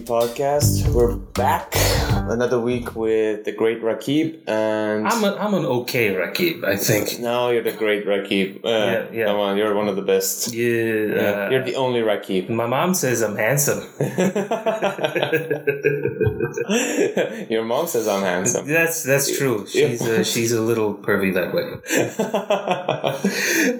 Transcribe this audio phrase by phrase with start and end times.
[0.00, 0.88] Podcast.
[0.92, 1.74] We're back
[2.30, 7.18] another week with the great Raqib, and I'm an, I'm an okay Raqib, I think.
[7.20, 8.64] no, you're the great Raqib.
[8.64, 9.24] Uh, Yeah, yeah.
[9.26, 10.52] Come on, you're one of the best.
[10.54, 12.48] Yeah, Yeah, uh, you're the only Raqib.
[12.48, 13.82] my mom says I'm handsome.
[17.50, 18.66] Your mom says I'm handsome.
[18.66, 19.66] that's that's true.
[19.66, 21.64] She's uh, she's a little pervy that way.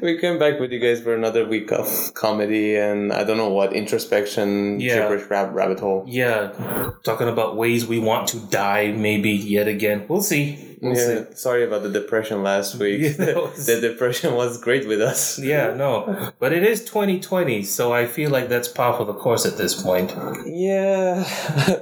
[0.03, 3.51] we came back with you guys for another week of comedy and I don't know
[3.51, 5.09] what introspection, Yeah.
[5.09, 6.04] gibberish rabbit hole.
[6.07, 10.05] Yeah, talking about ways we want to die, maybe yet again.
[10.09, 10.71] We'll see.
[10.83, 13.01] We'll yeah, sorry about the depression last week.
[13.19, 15.39] Yeah, was- the depression was great with us.
[15.39, 19.47] Yeah, no, but it is 2020, so I feel like that's par for the course
[19.47, 20.13] at this point.
[20.45, 21.25] Yeah,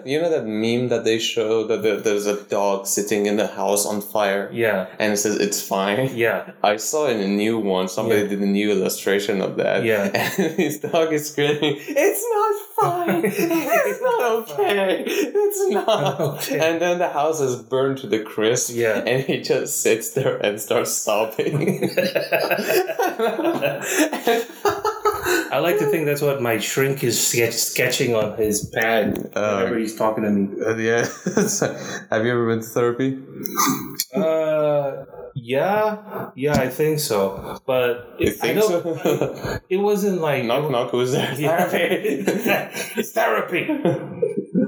[0.05, 3.49] you know that meme that they show that there- there's a dog sitting in the
[3.49, 6.11] house on fire, Yeah, and it says it's fine.
[6.15, 7.89] yeah, I saw in a new one.
[7.89, 8.29] Somebody Yeah.
[8.29, 9.83] did a new illustration of that.
[9.85, 10.11] Yeah.
[10.15, 12.53] and his dog is screaming, "It's not
[12.83, 13.23] fine.
[13.89, 15.05] It's not okay.
[15.07, 16.59] It's not." Okay.
[16.59, 18.75] And then the house is burned to the crisp.
[18.75, 18.99] Yeah.
[19.07, 21.89] and he just sits there and starts sobbing.
[25.55, 29.79] I like to think that's what my shrink is sketch- sketching on his pad whenever
[29.79, 30.49] he's talking to me.
[30.65, 31.07] Uh, yeah.
[32.11, 33.19] Have you ever been to therapy?
[34.15, 37.59] Uh, yeah, yeah, I think so.
[37.67, 38.99] But You it, I think don't.
[39.03, 39.61] so?
[39.69, 40.91] It wasn't like knock knock.
[40.91, 41.35] Who's there?
[41.39, 41.69] Yeah.
[42.97, 43.69] it's therapy.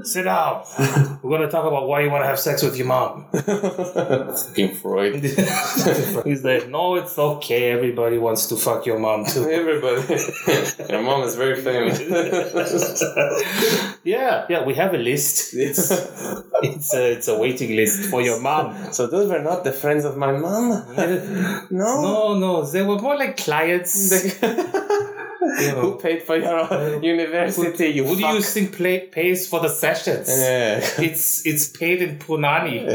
[0.03, 0.63] Sit down.
[1.23, 3.25] We're gonna talk about why you want to have sex with your mom.
[3.31, 5.15] Fucking Freud.
[6.25, 7.71] He's like, no, it's okay.
[7.71, 9.49] Everybody wants to fuck your mom too.
[9.61, 10.01] Everybody.
[10.91, 11.99] Your mom is very famous.
[14.03, 15.53] yeah, yeah, we have a list.
[15.55, 15.91] It's
[16.61, 18.91] it's a it's a waiting list for your mom.
[18.93, 20.54] so those were not the friends of my mom.
[21.71, 22.01] No.
[22.01, 24.11] No, no, they were more like clients.
[25.75, 27.87] Who paid for your uh, university?
[27.89, 30.27] You Who do you think play, pays for the sessions?
[30.29, 30.79] Yeah.
[30.99, 32.87] It's it's paid in punani.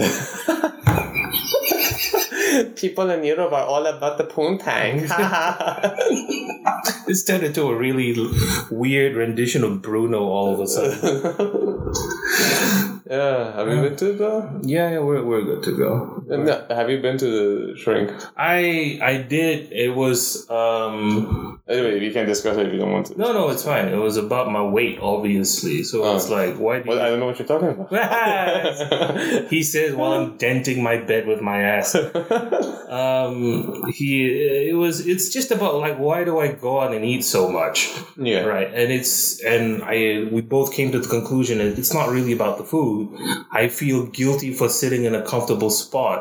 [2.77, 5.07] People in Europe are all about the poontang.
[7.07, 8.15] This turned into a really
[8.71, 10.99] weird rendition of Bruno all of a sudden.
[13.11, 14.61] Yeah, have you been to the?
[14.63, 16.23] Yeah, yeah, we're, we're good to go.
[16.29, 17.27] No, have you been to
[17.73, 18.13] the shrink?
[18.37, 19.73] I I did.
[19.73, 23.19] It was um Anyway, we can discuss it if you don't want to.
[23.19, 23.89] no no it's fine.
[23.89, 25.83] It was about my weight obviously.
[25.83, 26.17] So Oh.
[26.17, 27.91] it's like why do Well, I don't know what you're talking about.
[29.51, 31.95] he says while I'm denting my bed with my ass.
[32.91, 37.23] Um, he it was it's just about like why do I go out and eat
[37.25, 37.91] so much?
[38.17, 38.41] yeah.
[38.45, 42.33] right and it's and i we both came to the conclusion that it's not really
[42.33, 43.00] about the food
[43.61, 46.19] i feel guilty for sitting in a comfortable spot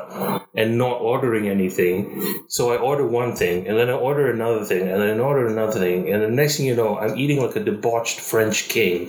[0.55, 1.99] and not ordering anything
[2.47, 5.47] so i order one thing and then i order another thing and then I order
[5.47, 8.99] another thing and the next thing you know i'm eating like a debauched french king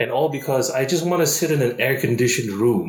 [0.00, 2.88] and all because i just want to sit in an air conditioned room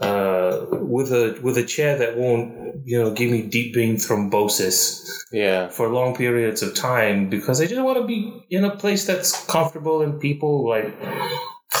[0.00, 0.66] uh,
[0.96, 2.52] with a with a chair that won't
[2.84, 5.68] you know give me deep vein thrombosis Yeah.
[5.68, 8.18] for long periods of time because I just want to be
[8.50, 10.92] in a place that's comfortable and people like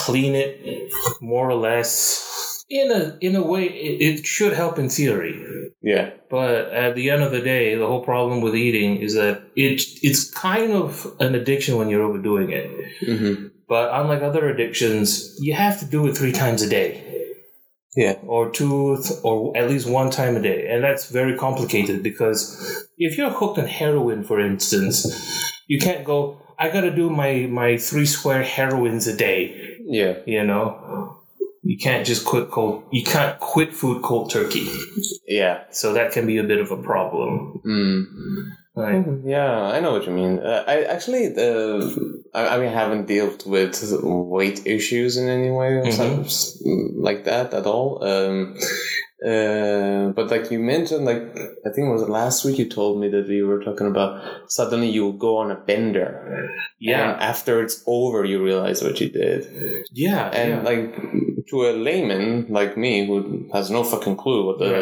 [0.06, 0.50] clean it
[1.20, 1.94] more or less.
[2.70, 5.34] In a in a way it, it should help in theory.
[5.82, 6.10] Yeah.
[6.30, 9.82] but at the end of the day the whole problem with eating is that it
[10.08, 12.66] it's kind of an addiction when you're overdoing it.
[13.06, 15.08] Hmm but unlike other addictions
[15.46, 16.88] you have to do it three times a day.
[17.94, 18.16] Yeah.
[18.26, 20.60] or two th- or at least one time a day.
[20.70, 22.40] And that's very complicated because
[23.06, 24.96] if you're hooked on heroin for instance
[25.72, 29.42] you can't go i gotta do my my three square heroines a day
[29.98, 30.14] Yeah.
[30.34, 30.64] you know
[31.70, 34.66] you can't just quit cold you can't quit food cold turkey
[35.40, 35.56] Yeah.
[35.80, 37.32] so that can be a bit of a problem
[37.72, 38.00] Mm.
[38.82, 39.04] like,
[39.36, 40.34] Yeah, I know what you mean.
[40.50, 41.80] Uh, I actually, uh,
[42.38, 43.74] I, I mean, I haven't dealt with
[44.36, 46.24] weight issues in any way or Mhm.
[47.08, 47.88] like that at all.
[48.12, 48.56] Um,
[49.24, 51.22] uh, but like you mentioned, like
[51.66, 54.88] I think it was last week you told me that we were talking about suddenly
[54.90, 56.48] you go on a bender.
[56.80, 59.40] yeah after it's over, you realize what you did.
[59.92, 60.62] yeah And yeah.
[60.70, 60.94] like
[61.50, 64.72] to a layman like me who has no fucking clue what the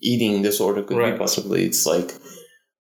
[0.00, 1.12] eating disorder could Right.
[1.14, 2.10] be possibly, it's like,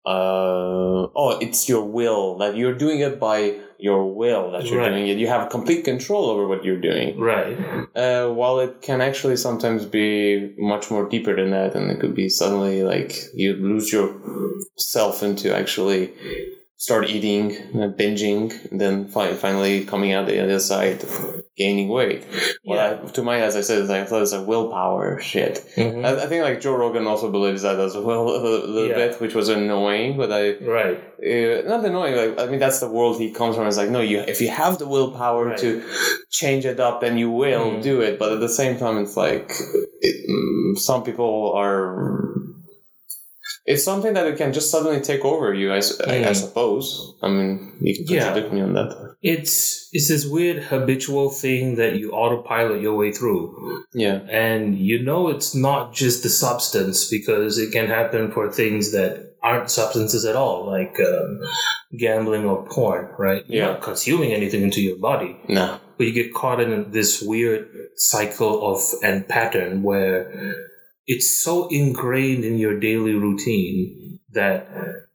[0.06, 4.90] uh, oh, it's your will that you're doing it by your will that you're Right.
[4.90, 5.18] doing it.
[5.18, 7.20] You have complete control over what you're doing.
[7.20, 7.58] right
[7.96, 12.16] Uh, while it can actually sometimes be much more deeper than that, and it could
[12.16, 16.12] be suddenly like you lose yourself into actually
[16.80, 21.04] start eating, uh, binging, and then fi- finally coming out the other side,
[21.58, 22.24] gaining weight.
[22.64, 25.56] Well, I, to my eyes, I said, I thought it's a willpower shit.
[25.76, 26.06] Mhm.
[26.06, 28.94] I, I think like Joe Rogan also believes that as well a little, Yeah.
[28.96, 30.18] bit, which was annoying.
[30.18, 30.98] But I, right.
[31.20, 32.16] uh, not annoying.
[32.16, 33.66] Like I mean, that's the world he comes from.
[33.68, 35.58] It's like no, you if you have the willpower Right.
[35.58, 35.84] to
[36.30, 37.82] change it up, then you will Mm.
[37.82, 38.20] do it.
[38.20, 39.50] But at the same time, it's like
[40.02, 42.28] it, mm, some people are.
[43.68, 45.74] It's something that it can just suddenly take over you.
[45.74, 46.36] I, s- I- I Mm.
[46.36, 46.86] suppose.
[47.22, 48.24] I mean, you can Yeah.
[48.24, 48.90] contradict me on that.
[49.22, 53.84] It's it's this weird habitual thing that you autopilot your way through.
[53.94, 54.20] Yeah.
[54.30, 59.12] And you know it's not just the substance because it can happen for things that
[59.44, 61.40] aren't substances at all, like um,
[61.98, 63.44] gambling or porn, right?
[63.48, 63.72] You're Yeah.
[63.74, 65.78] not consuming anything into your body, No.
[65.98, 70.18] but you get caught in this weird cycle of and pattern where
[71.08, 74.68] it's so ingrained in your daily routine that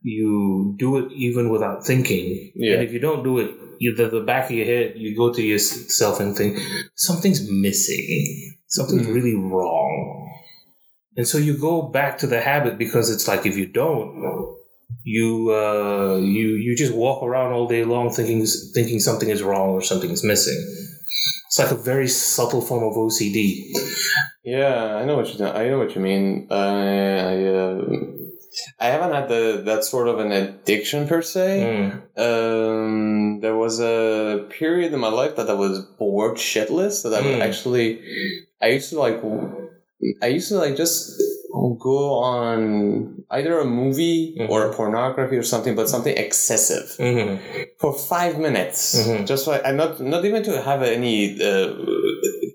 [0.02, 2.50] you do it even without thinking.
[2.56, 2.74] Yeah.
[2.74, 5.32] And if you don't do it, you, the, the back of your head, you go
[5.32, 6.58] to yourself and think,
[6.94, 8.54] something's missing.
[8.68, 9.14] Something's Mhm.
[9.14, 10.30] really wrong.
[11.16, 14.56] And so you go back to the habit because it's like if you don't,
[15.04, 19.70] you uh, you you just walk around all day long thinking thinking something is wrong
[19.70, 20.56] or something is missing.
[21.48, 23.74] It's like a very subtle form of OCD.
[24.44, 26.48] Yeah, I know what you I know what you mean.
[26.50, 27.82] Uh, I uh,
[28.80, 31.48] I haven't had the that sort of an addiction per se.
[31.62, 31.90] Mm.
[32.26, 37.02] Um, there was a period in my life that I was bored shitless.
[37.04, 37.46] That I would Mm.
[37.48, 38.00] actually,
[38.60, 39.20] I used to like,
[40.22, 41.22] I used to like just
[41.78, 44.50] go on either a movie Mhm.
[44.50, 47.36] or a pornography or something, but something excessive hmm
[47.78, 49.26] for five minutes, Mhm.
[49.26, 51.16] just like and not not even to have any
[51.50, 51.68] uh,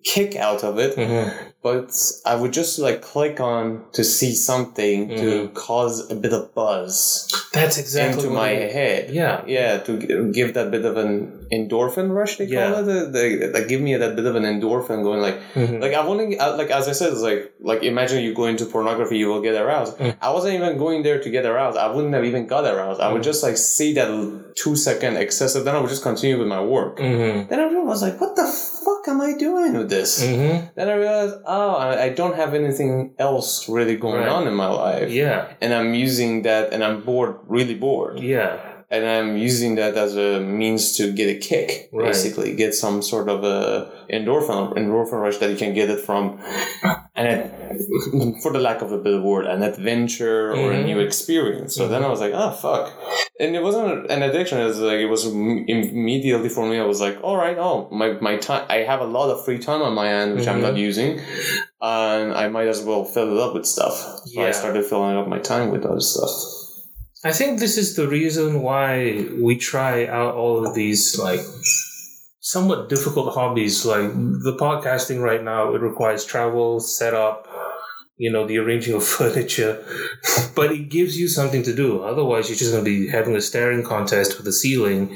[0.04, 1.28] kick out of it, hmm
[1.68, 5.54] but I would just like click on to see something to mm-hmm.
[5.54, 8.74] cause a bit of buzz That's exactly into what my is.
[8.74, 9.14] head.
[9.14, 9.44] Yeah.
[9.46, 12.88] Yeah, to give that bit of an endorphin rush, they call it.
[12.98, 15.82] Uh, They, they give me that bit of an endorphin going like, Mhm.
[15.82, 18.66] like I wouldn't, uh, like as I said, it's like, like imagine you go into
[18.66, 19.98] pornography, you will get aroused.
[19.98, 20.16] Mm.
[20.22, 21.78] I wasn't even going there to get aroused.
[21.78, 23.00] I wouldn't have even got aroused.
[23.02, 23.26] I would Mm.
[23.32, 24.08] just like see that
[24.56, 27.00] two second excessive, then I would just continue with my work.
[27.00, 27.50] Mhm.
[27.50, 28.46] Then I was like, what the
[28.86, 30.24] fuck am I doing with this?
[30.24, 30.70] Mhm.
[30.76, 34.28] Then I realized, oh, I, I don't have anything else really going Right.
[34.36, 35.10] on in my life.
[35.12, 35.46] Yeah.
[35.62, 38.20] And I'm using that, and I'm bored, really bored.
[38.20, 38.58] Yeah.
[38.90, 42.08] And I'm using that as a means to get a kick, Right.
[42.08, 46.40] basically, get some sort of a endorphin, endorphin rush that you can get it from,
[47.16, 47.52] and it,
[48.44, 50.86] for the lack of a better word, an adventure or a Mhm.
[50.86, 51.76] new experience.
[51.76, 52.94] So then I was like, oh fuck,
[53.42, 54.58] and it wasn't an addiction.
[54.62, 56.80] It was like it was immediately for me.
[56.80, 58.66] I was like, all right, oh my my time.
[58.70, 60.68] I have a lot of free time on my hand, which I'm Mhm.
[60.68, 61.20] not using,
[61.82, 63.96] and I might as well fill it up with stuff.
[64.32, 66.32] So I started filling up my time with other stuff.
[67.24, 71.42] I think this is the reason why we try out all of these like
[72.40, 73.86] somewhat difficult hobbies.
[73.86, 77.48] Like the podcasting right now, it requires travel, setup,
[78.18, 79.84] you know, the arranging of furniture,
[80.56, 82.02] but it gives you something to do.
[82.04, 85.10] Otherwise, you're just going to be having a staring contest with the ceiling,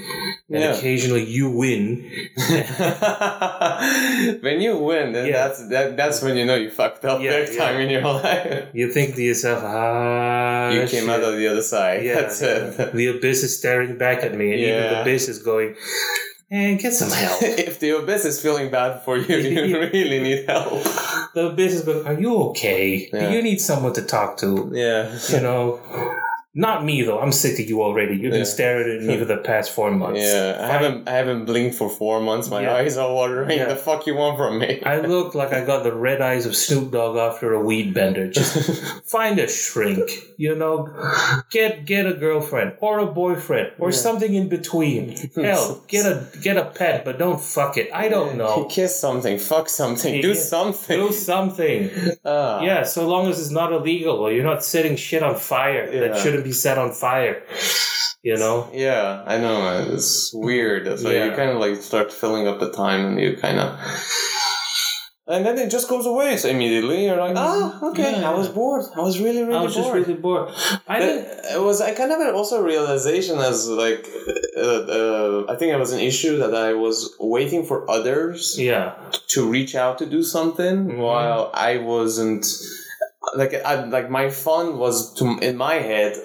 [0.50, 0.74] and Yeah.
[0.75, 2.09] occasionally you win.
[4.42, 5.48] when you win, then Yeah.
[5.48, 8.68] that's that, that's when you know you fucked up Yeah, big time in your life.
[8.74, 11.09] You think to yourself, ah, you came shit.
[11.09, 12.03] out of the other side.
[12.06, 12.94] Yeah, that's it.
[12.94, 15.75] The abyss is staring back at me, and even the abyss is going,
[16.51, 20.45] "Man, get some help." if the abyss is feeling bad for you, you really need
[20.48, 20.83] help.
[21.33, 23.09] the abyss is going, "Are you okay?
[23.12, 23.30] Yeah.
[23.30, 25.17] Do you need someone to talk to?" Yeah.
[25.29, 25.79] You know,
[26.53, 27.20] not me though.
[27.20, 28.15] I'm sick of you already.
[28.17, 30.20] You've been staring at me for the past four months.
[30.22, 32.50] Yeah, I haven't I haven't blinked for four months.
[32.50, 32.74] My Yeah.
[32.75, 33.58] eyes are watering.
[33.58, 33.65] Yeah.
[33.70, 34.81] The fuck you want from me?
[34.86, 38.29] I look like I got the red eyes of Snoop Dogg after a weed bender.
[38.29, 38.53] Just
[39.05, 40.89] find a shrink, you know,
[41.51, 43.96] get get a girlfriend or a boyfriend or Yeah.
[43.98, 45.15] something in between.
[45.36, 47.89] Hell, get a get a pet, but don't fuck it.
[47.93, 48.65] I don't know.
[48.65, 51.00] Kiss something, fuck something, do something.
[51.00, 51.89] Do something.
[52.25, 52.62] Ah.
[52.62, 56.15] Yeah, so long as it's not illegal or you're not setting shit on fire that
[56.15, 56.22] Yeah.
[56.41, 57.43] Shouldn't be set on fire.
[58.24, 58.69] You know?
[58.74, 59.86] Yeah, I know.
[59.93, 60.86] It's weird.
[61.00, 63.79] So like you kind of like start filling up the time, and you kind of,
[65.27, 66.38] and then it just goes away.
[66.38, 68.29] So immediately you're like, oh, okay, Yeah.
[68.29, 68.86] I was bored.
[68.95, 69.62] I was really, really bored.
[69.62, 70.50] I was just really bored.
[70.88, 71.25] I But didn't.
[71.55, 74.05] it was I kind of had also a realization as like
[74.57, 78.93] uh, uh, I think it was an issue that I was waiting for others Yeah.
[79.33, 80.98] to reach out to do something Mhm.
[80.98, 82.45] while I wasn't
[83.36, 86.16] like I, like my fun was to in my head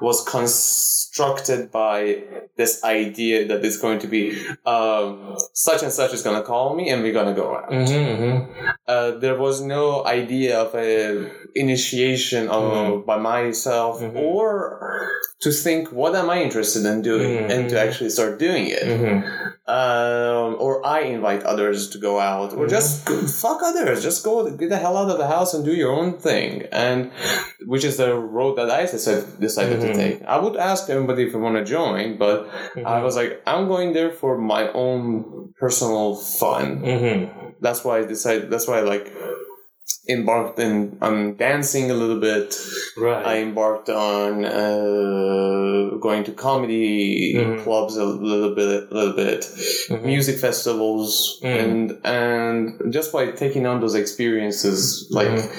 [0.00, 2.22] was constructed by
[2.56, 6.74] this idea that it's going to be um, such and such is going to call
[6.76, 7.70] me and we're going to go out.
[7.70, 8.52] Mm-hmm,
[8.86, 11.30] Uh, there was no idea of a
[11.64, 13.06] initiation of Mhm.
[13.10, 14.16] by myself Mhm.
[14.28, 14.40] or
[15.44, 18.84] to think what am I interested in doing and to actually start doing it.
[18.98, 19.18] hmm
[19.68, 22.70] Um, or I invite others to go out, or Mhm.
[22.76, 22.90] just
[23.42, 23.96] fuck others.
[24.08, 26.50] Just go get the hell out of the house and do your own thing.
[26.70, 27.10] And
[27.72, 30.16] which is the road that I decided, decided to take.
[30.34, 32.38] I would ask everybody if they want to join, but
[32.94, 36.66] I was like, I'm going there for my own personal fun.
[37.60, 38.44] That's why I decided.
[38.52, 39.06] That's why I like
[40.08, 42.56] embarked in on dancing a little bit.
[42.96, 43.24] Right.
[43.26, 47.62] I embarked on uh, going to comedy Mhm.
[47.64, 49.40] clubs a little bit, a little bit,
[49.90, 50.04] Mhm.
[50.04, 51.64] music festivals, Mm.
[51.64, 55.50] and and just by taking on those experiences, like.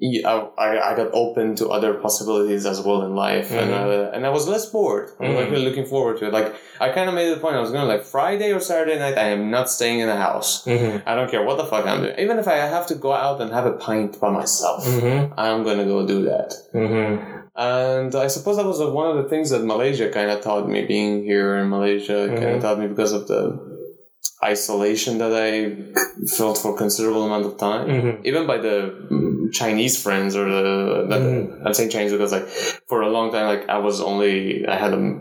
[0.00, 3.82] I, I got open to other possibilities as well in life, and Mhm.
[3.82, 5.10] uh, and I was less bored.
[5.18, 6.32] I was like really looking forward to it.
[6.32, 7.56] Like I kind of made the point.
[7.56, 9.18] I was gonna like Friday or Saturday night.
[9.18, 10.64] I am not staying in the house.
[10.64, 12.14] hmm I don't care what the fuck I'm doing.
[12.18, 15.64] Even if I have to go out and have a pint by myself, hmm I'm
[15.66, 16.54] gonna go do that.
[16.70, 17.14] hmm
[17.58, 20.68] And I suppose that was uh, one of the things that Malaysia kind of taught
[20.70, 20.86] me.
[20.86, 23.42] Being here in Malaysia kind of taught me because of the
[24.44, 25.50] isolation that I
[26.38, 28.22] felt for a considerable amount of time.
[28.24, 28.76] Even by the
[29.52, 31.02] Chinese friends or the.
[31.04, 31.72] I'm mm-hmm.
[31.72, 32.48] saying Chinese because like
[32.88, 35.20] for a long time, like I was only, I had a,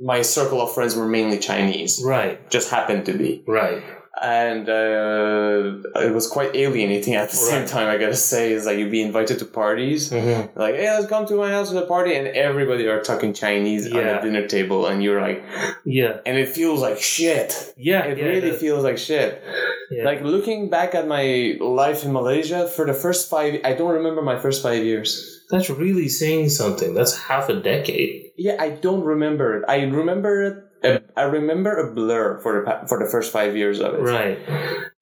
[0.00, 2.02] my circle of friends were mainly Chinese.
[2.04, 2.50] Right.
[2.50, 3.82] Just happened to be Right.
[4.20, 7.88] And uh, it was quite alienating at the same time.
[7.88, 11.26] I gotta say, is like you'd be invited to parties, hmm like, hey, let's come
[11.26, 14.20] to my house to the party, and everybody are talking Chinese on Yeah.
[14.20, 15.42] the dinner table, and you're like,
[15.84, 16.18] Yeah.
[16.26, 17.72] and it feels like shit.
[17.76, 18.04] Yeah.
[18.04, 19.42] It yeah, really the- feels like shit.
[19.90, 20.04] yeah.
[20.04, 24.20] Like looking back at my life in Malaysia for the first five, I don't remember
[24.22, 25.40] my first five years.
[25.50, 26.94] That's really saying something.
[26.94, 28.30] That's half a decade.
[28.36, 29.64] Yeah, I don't remember it.
[29.68, 30.56] I remember it.
[30.84, 34.00] Uh, I remember a blur for the for the first five years of it.
[34.00, 34.38] Right.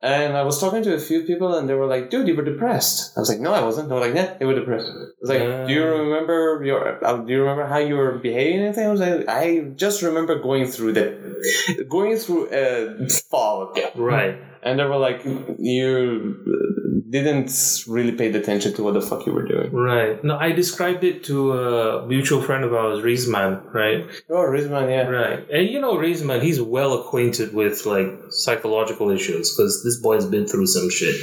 [0.02, 2.44] And I was talking to a few people, and they were like, "Dude, you were
[2.44, 5.04] depressed." I was like, "No, I wasn't." They were like, "Yeah, you were depressed." I
[5.20, 5.98] was like, "Do you Uh.
[6.04, 6.80] remember your?
[7.04, 8.86] Uh, do you remember how you were behaving?" Anything?
[8.86, 14.38] I was like, "I just remember going through the, going through a fog." Right.
[14.62, 15.24] And they were like,
[15.58, 17.50] "You didn't
[17.86, 20.22] really pay attention to what the fuck you were doing." Right.
[20.22, 24.06] No, I described it to a mutual friend of ours, Rizman, right?
[24.28, 25.08] Oh, Rizman, yeah.
[25.08, 25.50] Right.
[25.50, 30.46] And you know, Rizman, he's well acquainted with like psychological issues because this boy's been
[30.46, 31.14] through some shit.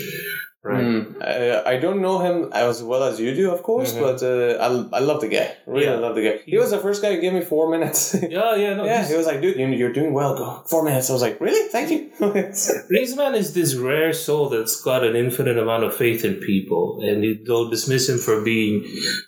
[0.63, 0.83] Right.
[0.83, 4.01] Mm, uh, I don't know him as well as you do, of course, Mhm.
[4.01, 4.57] but uh,
[4.91, 5.55] I, I love the guy.
[5.65, 5.95] Really Yeah.
[5.95, 6.39] love the guy.
[6.45, 8.15] He was the first guy who gave me four minutes.
[8.37, 8.83] Yeah, yeah, no.
[8.83, 10.35] yeah, he was like, dude, you- you're doing well.
[10.35, 11.09] Go four minutes.
[11.09, 11.69] I was like, really?
[11.69, 12.09] Thank you.
[12.19, 17.23] Rizman is this rare soul that's got an infinite amount of faith in people, and
[17.45, 18.85] they'll dismiss him for being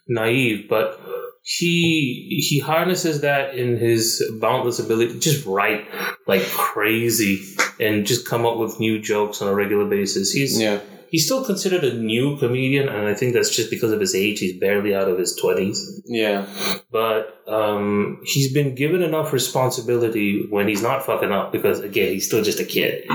[0.07, 1.00] naive, but
[1.43, 5.86] he he harnesses that in his boundless ability to just write
[6.27, 7.41] like crazy
[7.79, 10.31] and just come up with new jokes on a regular basis.
[10.31, 10.79] He's yeah.
[11.11, 14.39] He's still considered a new comedian, and I think that's just because of his age.
[14.39, 16.45] He's barely out of his twenties, Yeah.
[16.91, 22.25] but um, he's been given enough responsibility when he's not fucking up because again he's
[22.27, 23.07] still just a kid.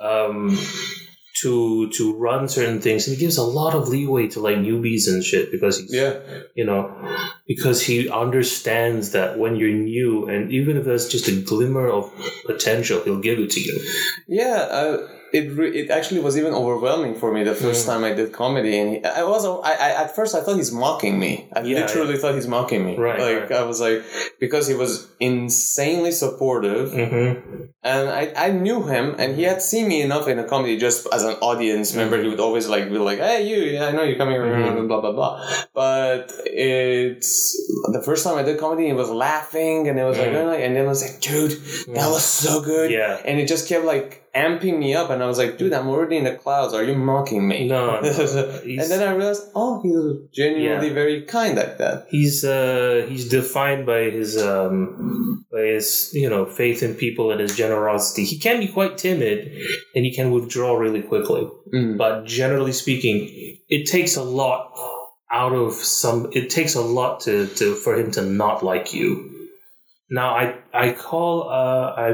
[0.00, 0.58] Um,
[1.40, 5.08] to to run certain things, and he gives a lot of leeway to like newbies
[5.08, 6.20] and shit because he's Yeah.
[6.54, 6.92] you know
[7.48, 12.12] because he understands that when you're new and even if there's just a glimmer of
[12.46, 13.80] potential, he'll give it to you.
[14.28, 14.68] Yeah.
[14.70, 17.88] Uh, it re- it actually was even overwhelming for me the first Mm.
[17.90, 20.72] time I did comedy, and he, I was I, I at first I thought he's
[20.72, 21.48] mocking me.
[21.56, 22.96] I Yeah, literally thought he's mocking me.
[22.96, 23.60] Right, Like right.
[23.60, 24.02] I was like
[24.40, 27.62] because he was insanely supportive, Mm-hmm.
[27.82, 31.06] and I, I knew him, and he had seen me enough in a comedy just
[31.12, 32.20] as an audience member.
[32.22, 34.88] He would always like be like, "Hey, you, yeah, I know you're coming around," Mhm.
[34.88, 35.34] blah blah blah.
[35.74, 37.56] But it's
[37.92, 40.36] the first time I did comedy, he was laughing, and it was like, Mhm.
[40.44, 41.52] "Oh," and then I was like, "Dude,
[41.96, 43.20] that was so good," Yeah.
[43.24, 46.16] and it just kept like amping me up, and I was like, "Dude, I'm already
[46.16, 46.72] in the clouds.
[46.74, 50.94] Are you mocking me?" No, no, and then I realized, oh, he's genuinely Yeah.
[50.94, 52.06] very kind like that.
[52.08, 57.40] He's uh he's defined by his um by his you know faith in people and
[57.40, 58.24] his generosity.
[58.24, 59.52] He can be quite timid
[59.94, 61.46] and he can withdraw really quickly.
[61.72, 61.98] Mm.
[61.98, 64.72] But generally speaking, it takes a lot
[65.30, 69.41] out of some it takes a lot to, to for him to not like you.
[70.12, 72.08] Now I I call uh I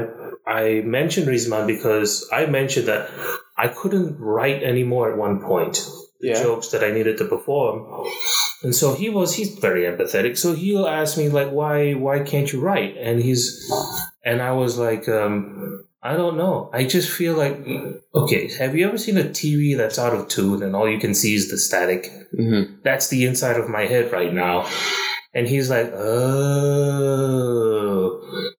[0.47, 0.63] I
[0.97, 3.09] mentioned Rizman because I mentioned that
[3.57, 5.75] I couldn't write anymore at one point
[6.21, 6.41] the Yeah.
[6.43, 7.75] jokes that I needed to perform.
[8.63, 10.37] And so he was he's very empathetic.
[10.37, 12.93] So he'll ask me like why why can't you write?
[12.97, 13.43] And he's
[14.23, 15.35] and I was like um
[16.01, 16.69] I don't know.
[16.79, 17.55] I just feel like
[18.21, 18.43] okay.
[18.59, 21.33] Have you ever seen a TV that's out of tune and all you can see
[21.35, 22.01] is the static?
[22.33, 22.79] Mm-hmm.
[22.87, 24.55] That's the inside of my head right now.
[25.37, 27.38] And he's like, oh,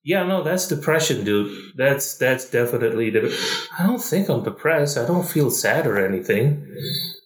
[0.03, 1.77] yeah, no, that's depression, dude.
[1.77, 3.11] That's that's definitely.
[3.11, 3.37] De-
[3.79, 4.97] I don't think I'm depressed.
[4.97, 6.67] I don't feel sad or anything.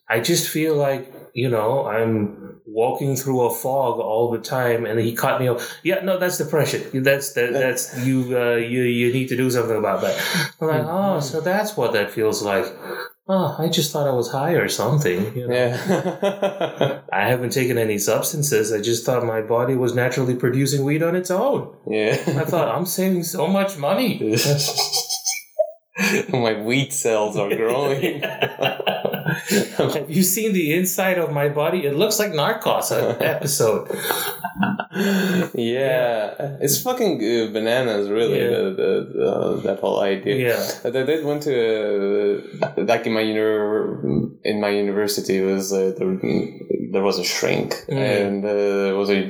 [0.09, 4.99] I just feel like you know I'm walking through a fog all the time, and
[4.99, 5.73] he caught me off.
[5.85, 7.03] Yeah, no, that's depression.
[7.05, 8.37] That's that, that's you.
[8.37, 10.55] Uh, you you need to do something about that.
[10.61, 12.67] I'm like, oh, so that's what that feels like.
[13.27, 15.35] Oh, I just thought I was high or something.
[15.35, 15.55] You know?
[15.55, 17.01] Yeah.
[17.13, 18.71] I haven't taken any substances.
[18.71, 21.75] I just thought my body was naturally producing weed on its own.
[21.89, 22.17] yeah.
[22.27, 24.37] I thought I'm saving so much money.
[26.33, 28.21] My wheat cells are growing.
[28.21, 31.87] Have you seen the inside of my body?
[31.87, 33.89] It looks like Narcos uh, episode.
[35.55, 38.41] yeah, it's fucking uh, bananas, really.
[38.41, 38.49] Yeah.
[38.51, 40.49] The, the, the, that whole idea.
[40.49, 40.71] Yeah.
[40.83, 45.73] But I did went to uh, like in my uni- in my university it was
[45.73, 46.17] uh, there,
[46.93, 48.27] there was a shrink Mm.
[48.27, 49.21] and uh, there was a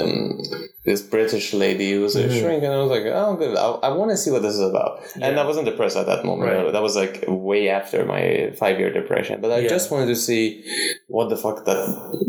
[0.00, 0.40] um,
[0.84, 2.40] this British lady who was a Mhm.
[2.40, 4.60] shrink and I was like oh good I, I want to see what this is
[4.60, 6.72] about and I wasn't depressed at that moment Right.
[6.72, 9.68] that was like way after my five year depression but I Yeah.
[9.68, 10.62] just wanted to see
[11.08, 11.80] what the fuck that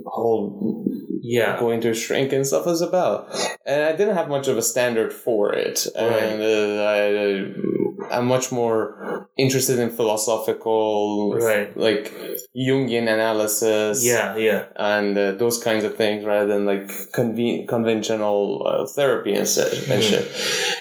[0.06, 0.86] whole
[1.22, 1.60] Yeah.
[1.60, 3.28] going to shrink and stuff is about.
[3.66, 5.88] And I didn't have much of a standard for it.
[5.96, 11.76] And uh, I, I'm much more interested in philosophical, Right.
[11.78, 12.12] like
[12.56, 14.04] Jungian analysis.
[14.06, 14.36] Yeah.
[14.38, 14.66] Yeah.
[14.76, 19.74] And uh, those kinds of things rather than like conven- conventional uh, therapy and shit,
[19.90, 20.10] and Mhm.
[20.10, 20.32] shit.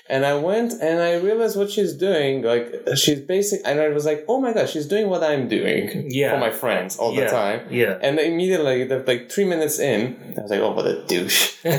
[0.08, 2.42] And I went and I realized what she's doing.
[2.42, 6.06] Like she's basic, and I was like, oh my god, she's doing what I'm doing
[6.10, 6.32] Yeah.
[6.32, 7.24] for my friends all yeah.
[7.24, 7.60] the time.
[7.70, 7.98] Yeah.
[8.02, 11.70] And immediately, like, like three minutes in, I was like, "Oh, what a douche!" I.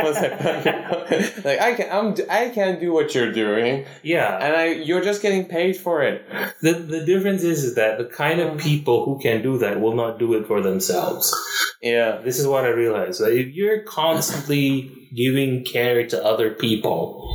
[0.00, 4.36] I was like, "Like I can, I'm, I can do what you're doing, Yeah.
[4.44, 6.22] and I, you're just getting paid for it."
[6.62, 8.60] The the difference is, is that the kind of mm.
[8.60, 11.34] people who can do that will not do it for themselves.
[11.82, 13.20] Yeah, This is what I realized.
[13.20, 17.26] Like, if you're constantly giving care to other people,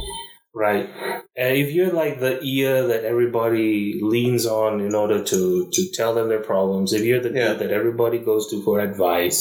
[0.53, 0.87] right?
[1.35, 6.13] And if you're like the ear that everybody leans on in order to to tell
[6.13, 7.53] them their problems, if you're the Yeah.
[7.53, 9.39] that everybody goes to for advice,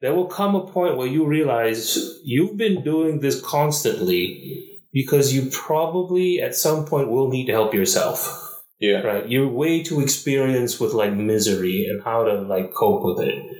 [0.00, 5.50] there will come a point where you realize you've been doing this constantly because you
[5.50, 8.62] probably at some point will need to help yourself.
[8.80, 9.28] Yeah, right?
[9.28, 13.55] You're way too experienced with like misery and how to like cope with it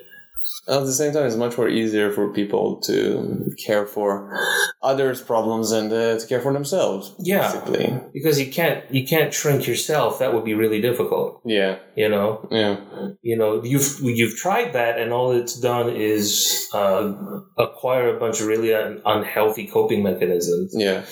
[0.69, 4.37] At the same time, it's much more easier for people to care for
[4.83, 7.15] others' problems and uh, to care for themselves.
[7.19, 7.53] Yeah.
[7.53, 8.01] basically.
[8.13, 12.47] because you can't you can't shrink yourself that would be really difficult Yeah, you know
[12.51, 12.77] yeah,
[13.23, 17.13] you know you've you've tried that and all it's done is uh,
[17.59, 21.05] acquire a bunch of really un- unhealthy coping mechanisms yeah.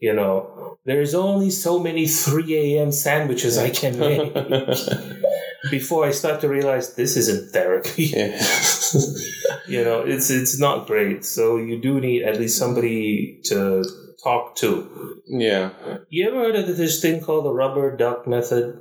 [0.00, 4.34] you know there's only so many 3 a.m sandwiches i can make
[5.70, 8.36] before i start to realize this isn't therapy yeah.
[9.68, 13.84] you know it's it's not great so you do need at least somebody to
[14.22, 15.70] talk to yeah.
[16.08, 18.78] you ever heard of this thing called the rubber duck method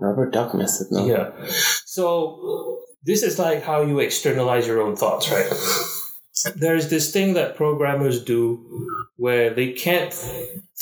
[0.00, 1.06] Rubber duck method, no?
[1.06, 1.30] yeah
[1.84, 5.50] so this is like how you externalize your own thoughts right
[6.56, 10.12] there's this thing that programmers do where they can't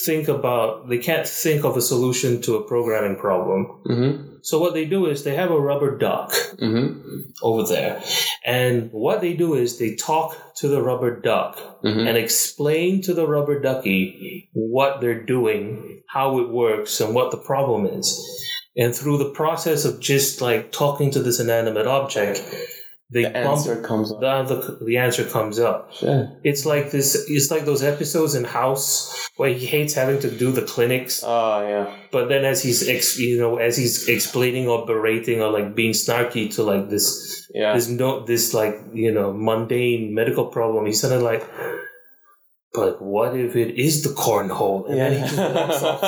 [0.04, 4.36] think about they can't think of a solution to a programming problem Mm-hmm.
[4.42, 7.20] so what they do is they have a rubber duck Mm-hmm.
[7.42, 8.02] over there
[8.44, 12.06] and what they do is they talk to the rubber duck Mm-hmm.
[12.08, 17.36] and explain to the rubber ducky what they're doing, how it works, and what the
[17.36, 18.08] problem is.
[18.76, 22.42] And through the process of just like talking to this inanimate object,
[23.10, 24.20] they The bump answer comes up.
[24.20, 24.42] the,
[24.78, 25.92] the, the answer comes up.
[25.94, 26.28] Sure.
[26.42, 27.14] It's like this.
[27.28, 31.60] It's like those episodes in House where he hates having to do the clinics, Oh,
[31.68, 31.94] yeah.
[32.10, 35.92] but then as he's ex, you know as he's explaining or berating or like being
[35.92, 37.74] snarky to like this Yeah.
[37.74, 41.44] this no this like you know mundane medical problem he's suddenly like
[42.76, 46.02] but what if it is the cornhole and then he just walks off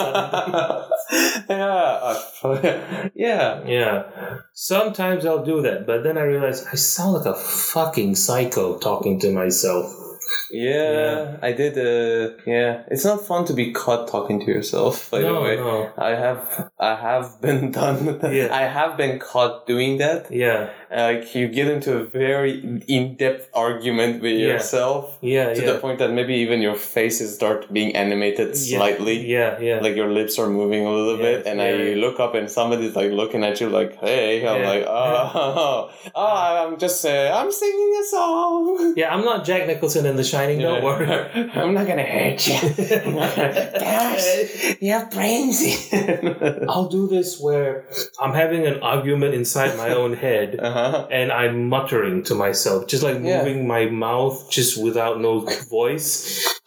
[1.49, 3.09] yeah.
[3.15, 3.63] yeah.
[3.67, 8.79] yeah sometimes i'll do that but then i realize i sound like a fucking psycho
[8.79, 9.87] talking to myself
[10.51, 11.37] Yeah, Yeah.
[11.49, 11.75] I did.
[11.77, 15.11] Uh, yeah, it's not fun to be caught talking to yourself.
[15.13, 17.99] By the no way, no I have, I have been done.
[18.39, 18.49] Yeah.
[18.61, 20.21] I have been caught doing that.
[20.45, 24.55] yeah Like you get into a very in-depth argument with Yeah.
[24.55, 29.17] yourself yeah to yeah the point that maybe even your faces start being animated slightly.
[29.37, 31.71] yeah yeah Like your lips are moving a little bit, and I
[32.05, 36.79] look up and somebody's like looking at you like, "Hey," I'm like, "Oh, oh, I'm
[36.85, 40.59] just, uh, I'm singing a song." yeah i'm not jack nicholson in The Shining.
[40.67, 41.07] Don't worry.
[41.61, 42.57] I'm not gonna hurt you.
[43.07, 44.27] I'm not gonna- Gosh,
[44.81, 45.59] you have brains.
[46.73, 47.73] I'll do this where
[48.23, 50.49] I'm having an argument inside my own head.
[50.59, 50.78] uh-huh.
[50.79, 51.07] Uh-huh.
[51.11, 53.39] And I'm muttering to myself, just like Yeah.
[53.39, 56.13] moving my mouth, just without no voice,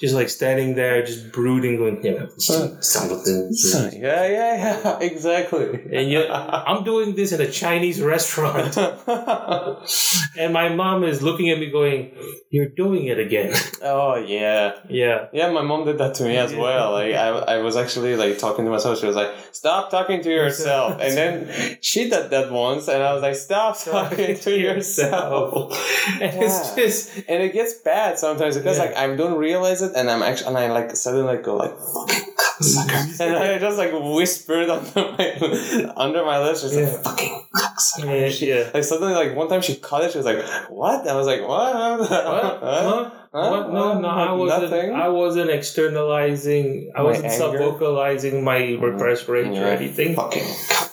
[0.01, 3.49] just like standing there, just brooding, going, you know, something.
[3.93, 5.67] Yeah, yeah, yeah, exactly.
[5.97, 8.75] And yet, I'm doing this in a Chinese restaurant,
[10.37, 12.11] and my mom is looking at me, going,
[12.49, 14.75] "You're doing it again." oh yeah.
[14.89, 16.91] yeah, Yeah, my mom did that to me as well.
[16.93, 18.99] Like I, I was actually like talking to myself.
[18.99, 23.13] She was like, "Stop talking to yourself," and then she did that once, and I
[23.13, 23.77] was like, "Stop
[24.09, 25.73] talking to yourself."
[26.21, 26.43] and Yeah.
[26.43, 28.85] it's just And it gets bad sometimes because Yeah.
[28.85, 31.75] like I don't realize it, and I'm actually and I like suddenly like go like
[31.77, 36.85] fucking cocksucker, and I just like whispered under my under my lips, just Yeah.
[36.91, 38.41] like fucking cocksucker.
[38.41, 38.69] yeah, yeah.
[38.73, 40.11] Like suddenly, like one time she cut it.
[40.11, 41.73] She was like, "What?" I was like, "What?
[41.99, 42.09] What?
[42.09, 42.59] Huh?
[42.61, 43.11] Huh?
[43.31, 43.71] What?
[43.71, 44.63] No, no, I wasn't.
[44.71, 44.91] Nothing?
[44.93, 46.91] I wasn't externalizing.
[46.95, 47.37] I My wasn't anger?
[47.37, 48.83] sub vocalizing my mm-hmm.
[48.83, 50.15] repressed rage or anything.
[50.15, 50.43] Fucking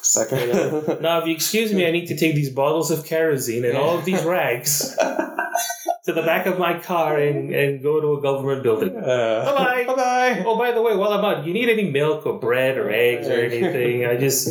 [0.09, 1.01] cocksucker.
[1.01, 3.99] Now, if you excuse me, I need to take these bottles of kerosene and all
[3.99, 8.63] of these rags to the back of my car and, and go to a government
[8.63, 8.95] building.
[8.95, 9.85] Bye-bye.
[9.87, 10.45] Bye bye.
[10.47, 13.29] Oh, by the way, while I'm out, you need any milk or bread or eggs
[13.29, 14.07] or anything?
[14.07, 14.49] I just,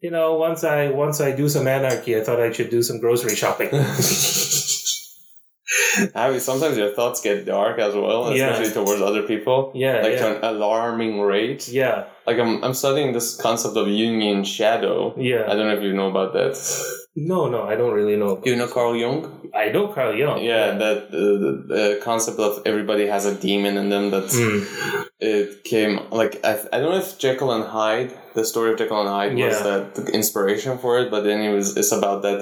[0.00, 2.98] you know, once I once I do some anarchy, I thought I should do some
[2.98, 3.70] grocery shopping.
[6.14, 8.50] I mean, sometimes your thoughts get dark as well, Yeah.
[8.50, 9.72] especially towards other people.
[9.74, 10.18] Yeah, like yeah.
[10.18, 11.68] to an alarming rate.
[11.68, 15.14] Yeah, Like I'm, I'm studying this concept of Jungian shadow.
[15.16, 15.44] Yeah.
[15.46, 16.54] I don't know if you know about that.
[17.16, 18.36] No, no, I don't really know.
[18.36, 19.50] Do you know Carl Jung?
[19.54, 20.40] I know Carl Jung.
[20.42, 24.10] Yeah, that uh, the, the concept of everybody has a demon in them.
[24.10, 25.06] That Mm.
[25.20, 29.00] it came like I, I don't know if Jekyll and Hyde, the story of Jekyll
[29.04, 29.62] and Hyde, was Yeah.
[29.68, 31.06] that the inspiration for it.
[31.14, 32.38] But then it was it's about that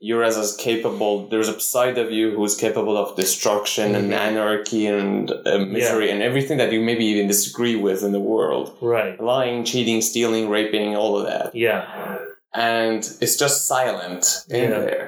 [0.00, 0.36] you're as,
[0.68, 1.14] capable.
[1.32, 4.18] There's a side of you who's capable of destruction and Mhm.
[4.28, 8.66] anarchy and uh, misery and everything that you maybe even disagree with in the world.
[8.94, 9.14] Right.
[9.34, 11.82] Lying, cheating, stealing, raping, all of that Yeah.
[12.54, 14.78] and it's just silent in Yeah.
[14.86, 15.04] there.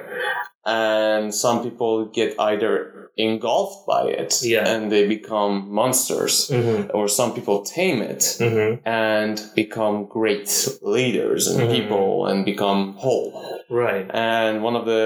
[0.65, 4.67] And some people get either engulfed by it Yeah.
[4.69, 6.91] and they become monsters, Mm-hmm.
[6.97, 8.87] or some people tame it Mm-hmm.
[8.87, 10.49] and become great
[10.81, 11.71] leaders and Mhm.
[11.77, 13.31] people and become whole.
[13.69, 14.07] Right.
[14.13, 15.03] And one of the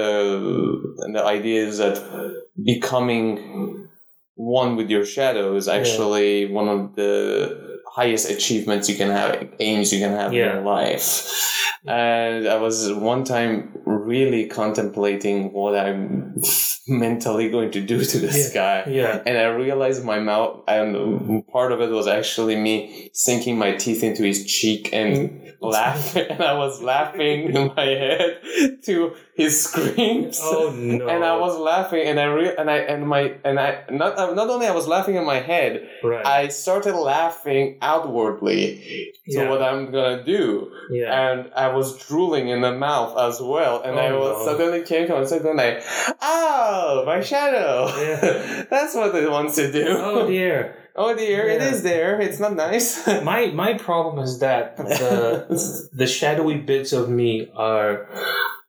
[1.16, 1.96] the ideas that
[2.64, 3.88] becoming
[4.34, 7.12] one with your shadow is actually one of the
[7.94, 10.54] highest achievements you can have, aims you can have in Yeah.
[10.54, 11.28] your life.
[11.86, 16.40] And I was one time really contemplating what I'm
[16.88, 18.84] mentally going to do to this guy.
[18.88, 19.20] Yeah.
[19.26, 24.02] And I realized my mouth, and part of it was actually me sinking my teeth
[24.02, 25.41] into his cheek and mm.
[25.62, 26.26] Laughing.
[26.30, 28.40] And I was laughing in my head
[28.84, 30.38] to his screams.
[30.42, 31.08] Oh no.
[31.12, 34.34] And I was laughing, and I re- and I and my and I not uh,
[34.34, 36.24] not only I was laughing in my head, right.
[36.26, 39.48] I started laughing outwardly to Yeah.
[39.50, 41.08] what I'm gonna do, yeah.
[41.30, 44.52] and I was drooling in the mouth as well, and I Oh, was no.
[44.52, 45.80] suddenly came to myself and I,
[46.20, 48.64] oh, my shadow, Yeah.
[48.70, 49.86] that's what it wants to do.
[49.98, 50.76] oh dear.
[50.94, 51.70] Oh dear, it Yeah.
[51.72, 52.20] is there.
[52.20, 53.06] It's not nice.
[53.22, 58.08] My my problem is that the the shadowy bits of me are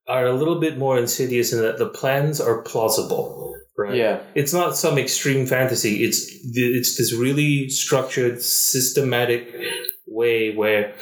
[0.08, 3.50] are a little bit more insidious in that the plans are plausible.
[3.76, 3.96] Right.
[3.96, 6.04] yeah, It's not some extreme fantasy.
[6.04, 6.20] It's
[6.54, 9.48] it's this really structured, systematic
[10.14, 10.94] way where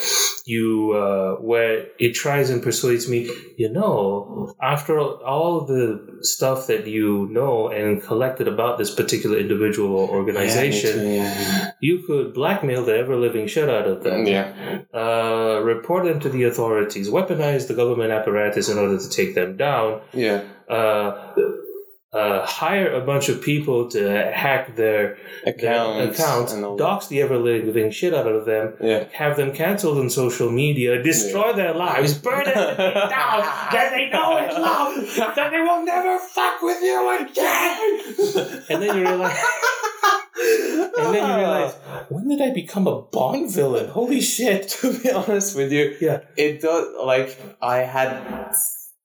[0.45, 3.29] you uh, where it tries and persuades me.
[3.57, 9.95] You know, after all the stuff that you know and collected about this particular individual
[9.95, 14.25] or organization, Yeah, you could blackmail the ever living shit out of them.
[14.25, 14.81] yeah.
[14.93, 17.09] Uh, report them to the authorities.
[17.09, 20.43] Weaponize the government apparatus in order to take them down yeah.
[20.69, 21.33] uh,
[22.13, 24.01] uh, hire a bunch of people to
[24.33, 29.05] hack their, their Accounts, accounts, and dox the ever living shit out of them, Yeah.
[29.13, 34.37] have them cancelled on social media, destroy their lives, burn it down, that they know
[34.37, 38.63] it's love, that they will never fuck with you again.
[38.69, 39.37] And then you realize,
[40.97, 41.73] and then you realize,
[42.09, 43.87] when did I become a Bond villain?
[43.89, 44.67] Holy shit!
[44.81, 46.21] to be honest with you, Yeah.
[46.35, 48.53] it does like I had.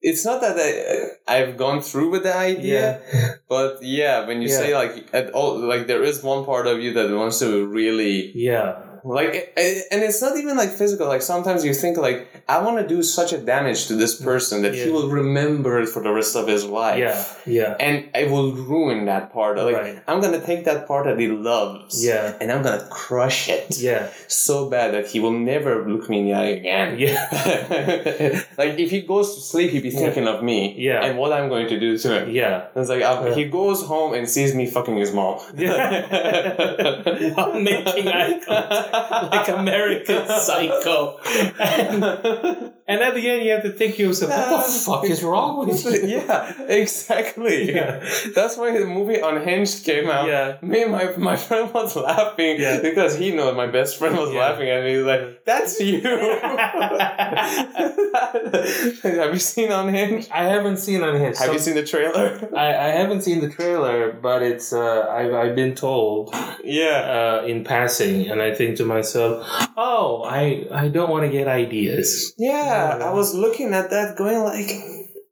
[0.03, 3.01] It's not that I, I've gone through with the idea,
[3.49, 4.59] but yeah, when you Yeah.
[4.59, 8.31] say like at all, like there is one part of you that wants to really
[8.35, 8.83] Yeah.
[9.07, 11.07] Like, it- it- and it's not even like physical.
[11.07, 14.63] Like sometimes you think like, I want to do such a damage to this person
[14.63, 16.99] that he will remember it for the rest of his life.
[16.99, 19.57] Yeah, yeah, And I will ruin that part.
[19.59, 19.99] Like Right.
[20.09, 22.05] I'm gonna take that part that he loves.
[22.05, 26.21] yeah, And I'm gonna crush it yeah, so bad that he will never look me
[26.21, 26.99] in the eye again.
[26.99, 30.75] yeah, like if he goes to sleep, he'd be thinking of me.
[30.79, 31.05] Yeah.
[31.05, 32.31] And what I'm going to do to him.
[32.31, 32.67] yeah.
[32.75, 33.35] It's like Yeah.
[33.35, 35.39] he goes home and sees me fucking his mom.
[35.57, 37.33] Yeah.
[37.35, 38.96] While making eye contact,
[39.33, 41.19] like American Psycho.
[41.59, 45.23] And, and at the end, you have to think to yourself, what the fuck is
[45.23, 46.07] wrong with you?
[46.09, 47.75] yeah, exactly.
[47.75, 48.01] Yeah.
[48.35, 50.27] That's why the movie Unhinged came out.
[50.29, 50.57] Yeah.
[50.63, 52.81] Me and my, my friend was laughing Yeah.
[52.81, 54.41] because he knew my best friend was Yeah.
[54.41, 54.95] laughing at me.
[54.97, 56.01] He's like, "That's you."
[59.03, 60.31] Have you seen Unhinged?
[60.31, 61.39] I haven't seen Unhinged.
[61.41, 62.49] Have you seen the trailer?
[62.57, 67.41] I, I haven't seen the trailer, but it's uh, I've, I've been told yeah.
[67.43, 69.47] uh, in passing, and I think to myself,
[69.77, 72.35] oh, I I don't want to get ideas.
[72.39, 74.71] Yeah, I was looking at that going like,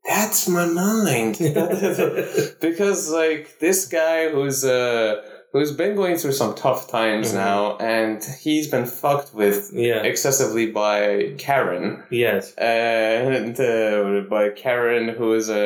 [0.05, 1.37] that's my mind.
[2.61, 5.21] because like this guy who's uh
[5.55, 7.35] who's been going through some tough times Mhm.
[7.35, 10.01] now and he's been fucked with Yeah.
[10.11, 12.53] excessively by Karen Yes.
[12.57, 15.65] and uh, by Karen who is a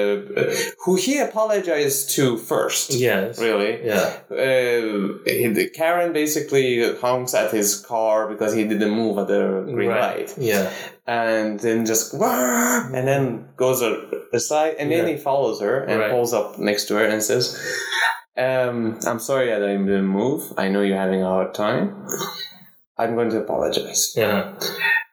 [0.85, 3.41] who he apologized to first Yes.
[3.47, 4.07] really Yeah.
[4.45, 6.67] uh, Karen basically
[7.03, 9.43] honks at his car because he didn't move at the
[9.75, 10.01] green Right.
[10.19, 10.69] light Yeah.
[11.07, 13.23] and then just and then
[13.63, 13.81] goes
[14.39, 15.13] aside and then Yeah.
[15.13, 16.11] he follows her and Right.
[16.11, 17.45] pulls up next to her and says
[18.37, 20.53] um, i'm sorry that i didn't move.
[20.57, 22.07] I know you're having a hard time.
[22.97, 24.13] I'm going to apologize.
[24.15, 24.53] Yeah.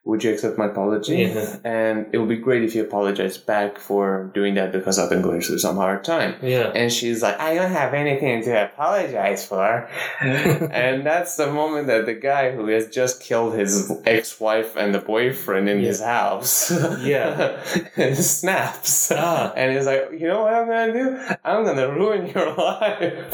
[0.06, 1.56] Would you accept my apology Yeah.
[1.64, 5.20] and it would be great if you apologize back for doing that because i've been
[5.22, 6.70] going through some hard time Yeah.
[6.80, 9.88] and she's like i don't have anything to apologize for
[10.20, 15.00] and that's the moment that the guy who has just killed his ex-wife and the
[15.00, 15.86] boyfriend in Yeah.
[15.88, 16.70] his house
[17.02, 17.62] Yeah.
[18.14, 19.52] snaps Ah.
[19.56, 23.32] and he's like you know what i'm gonna do i'm gonna ruin your life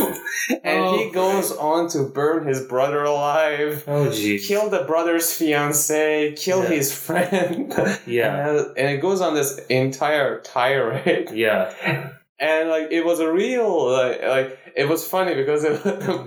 [0.64, 1.10] and he Oh.
[1.12, 4.10] goes on to burn his brother alive oh,
[4.48, 7.72] kill the brother's fiance kill His friend
[8.06, 8.48] Yeah.
[8.48, 11.72] and, and it goes on this entire tirade Yeah.
[12.38, 15.64] and like it was a real like like it was funny because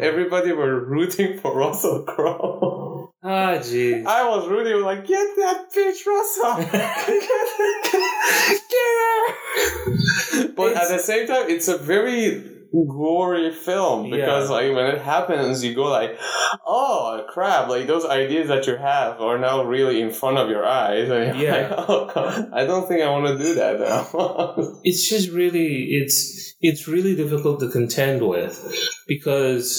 [0.02, 3.12] everybody were rooting for Russell Crowe.
[3.24, 4.06] Ah, jeez.
[4.06, 6.58] I was rooting like get that bitch Russell,
[8.70, 10.48] get her.
[10.56, 12.42] But at the same time, it's a very
[12.84, 14.56] gory film because Yeah.
[14.56, 16.20] like when it happens, you go like,
[16.68, 17.70] oh crap!
[17.70, 21.40] Like those ideas that you have are now really in front of your eyes, and
[21.40, 21.52] Yeah.
[21.70, 24.80] like, oh god, I don't think I want to do that now.
[24.84, 28.54] it's just really it's it's really difficult to contend with
[29.08, 29.72] because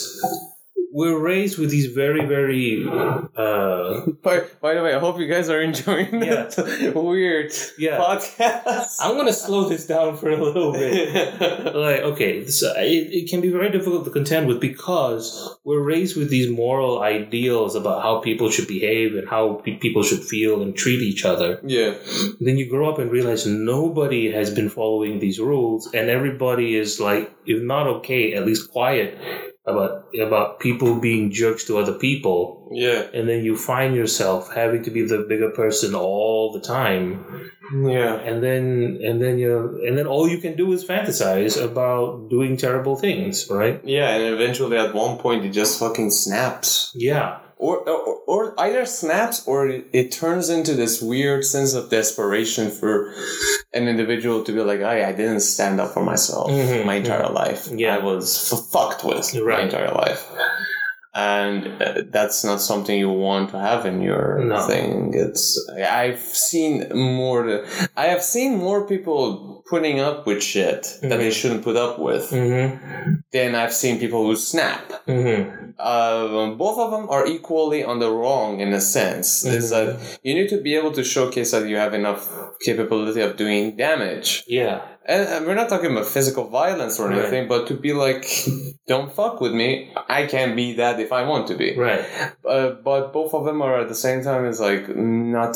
[0.99, 5.49] we're raised with these very very uh By, by the way, I hope you guys
[5.55, 6.45] are enjoying Yeah.
[6.57, 8.97] that weird yeah podcast.
[9.05, 11.35] i'm gonna slow this down for a little bit
[11.87, 15.25] like okay so it, it can be very difficult to contend with because
[15.65, 20.03] we're raised with these moral ideals about how people should behave and how pe- people
[20.03, 21.93] should feel and treat each other yeah,
[22.41, 26.99] then you grow up and realize nobody has been following these rules and everybody is
[27.09, 29.11] like if not okay at least quiet
[29.67, 32.69] about about people being jerks to other people.
[32.73, 37.51] Yeah, and then you find yourself having to be the bigger person all the time.
[37.75, 38.15] Yeah.
[38.15, 42.57] and then and then you and then all you can do is fantasize about doing
[42.57, 43.81] terrible things right?
[43.85, 46.93] Yeah, and eventually at one point it just fucking snaps.
[46.95, 52.71] yeah Or, or, or either snaps or it, turns into this weird sense of desperation
[52.71, 53.15] for
[53.73, 57.31] an individual to be like, I, I didn't stand up for myself Mhm, my entire
[57.31, 57.69] life.
[57.73, 57.97] Yeah.
[57.97, 60.23] I was f- fucked with my entire life.
[61.15, 64.67] And uh, that's not something you want to have in your No.
[64.67, 65.13] thing.
[65.15, 67.65] It's I've seen more.
[67.97, 71.33] I have seen more people putting up with shit that they Mhm.
[71.33, 76.91] shouldn't put up with mm-hmm than I've seen people who snap mm-hmm uh, both of
[76.91, 79.45] them are equally on the wrong in a sense.
[79.45, 82.29] Is that you need to be able to showcase that you have enough
[82.61, 84.45] capability of doing damage.
[84.47, 87.19] yeah And, and we're not talking about physical violence or Right.
[87.21, 88.25] anything, but to be like,
[88.89, 89.93] don't fuck with me.
[90.09, 91.77] I can be that if I want to be.
[91.77, 92.05] right
[92.45, 95.55] Uh, but both of them are at the same time is like not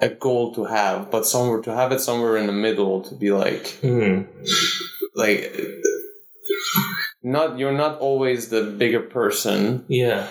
[0.00, 3.30] a goal to have, but somewhere to have it somewhere in the middle to be
[3.32, 4.18] like, mm-hmm
[5.16, 5.42] like.
[7.26, 10.28] Not you're not always the bigger person, yeah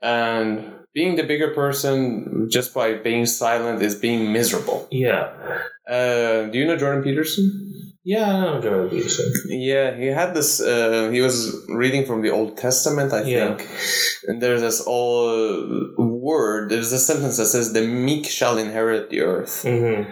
[0.00, 4.86] and being the bigger person just by being silent is being miserable.
[4.90, 5.34] yeah
[5.86, 7.85] Uh, do you know Jordan Peterson?
[8.12, 9.28] Yeah I Jordan Peterson.
[9.70, 10.50] Yeah, he had this.
[10.60, 11.36] Uh, he was
[11.82, 13.56] reading from the Old Testament, I Yeah.
[13.56, 13.58] think,
[14.28, 15.26] and there's this all
[16.30, 20.02] word, there's a sentence that says, "The meek shall inherit the earth," Mm-hmm.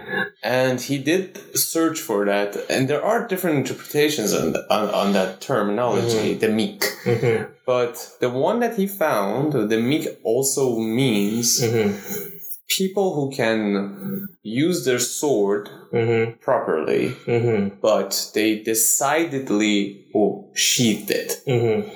[0.42, 1.24] and he did
[1.72, 2.50] search for that.
[2.72, 6.80] And there are different interpretations on on, on that terminology, the meek.
[7.04, 7.38] Mm-hmm.
[7.72, 10.64] But the one that he found, the meek, also
[11.02, 12.33] means Mm-hmm.
[12.68, 16.40] People who can use their sword Mm-hmm.
[16.40, 17.76] properly, Mm-hmm.
[17.80, 21.40] but they decidedly oh, sheathed it.
[21.46, 21.88] Mm-hmm.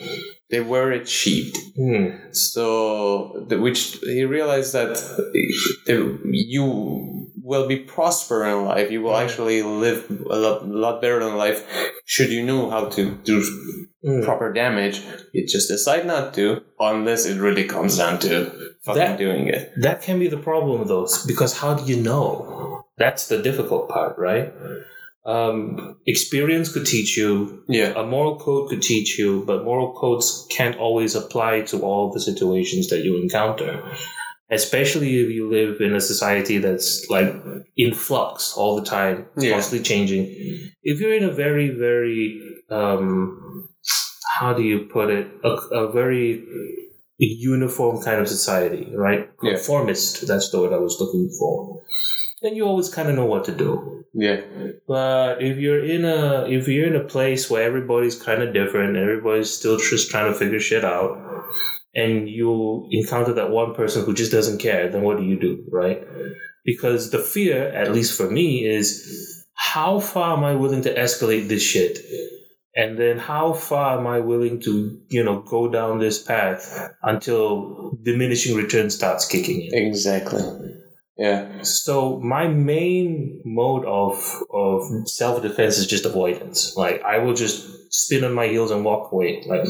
[0.50, 1.56] They were achieved.
[1.78, 2.32] Mm-hmm.
[2.32, 4.96] So, the, which he realized that
[5.86, 8.90] you will be prosper in life.
[8.90, 11.64] You will actually live a lot, lot better in life
[12.04, 13.42] should you know how to do
[14.04, 14.24] Mm.
[14.24, 15.02] proper damage.
[15.32, 18.44] You just decide not to, unless it really comes down to
[18.84, 19.72] fucking That- doing it.
[19.76, 22.84] That can be the problem, though, because how do you know?
[22.96, 24.52] That's the difficult part, right?
[25.26, 27.92] Um, experience could teach you, Yeah.
[28.00, 32.20] a moral code could teach you, but moral codes can't always apply to all the
[32.20, 33.82] situations that you encounter.
[34.50, 37.34] Especially if you live in a society that's like
[37.76, 39.52] in flux all the time, Yeah.
[39.52, 40.24] constantly changing.
[40.82, 43.68] If you're in a very, very, um,
[44.38, 45.50] how do you put it, a,
[45.82, 46.42] a very
[47.18, 49.28] uniform kind of society, right?
[49.42, 49.54] Yeah.
[49.56, 51.82] Conformist, that's the word I was looking for.
[52.40, 53.97] Then you always kind of know what to do.
[54.14, 54.40] Yeah.
[54.86, 58.96] But if you're in a if you're in a place where everybody's kind of different,
[58.96, 61.18] everybody's still just trying to figure shit out,
[61.94, 65.64] and you encounter that one person who just doesn't care, then what do you do,
[65.70, 66.02] right?
[66.64, 71.48] Because the fear, at least for me, is how far am I willing to escalate
[71.48, 71.98] this shit?
[72.74, 77.98] And then how far am I willing to, you know, go down this path until
[78.02, 79.86] diminishing return starts kicking in?
[79.86, 80.42] Exactly.
[81.18, 81.62] Yeah.
[81.62, 86.76] So my main mode of of self defense is just avoidance.
[86.76, 89.42] Like I will just spin on my heels and walk away.
[89.46, 89.66] Like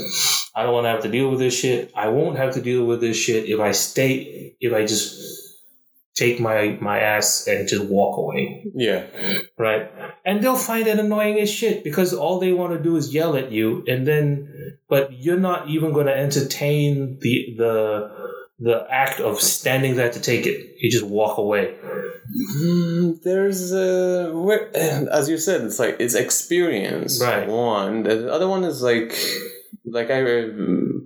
[0.55, 1.91] I don't want to have to deal with this shit.
[1.97, 4.57] I won't have to deal with this shit if I stay.
[4.61, 5.19] If I just
[6.17, 9.07] take my my ass and just walk away, Yeah.
[9.57, 9.89] right?
[10.27, 13.37] And they'll find it annoying as shit because all they want to do is yell
[13.37, 18.11] at you, and then but you're not even going to entertain the the
[18.61, 20.75] the act of standing there to take it.
[20.79, 21.75] You just walk away.
[22.63, 27.21] Mm, There's a where, as you said, it's like it's experience.
[27.23, 27.49] Right.
[27.49, 28.03] One.
[28.03, 29.15] The other one is like,
[29.85, 30.49] like I uh,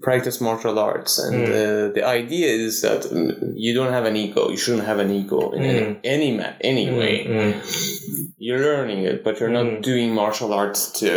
[0.03, 1.51] practice martial arts, and Mm.
[1.91, 4.49] uh, the idea is that mm, you don't have an ego.
[4.51, 5.69] You shouldn't have an ego in Mm.
[5.69, 7.25] any, any ma- anyway.
[7.27, 9.83] Mm, You're learning it, but you're not Mm.
[9.91, 11.09] doing martial arts to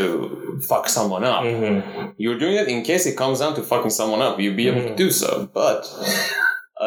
[0.70, 1.44] fuck someone up.
[1.44, 4.40] mhm, You're doing it in case it comes down to fucking someone up.
[4.40, 5.02] You'll be able to Mhm.
[5.04, 5.32] do so.
[5.62, 5.82] But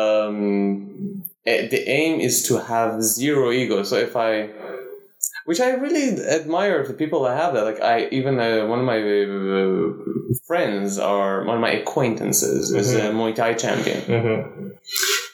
[0.02, 3.82] um, eh, the aim is to have zero ego.
[3.90, 4.32] So if I,
[5.48, 6.06] which I really
[6.38, 7.64] admire the people that have that.
[7.70, 12.94] Like I even uh, one of my uh, friends or one of my acquaintances is
[12.94, 14.00] a Muay Thai champion.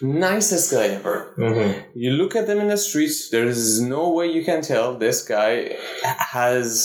[0.01, 1.35] Nicest guy ever.
[1.39, 3.31] mhm, You look at them in the streets.
[3.31, 6.77] There is no way you can tell this guy has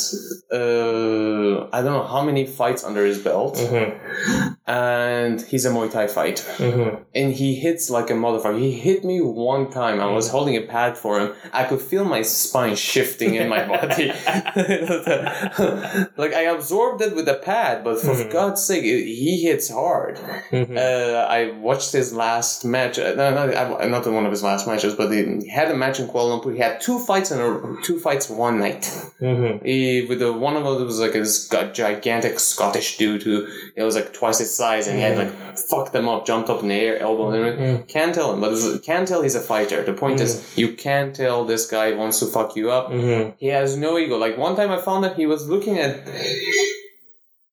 [0.51, 5.91] uh, I don't know how many fights under his belt, mhm, and he's a Muay
[5.91, 6.43] Thai fighter.
[6.57, 6.99] mhm.
[7.15, 8.59] And he hits like a motherfucker.
[8.59, 9.99] He hit me one time.
[9.99, 11.33] I was holding a pad for him.
[11.53, 14.07] I could feel my spine shifting in my body.
[16.17, 18.31] like I absorbed it with a pad, but for Mhm.
[18.31, 20.17] God's sake, it, he hits hard.
[20.51, 20.77] Mhm.
[20.77, 22.98] Uh, I watched his last match.
[23.15, 26.07] No, no, not in one of his last matches, but he had a match in
[26.07, 26.53] Kuala Lumpur.
[26.53, 28.81] He had two fights in a two fights one night.
[29.21, 29.65] Mhm.
[29.65, 33.95] He with the one of them was like this gigantic Scottish dude who it was
[33.95, 36.75] like twice his size, and he had like fucked them up, jumped up in the
[36.75, 37.57] air, elbow him.
[37.57, 37.88] Mm.
[37.88, 38.51] Can't tell him, but
[38.83, 39.83] can't tell he's a fighter.
[39.83, 42.91] The point is, you can't tell this guy wants to fuck you up.
[42.91, 43.33] Mhm.
[43.38, 44.17] He has no ego.
[44.17, 46.07] Like one time I found that he was looking at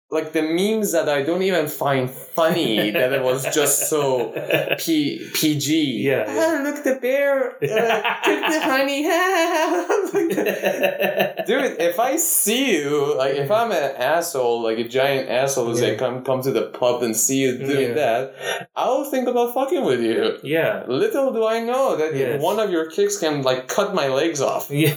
[0.09, 4.33] like the memes that I don't even find funny that it was just so
[4.79, 6.03] P- PG.
[6.03, 7.57] Yeah, Ah, look the bear, uh,
[8.25, 9.03] took the honey.
[11.47, 15.81] Dude, if I see you, like if I'm an asshole, like a giant asshole who's
[15.81, 15.89] Yeah.
[15.91, 17.95] like come come to the pub and see you doing Yeah.
[17.95, 20.39] that, I'll think about fucking with you.
[20.43, 20.85] yeah.
[20.87, 22.43] Little do I know that Yes.
[22.43, 24.71] one of your kicks can like cut my legs off.
[24.71, 24.95] Yeah.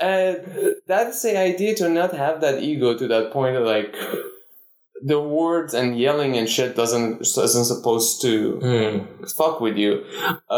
[0.00, 3.94] And that's the idea to not have that ego to that point of like
[5.06, 8.94] the words and yelling and shit doesn't isn't supposed to Mm.
[9.40, 9.92] fuck with you.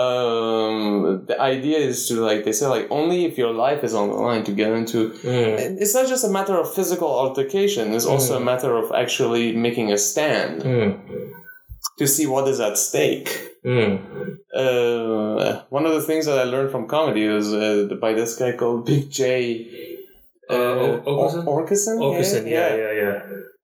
[0.01, 4.09] Um, the idea is to like they say like only if your life is on
[4.09, 5.11] the line to get into.
[5.11, 5.81] Mm.
[5.83, 7.93] It's not just a matter of physical altercation.
[7.97, 10.91] It's also a matter of actually making a stand Mm.
[11.99, 13.29] to see what is at stake.
[13.65, 13.95] Mm.
[14.63, 18.53] Uh, one of the things that I learned from comedy is uh, by this guy
[18.61, 19.45] called Big Jay.
[20.49, 21.47] Uh, O- Oakerson?
[21.49, 21.97] Or- Orkerson?
[22.07, 23.19] Oakerson, yeah, yeah, yeah.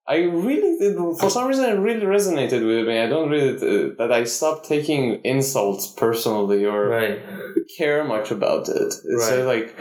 [0.06, 2.98] I really did, for some reason, it really resonated with me.
[2.98, 7.20] I don't really, uh, that I stopped taking insults personally or Right.
[7.78, 8.92] care much about it.
[9.04, 9.28] Right.
[9.28, 9.74] So, like,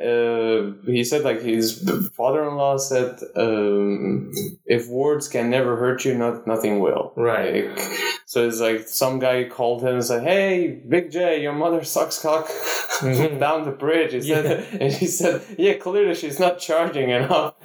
[0.00, 1.82] uh, he said, like, his
[2.16, 4.30] father in law said, um,
[4.64, 7.12] if words can never hurt you, not, nothing will.
[7.16, 7.68] Right.
[7.76, 7.78] Like,
[8.26, 12.20] so it's like some guy called him and said, "Hey, Big Jay, your mother sucks
[12.20, 12.48] cock
[13.38, 14.78] down the bridge." He said, Yeah.
[14.80, 17.54] and he said, "Yeah, clearly she's not charging enough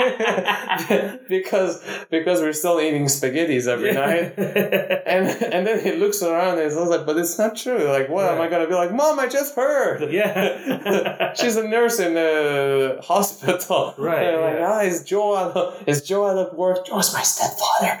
[1.28, 4.34] because because we're still eating spaghettis every night."
[5.10, 7.84] And and then he looks around and he's like, "But it's not true.
[7.88, 9.18] Like, what am I gonna be like, Mom?
[9.18, 11.34] I just heard." yeah.
[11.34, 13.94] She's a nurse in a hospital.
[13.98, 16.86] Right, And like, ah, is Joe is Joe at work?
[16.86, 17.92] Joe's my stepfather.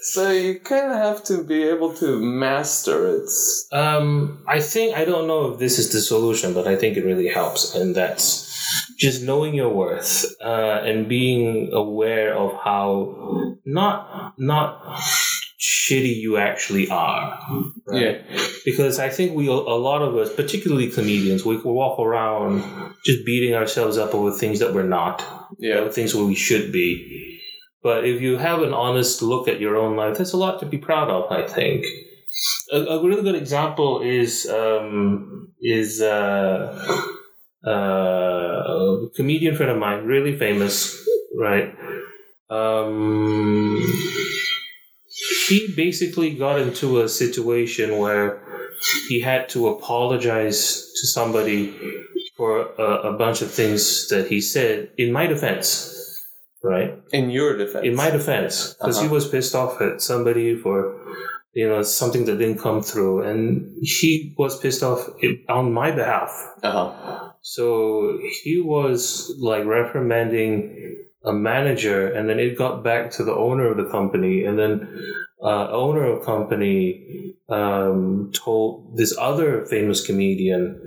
[0.00, 3.30] So you kind of have to be able to master it.
[3.72, 7.04] um, I think I don't know if this is the solution, but I think it
[7.04, 8.26] really helps, and that's
[8.98, 14.82] just knowing your worth uh, and being aware of how not not
[15.60, 17.38] shitty you actually are.
[17.86, 18.00] Right?
[18.64, 22.62] Because I think we a lot of us, particularly comedians, we walk around
[23.04, 25.24] just beating ourselves up over things that we're not.
[25.58, 25.88] Yeah.
[25.90, 27.40] things where we should be.
[27.82, 30.66] But if you have an honest look at your own life, there's a lot to
[30.66, 31.30] be proud of.
[31.30, 31.84] I think
[32.72, 37.06] a, a really good example is um, is uh,
[37.66, 40.96] uh, a comedian friend of mine, really famous,
[41.36, 41.74] right?
[42.50, 43.82] Um,
[45.48, 48.42] he basically got into a situation where
[49.08, 51.72] he had to apologize to somebody
[52.36, 55.94] for a, a bunch of things that he said in my defense,
[56.62, 56.98] right?
[57.12, 57.84] In your defense.
[57.86, 59.14] In my defense, because he Uh-huh.
[59.14, 60.98] was pissed off at somebody for,
[61.54, 65.08] you know, something that didn't come through, and he was pissed off
[65.48, 66.30] on my behalf.
[66.62, 67.31] Uh-huh.
[67.42, 73.70] So he was like reprimanding a manager, and then it got back to the owner
[73.70, 74.88] of the company, and then
[75.42, 80.80] uh, owner of company um, told this other famous comedian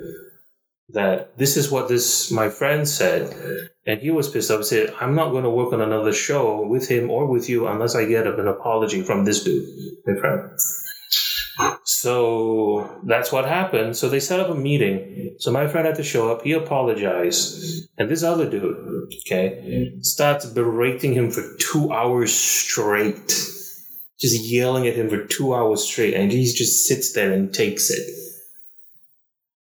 [0.90, 4.58] that this is what this my friend said, and he was pissed off.
[4.58, 7.68] And said, "I'm not going to work on another show with him or with you
[7.68, 9.68] unless I get an apology from this dude,
[10.06, 10.52] my friend."
[11.84, 13.96] So that's what happened.
[13.96, 15.36] So they set up a meeting.
[15.40, 16.44] So my friend had to show up.
[16.44, 17.90] He apologized.
[17.98, 23.28] And this other dude, okay, starts berating him for two hours straight.
[24.20, 26.14] Just yelling at him for two hours straight.
[26.14, 28.06] And he just sits there and takes it.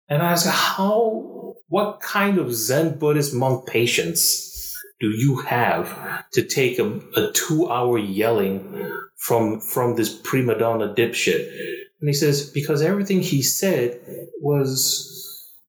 [0.08, 4.55] And I was like, how, what kind of Zen Buddhist monk patience
[5.00, 10.94] do you have to take a, a two hour yelling from, from this prima donna
[10.94, 11.48] dipshit?
[12.02, 14.00] And he says, because everything he said
[14.42, 15.12] was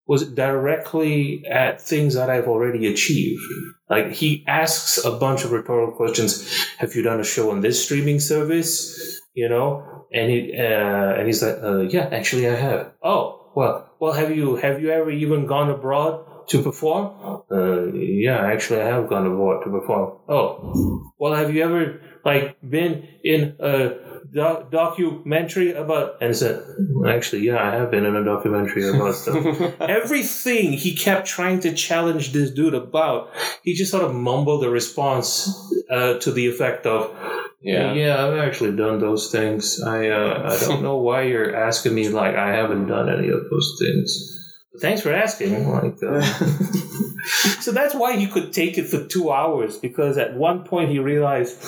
[0.07, 3.43] was directly at things that I've already achieved.
[3.91, 6.49] Like he asks a bunch of rhetorical questions.
[6.79, 9.21] Have you done a show on this streaming service?
[9.35, 12.93] You know, and he uh, and he's like, uh, yeah, actually I have.
[13.03, 17.43] Oh, well, well, have you have you ever even gone abroad to perform?
[17.51, 20.19] Uh, yeah, actually I have gone abroad to perform.
[20.29, 26.17] Oh, well, have you ever like been in a doc- documentary about?
[26.21, 26.63] And said,
[27.09, 29.81] actually, yeah, I have been in a documentary about stuff.
[29.81, 33.31] Everything he kept trying to challenge this dude about,
[33.63, 35.49] he just sort of mumbled a response
[35.91, 37.15] uh, to the effect of,
[37.61, 37.93] yeah.
[37.95, 39.83] yeah, I've actually done those things.
[39.83, 43.51] I uh, I don't know why you're asking me like I haven't done any of
[43.51, 44.36] those things.
[44.81, 45.69] Thanks for asking.
[45.71, 46.21] Like, uh,
[47.61, 50.99] so that's why he could take it for two hours because at one point he
[50.99, 51.59] realized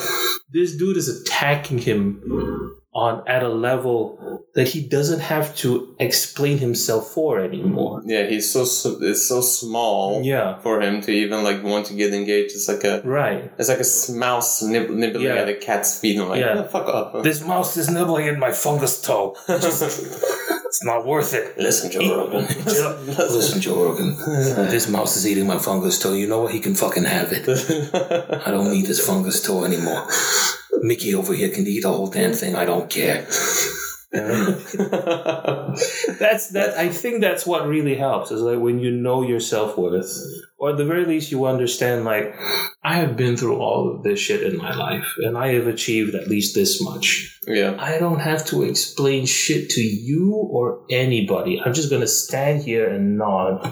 [0.53, 6.59] this dude is attacking him on at a level that he doesn't have to explain
[6.59, 8.03] himself for anymore.
[8.05, 8.63] Yeah, he's so
[9.03, 10.59] it's so small Yeah.
[10.61, 12.55] for him to even like want to get engaged.
[12.55, 13.53] It's like a Right.
[13.59, 15.35] it's like a mouse nib- nibbling Yeah.
[15.43, 16.19] at a cat's feet.
[16.19, 16.65] and like, Yeah.
[16.65, 17.23] "Oh, fuck off.
[17.23, 19.37] This mouse is nibbling at my fungus toe.
[19.47, 19.83] Just,
[20.69, 21.57] it's not worth it.
[21.59, 22.43] Listen, Joe Rogan.
[22.67, 24.17] Listen, Joe Rogan.
[24.69, 26.13] This mouse is eating my fungus toe.
[26.13, 26.53] You know what?
[26.53, 27.49] He can fucking have it.
[28.47, 30.07] I don't need this fungus toe anymore.
[30.83, 32.55] Mickey over here can eat the whole damn thing.
[32.55, 33.23] I don't care.
[34.13, 34.75] that's
[36.51, 36.75] that.
[36.77, 38.31] I think that's what really helps.
[38.31, 40.15] Is like when you know your self worth,
[40.59, 42.05] or at the very least, you understand.
[42.05, 42.35] Like
[42.83, 46.15] I have been through all of this shit in my life, and I have achieved
[46.15, 47.39] at least this much.
[47.47, 47.77] yeah.
[47.79, 51.61] I don't have to explain shit to you or anybody.
[51.61, 53.65] I'm just gonna stand here and nod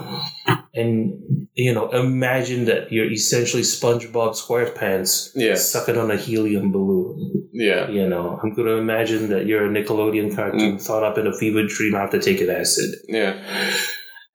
[0.75, 5.55] and you know imagine that you're essentially SpongeBob SquarePants Yeah.
[5.55, 7.49] sucking on a helium balloon.
[7.53, 7.89] Yeah.
[7.89, 10.83] You know, I'm gonna imagine that you're a Nickelodeon cartoon mm.
[10.83, 12.95] thought up in a fever dream after taking acid.
[13.09, 13.43] Yeah.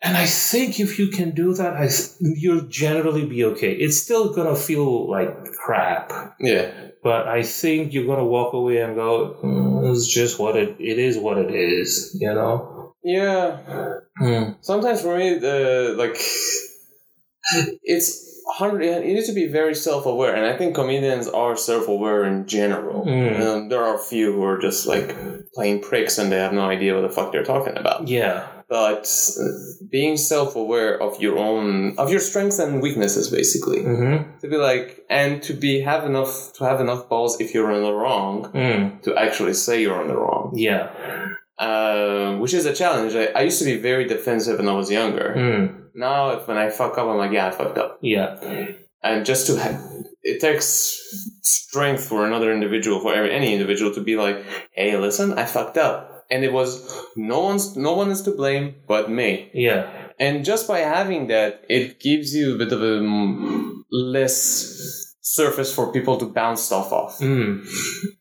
[0.04, 1.88] And I think if you can do that, I
[2.20, 3.72] you'll generally be okay.
[3.74, 5.30] It's still gonna feel like
[5.64, 6.72] crap, Yeah.
[7.04, 10.76] but I think you're gonna walk away and go, "Mm, "It's just what it.
[10.80, 12.94] It is what it is." You know.
[13.04, 13.58] Yeah.
[14.22, 14.58] Mm.
[14.62, 16.18] Sometimes for me, the like,
[17.84, 18.84] it's hard.
[18.84, 23.06] You need to be very self-aware, and I think comedians are self-aware in general.
[23.06, 23.40] Mm.
[23.42, 25.16] Um, there are a few who are just like
[25.54, 28.08] playing pricks and they have no idea what the fuck they're talking about.
[28.08, 28.48] Yeah.
[28.72, 29.06] But
[29.38, 29.44] uh,
[29.96, 34.40] being self-aware of your own, of your strengths and weaknesses, basically, Mm-hmm.
[34.42, 37.84] to be like, and to be have enough to have enough balls if you're in
[37.84, 39.02] the wrong Mm.
[39.06, 40.54] to actually say you're in the wrong.
[40.56, 40.86] Yeah.
[41.60, 43.14] Um, which is a challenge.
[43.14, 45.34] I, I used to be very defensive when I was younger.
[45.38, 45.66] Mm.
[45.94, 48.00] Now, if when I fuck up, I'm like, yeah, I fucked up.
[48.02, 48.40] Yeah.
[49.04, 49.76] And just to have,
[50.24, 50.66] it takes
[51.42, 54.38] strength for another individual, for every, any individual, to be like,
[54.72, 56.08] hey, listen, I fucked up.
[56.32, 59.52] And it was no one's no one is to blame but me.
[59.54, 59.90] Yeah.
[60.20, 65.74] And just by having that, it gives you a bit of a mm, less surface
[65.74, 67.20] for people to bounce stuff off.
[67.20, 67.68] Mm.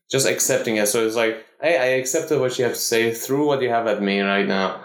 [0.09, 0.87] Just accepting it.
[0.87, 3.87] So it's like, hey, I accepted what you have to say through what you have
[3.87, 4.81] at me right now.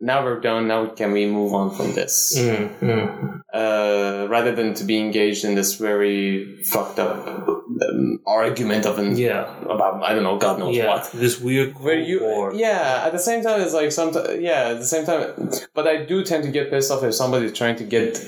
[0.00, 0.68] Now we're done.
[0.68, 2.36] Now can we move on from this?
[2.38, 2.78] Mm.
[2.80, 3.40] Mm.
[3.52, 9.16] Uh, rather than to be engaged in this very fucked up um, argument of an
[9.16, 9.44] Yeah.
[9.64, 10.88] about I don't know, God knows Yeah.
[10.88, 11.10] what.
[11.12, 12.52] This weird Where you, war.
[12.54, 16.04] yeah, at the same time, it's like sometimes, yeah, at the same time, but I
[16.04, 18.22] do tend to get pissed off if somebody's trying to get,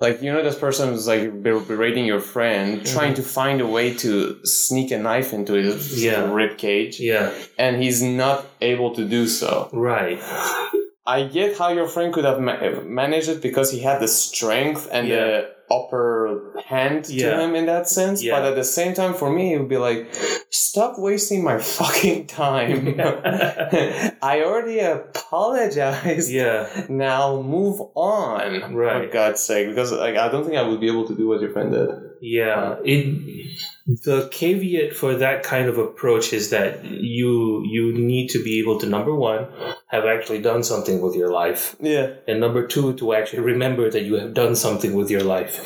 [0.00, 3.66] like, you know, this person is like ber- berating your friend, trying to find a
[3.66, 6.32] way to sneak a knife into his Yeah.
[6.32, 7.30] rib cage, Yeah.
[7.58, 9.68] and he's not able to do so.
[9.72, 10.18] Right.
[11.06, 14.88] I get how your friend could have ma- managed it because he had the strength
[14.90, 15.16] and Yeah.
[15.26, 17.40] the upper hand to Yeah.
[17.40, 18.22] him in that sense.
[18.22, 18.34] Yeah.
[18.38, 20.06] But at the same time, for me, it would be like,
[20.50, 22.94] stop wasting my fucking time.
[24.22, 26.30] I already apologized.
[26.30, 26.68] yeah.
[26.88, 29.06] Now move on, Right.
[29.06, 31.40] for God's sake, because like I don't think I would be able to do what
[31.40, 31.88] your friend did.
[32.20, 32.76] Yeah.
[32.84, 33.06] It
[33.86, 38.80] the caveat for that kind of approach is that you you need to be able
[38.80, 39.46] to number one
[39.88, 41.76] have actually done something with your life.
[41.78, 45.64] Yeah, and number two to actually remember that you have done something with your life.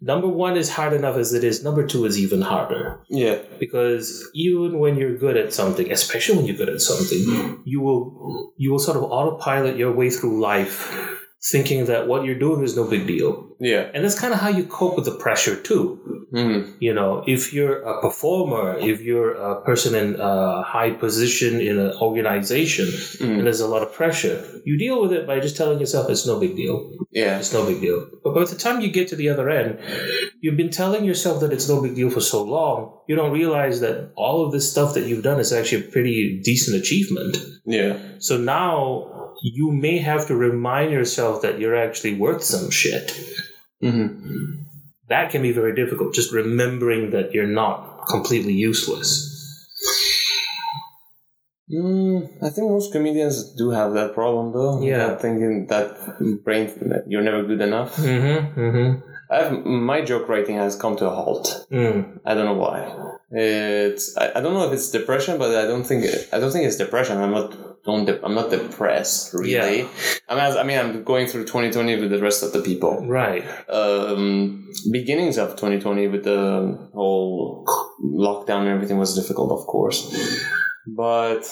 [0.00, 1.62] Number one is hard enough as it is.
[1.62, 3.00] Number two is even harder.
[3.10, 7.80] Yeah, because even when you're good at something especially when you're good at something you
[7.80, 12.62] will you will sort of autopilot your way through life thinking that what you're doing
[12.64, 13.90] is no big deal yeah.
[13.94, 16.74] and that's kind of how you cope with the pressure too Mm.
[16.78, 21.78] you know if you're a performer if you're a person in a high position in
[21.78, 23.44] an organization and Mm.
[23.44, 24.36] there's a lot of pressure
[24.66, 26.76] you deal with it by just telling yourself it's no big deal
[27.12, 27.98] Yeah, it's no big deal.
[28.22, 29.78] But by the time you get to the other end,
[30.42, 32.78] you've been telling yourself that it's no big deal for so long,
[33.08, 36.40] you don't realize that all of this stuff that you've done is actually a pretty
[36.44, 37.34] decent achievement.
[37.64, 43.12] yeah, So now you may have to remind yourself that you're actually worth some shit.
[43.80, 44.06] hmm
[45.08, 49.34] That can be very difficult, just remembering that you're not completely useless.
[51.70, 54.80] Mm, I think most comedians do have that problem, though.
[54.80, 55.08] Yeah.
[55.08, 57.96] That thinking that brain that you're never good enough.
[57.96, 58.60] Mm-hmm.
[58.60, 59.08] Mm-hmm.
[59.30, 61.66] I have, my joke writing has come to a halt.
[61.70, 62.20] Mm.
[62.24, 62.78] I don't know why.
[63.30, 66.50] It's I, I don't know if it's depression, but I don't think it, I don't
[66.50, 67.18] think it's depression.
[67.18, 67.54] I'm not
[67.84, 69.52] don't de- I'm not depressed really.
[69.52, 69.88] Yeah.
[70.28, 73.06] I mean, I mean I'm going through 2020 with the rest of the people.
[73.06, 73.44] Right.
[73.68, 77.64] Um, beginnings of 2020 with the whole
[78.02, 80.14] lockdown and everything was difficult, of course.
[80.90, 81.42] But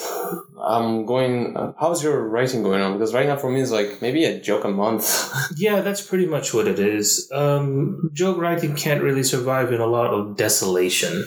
[0.58, 1.54] I'm going.
[1.78, 2.94] How's your writing going on?
[2.94, 5.32] Because right now for me it's like maybe a joke a month.
[5.58, 7.30] Yeah, that's pretty much what it is.
[7.32, 11.24] Um, joke writing can't really survive in a lot of desolation.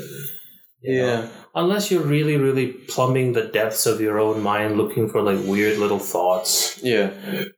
[0.81, 1.29] You know?
[1.55, 5.77] Unless you're really, really plumbing the depths of your own mind, looking for like weird
[5.79, 7.11] little thoughts, yeah,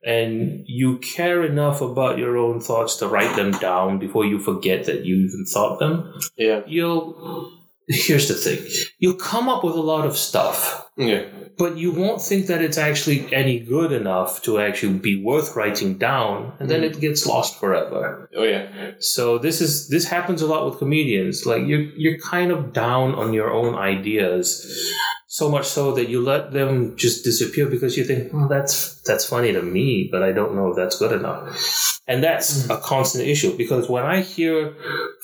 [0.04, 4.86] and you care enough about your own thoughts to write them down before you forget
[4.86, 7.58] that you even thought them, yeah, you'll.
[7.88, 8.64] Here's the thing.
[9.00, 11.24] You'll come up with a lot of stuff, yeah,
[11.58, 15.98] but you won't think that it's actually any good enough to actually be worth writing
[15.98, 16.86] down, and then hmm.
[16.86, 18.28] it gets lost forever.
[18.36, 21.46] oh yeah, So this is this happens a lot with comedians.
[21.46, 24.48] Like you're you're kind of down on your own ideas,
[25.32, 29.24] so much so that you let them just disappear because you think, well, that's that's
[29.24, 31.98] funny to me, but I don't know if that's good enough.
[32.06, 34.76] And that's a constant issue because when I hear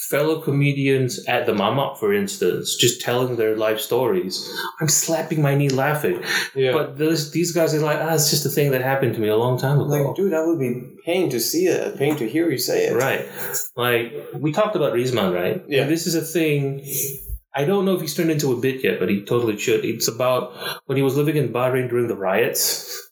[0.08, 4.50] fellow comedians at the Mama, for instance, just telling their life stories,
[4.80, 6.24] I'm slapping my knee laughing.
[6.54, 6.72] yeah.
[6.72, 9.28] But those, these guys are like, ah, it's just a thing that happened to me
[9.28, 9.90] a long time ago.
[9.90, 12.94] like, dude, that would be pain to see it, pain to hear you say it.
[12.94, 13.28] Right.
[13.76, 15.62] Like we talked about Rizman, right?
[15.68, 15.82] Yeah.
[15.82, 16.82] And this is a thing.
[17.58, 19.84] I don't know if he's turned into a bit yet, but he totally should.
[19.84, 20.52] It's about
[20.86, 22.62] when he was living in Bahrain during the riots.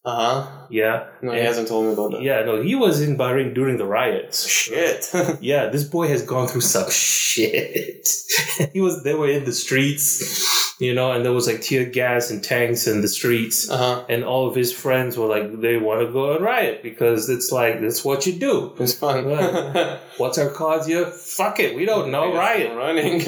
[0.05, 0.67] Uh huh.
[0.71, 1.07] Yeah.
[1.21, 2.23] No, he hasn't told me about that.
[2.23, 4.47] Yeah, no, he was in Bahrain during the riots.
[4.49, 5.11] Shit.
[5.41, 8.07] Yeah, this boy has gone through some shit.
[8.73, 12.31] he was they were in the streets, you know, and there was like tear gas
[12.31, 13.69] and tanks in the streets.
[13.69, 14.05] uh huh.
[14.09, 17.51] And all of his friends were like, they want to go and riot because it's
[17.51, 18.75] like that's what you do.
[18.79, 19.25] It's fun.
[20.19, 21.07] What's our cause here?
[21.07, 22.33] Fuck it, we don't know.
[22.33, 22.77] Riot.
[22.77, 23.23] Running.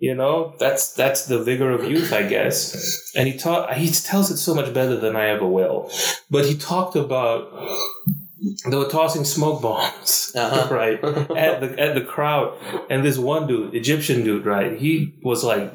[0.00, 3.12] You know, that's that's the vigor of youth, I guess.
[3.16, 5.90] And he taught he tells it so much better than I ever will.
[6.30, 7.52] But he talked about
[8.70, 10.74] they were tossing smoke bombs, Uh-huh.
[10.74, 11.02] right,
[11.36, 12.56] at the at the crowd,
[12.90, 15.72] and this one dude, Egyptian dude, right, he was like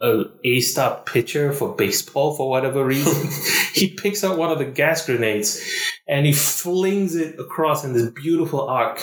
[0.00, 3.28] a A stop pitcher for baseball for whatever reason.
[3.74, 5.62] he picks up one of the gas grenades
[6.08, 9.00] and he flings it across in this beautiful arc,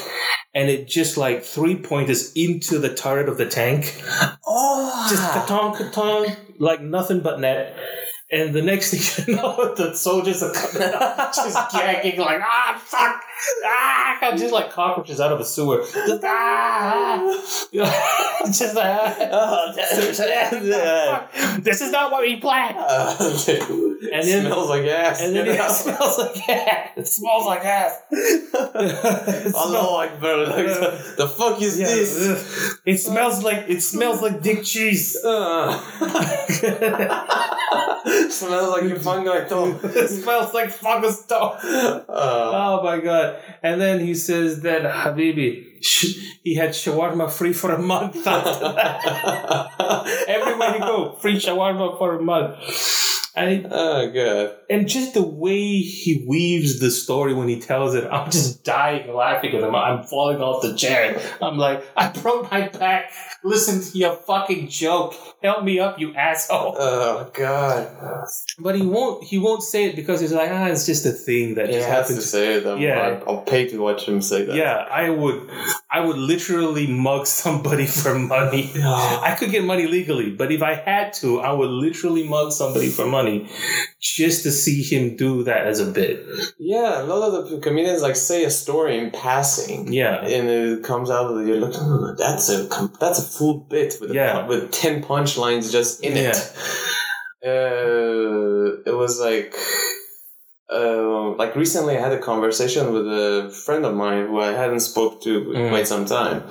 [0.54, 4.02] and it just like three pointers into the turret of the tank
[4.46, 5.08] oh.
[5.10, 7.76] just katong katong like nothing but net.
[8.30, 12.82] And the next thing you know, the soldiers are coming out, just gagging like ah
[12.86, 13.24] fuck
[13.66, 15.82] ah, just like cockroaches out of a sewer.
[15.84, 17.22] Just, ah,
[17.72, 17.92] you know,
[18.46, 19.16] just ah.
[19.32, 22.78] Oh, that- this is not what we planned.
[22.78, 23.16] Uh,
[24.00, 25.22] And it then- smells like ass.
[25.22, 26.90] And then it smells like ass.
[26.98, 29.54] It smells like ass.
[29.56, 30.38] Allah Akbar.
[30.46, 32.78] Like, the, the fuck is Yeah, this?
[32.86, 35.18] It smells like it smells like dick cheese.
[35.24, 35.74] Uh.
[38.30, 39.80] smells like your fungi too.
[39.84, 41.64] it smells like fungus stuff.
[41.66, 43.27] Uh, Oh my god!
[43.64, 45.84] And then he says that Habibi,
[46.44, 48.26] he had shawarma free for a month.
[48.26, 50.26] After that.
[50.28, 52.58] Everywhere you go, free shawarma for a month.
[53.38, 54.56] And oh god.
[54.70, 59.14] and just the way he weaves the story when he tells it, I'm just dying
[59.14, 59.76] laughing at him.
[59.76, 61.22] I'm falling off the chair.
[61.42, 63.12] I'm like, I broke my back.
[63.44, 65.14] Listen to your fucking joke.
[65.44, 66.76] Help me up, you asshole.
[66.80, 68.26] Oh god.
[68.58, 69.24] But he won't.
[69.24, 71.88] He won't say it because he's like, ah, it's just a thing that He just
[71.88, 72.30] has to happens.
[72.30, 72.80] say it.
[72.80, 73.22] Yeah.
[73.28, 74.56] I'll pay to watch him say that.
[74.56, 75.48] Yeah, I would.
[75.92, 78.72] I would literally mug somebody for money.
[78.76, 82.90] I could get money legally, but if I had to, I would literally mug somebody
[82.90, 83.27] for money
[84.02, 86.16] just to see him do that as a bit.
[86.60, 89.92] Yeah, a lot of the comedians like say a story in passing.
[89.92, 90.16] Yeah.
[90.36, 92.68] And it comes out of the, you're like, oh, that's a
[93.00, 94.34] that's a full bit with Yeah.
[94.34, 96.32] pun- with ten punchlines just in Yeah.
[96.32, 96.54] it.
[97.46, 99.54] Uh, it was like,
[100.74, 104.82] uh, like recently I had a conversation with a friend of mine who I hadn't
[104.82, 105.70] spoke to in Mm.
[105.70, 106.44] quite some time.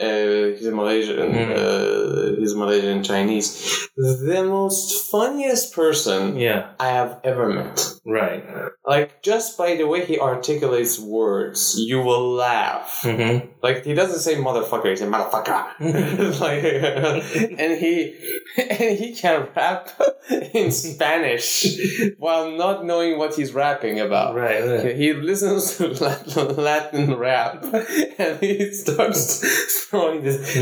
[0.00, 1.16] Uh, he's a Malaysian.
[1.16, 1.50] Mm.
[1.54, 3.88] Uh, he's Malaysian Chinese.
[3.96, 6.72] The most funniest person Yeah.
[6.80, 7.80] I have ever met.
[8.04, 8.44] Right.
[8.84, 13.00] Like just by the way he articulates words, you will laugh.
[13.02, 13.48] Mm-hmm.
[13.62, 15.78] Like he doesn't say motherfucker, he says motherfucker.
[16.40, 16.64] like,
[17.58, 18.18] and he
[18.58, 19.90] and he can rap
[20.52, 21.66] in Spanish
[22.18, 24.34] while not knowing what he's rapping about.
[24.34, 24.64] Right.
[24.64, 24.96] right.
[24.96, 27.64] He listens to Latin, Latin rap
[28.18, 30.56] and he starts throwing this.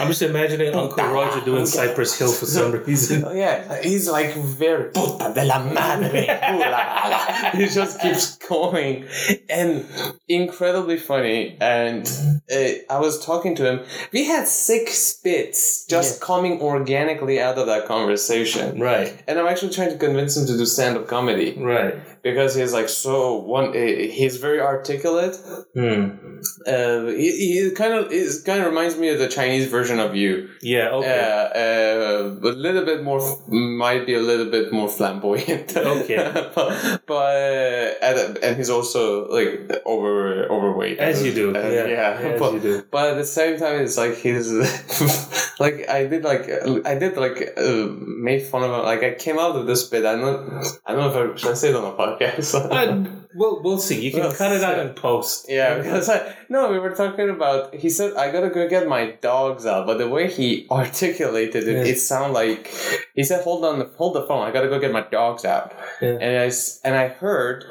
[0.00, 3.24] I'm just imagining Uncle Roger doing Cypress Hill for some reason.
[3.24, 6.22] Oh, yeah, he's like very puta de la madre.
[6.22, 7.50] Ooh la la.
[7.52, 9.06] he just keeps going,
[9.48, 9.86] and
[10.28, 11.56] incredibly funny.
[11.60, 12.06] And
[12.52, 12.56] uh,
[12.90, 13.86] I was talking to him.
[14.12, 18.80] We had six bits just coming organically out of that conversation.
[18.80, 19.22] Right.
[19.26, 21.94] And I'm actually trying to convince him to do stand-up comedy Right.
[22.22, 23.68] Because he's like so one.
[23.70, 25.36] Uh, he's very articulate.
[25.74, 26.38] Hmm.
[26.66, 30.14] Uh, he, he kind of it kind of reminds me of the Chinese version of
[30.14, 30.50] you.
[30.62, 30.90] Yeah.
[30.90, 31.18] Okay.
[31.18, 35.76] Uh, uh, a little bit more, might be a little bit more flamboyant.
[35.88, 36.30] Okay.
[36.54, 40.98] but, but uh, and, and he's also like over overweight.
[40.98, 41.56] As you do.
[41.56, 41.86] Uh, yeah.
[41.86, 42.18] yeah.
[42.20, 42.82] As but, you do.
[42.90, 44.52] but at the same time, it's like he's
[45.60, 46.48] like I did like
[46.84, 48.84] I did like uh, made fun of him.
[48.84, 50.04] Like I came out of this bit.
[50.04, 52.17] I don't I don't know if I should I say it on the podcast.
[52.20, 53.04] Uh,
[53.38, 54.00] we'll we'll see.
[54.04, 54.82] You can We'll cut it out see.
[54.88, 55.46] in post.
[55.48, 57.74] Yeah, because I no, we were talking about.
[57.74, 61.72] He said I gotta go get my dogs out, but the way he articulated it,
[61.86, 61.92] Yeah.
[61.92, 62.70] it sounded like
[63.14, 64.42] he said, "Hold on, hold the phone.
[64.46, 65.72] I gotta go get my dogs out."
[66.02, 66.18] Yeah.
[66.20, 66.50] And I
[66.84, 67.64] and I heard,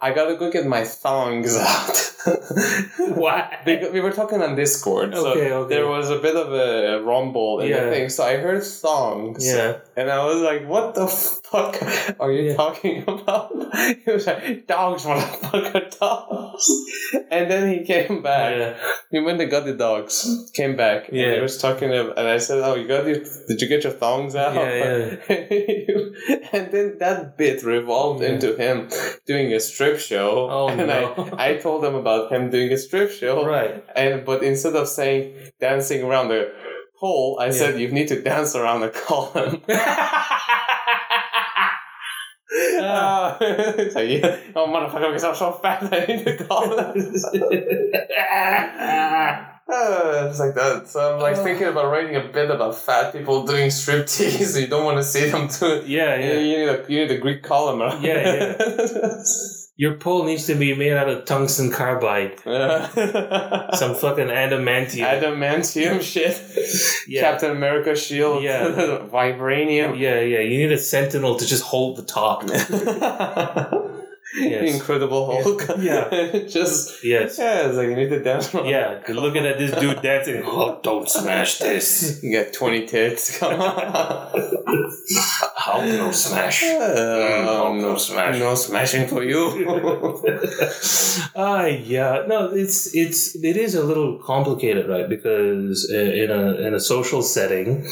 [0.00, 2.10] "I gotta go get my thongs out."
[2.98, 3.50] What?
[3.66, 5.74] Because we were talking on Discord, so Okay, okay.
[5.74, 7.84] there was a bit of a rumble in Yeah.
[7.84, 8.08] the thing.
[8.08, 9.78] So I heard thongs, Yeah.
[9.96, 11.76] and I was like, "What the fuck
[12.20, 13.52] are you talking about?"
[14.04, 16.66] He was like, "Dogs, motherfucker dogs.
[17.30, 18.56] And then he came back.
[18.56, 18.76] Yeah.
[19.10, 21.34] He went and got the dogs, came back, and Yeah.
[21.34, 23.92] he was talking to and I said, Oh, you got your, did you get your
[23.92, 24.54] thongs out?
[24.54, 25.34] Yeah, yeah.
[26.52, 28.30] and then that bit revolved Yeah.
[28.30, 28.88] into him
[29.26, 30.48] doing a strip show.
[30.50, 31.30] Oh, and no.
[31.38, 33.44] I, I told him about him doing a strip show.
[33.46, 33.84] Right.
[33.94, 36.52] And but instead of saying dancing around the
[37.00, 39.62] pole, I said you need to dance around the column.
[42.56, 46.96] It's like, yeah, oh motherfucker, because I'm so fat, I need to call it.
[49.66, 50.86] Uh, it's like that.
[50.86, 51.42] So I'm like Uh.
[51.42, 54.54] thinking about writing a bit about fat people doing striptease.
[54.60, 55.86] You don't want to see them do it.
[55.86, 56.38] yeah, You, yeah.
[56.38, 57.80] you need a you need a Greek column.
[57.82, 58.20] around Yeah,
[58.58, 58.60] it.
[59.76, 62.38] Your pole needs to be made out of tungsten carbide.
[62.44, 65.04] Some fucking adamantium.
[65.04, 66.40] adamantium shit.
[67.08, 67.22] yeah.
[67.22, 68.44] Captain America shield.
[68.44, 68.64] Yeah.
[69.12, 69.98] Vibranium.
[69.98, 70.40] Yeah, yeah.
[70.40, 72.44] You need a sentinel to just hold the top.
[74.36, 74.74] Yes.
[74.74, 75.62] Incredible Hulk.
[75.78, 76.08] Yeah.
[76.48, 77.38] Just Yes.
[77.38, 78.52] yeah, it's like you need to dance.
[78.54, 79.00] Yeah.
[79.06, 80.42] You're looking at this dude dancing.
[80.44, 82.20] Oh, don't smash this.
[82.22, 83.38] You got twenty tits.
[83.38, 83.84] Come on.
[85.56, 86.62] How no smash?
[86.64, 88.38] Um, no smash.
[88.38, 89.42] No smashing for you.
[91.36, 92.24] Ah, yeah.
[92.26, 95.08] No, it's it's it is a little complicated, right?
[95.08, 97.86] Because uh, in a in a social setting,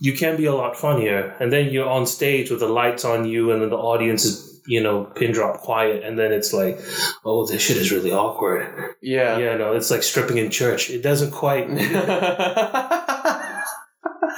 [0.00, 3.24] you can be a lot funnier, and then you're on stage with the lights on
[3.26, 6.80] you, and then the audience is you know pin drop quiet, and then it's like,
[7.24, 8.94] oh, this shit is really awkward.
[9.00, 9.38] yeah.
[9.38, 10.90] Yeah, no, it's like stripping in church.
[10.90, 11.68] It doesn't quite.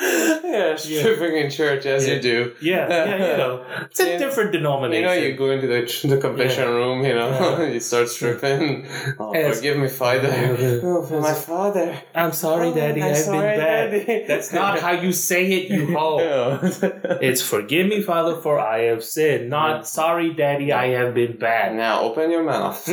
[0.00, 2.14] yeah, stripping in church as Yeah.
[2.14, 2.54] you do.
[2.60, 6.68] Yeah, yeah, you know, it's a different You know, you go into the, the confession
[6.68, 7.68] room, you know, Yeah.
[7.74, 8.86] you start stripping.
[9.18, 9.56] Oh, oh Yes.
[9.56, 10.28] forgive me, Father.
[10.28, 10.80] Yeah.
[10.94, 11.96] Oh, for my father.
[12.14, 13.02] I'm sorry, Oh, Daddy.
[13.02, 13.90] I'm I've sorry, been bad.
[14.06, 14.24] Daddy.
[14.28, 16.18] That's not how you say it, you hoe.
[16.20, 16.58] Yeah.
[17.28, 19.50] It's forgive me, Father, for I have sinned.
[19.50, 21.74] Not sorry, Daddy, I have been bad.
[21.74, 22.86] Now open your mouth.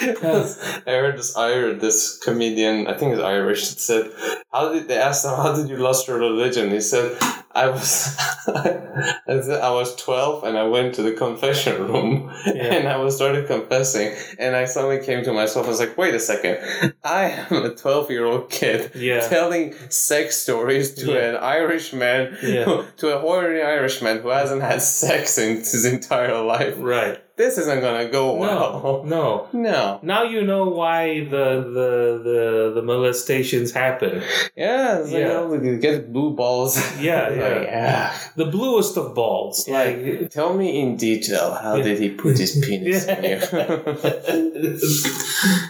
[0.00, 4.10] I heard this Irish, this comedian, I think it's Irish, that said,
[4.52, 7.16] "How did they asked him how did you lost your religion?" He said,
[7.54, 8.16] "I was,
[8.48, 12.74] I said, I was twelve and I went to the confession room Yeah.
[12.74, 15.66] and I was started confessing and I suddenly came to myself.
[15.66, 16.58] I was like, wait a second,
[17.04, 19.26] I am a twelve year old kid." Yeah.
[19.28, 21.30] Telling sex stories to Yeah.
[21.30, 22.84] an Irishman, Yeah.
[22.98, 27.18] to a horny Irishman who hasn't had sex in his entire life Right.
[27.36, 29.02] This isn't gonna go well.
[29.06, 29.48] No.
[29.52, 29.98] No.
[30.02, 31.90] Now you know why the the
[32.28, 34.22] the, the molestations happen.
[34.56, 35.62] Yeah, it's like, Yeah.
[35.62, 36.76] you get blue balls.
[37.00, 37.42] Yeah, yeah.
[37.42, 38.12] like, yeah.
[38.36, 39.66] The bluest of balls.
[39.68, 41.84] Like, Like tell me in detail how Yeah.
[41.84, 43.40] did he put his penis in you?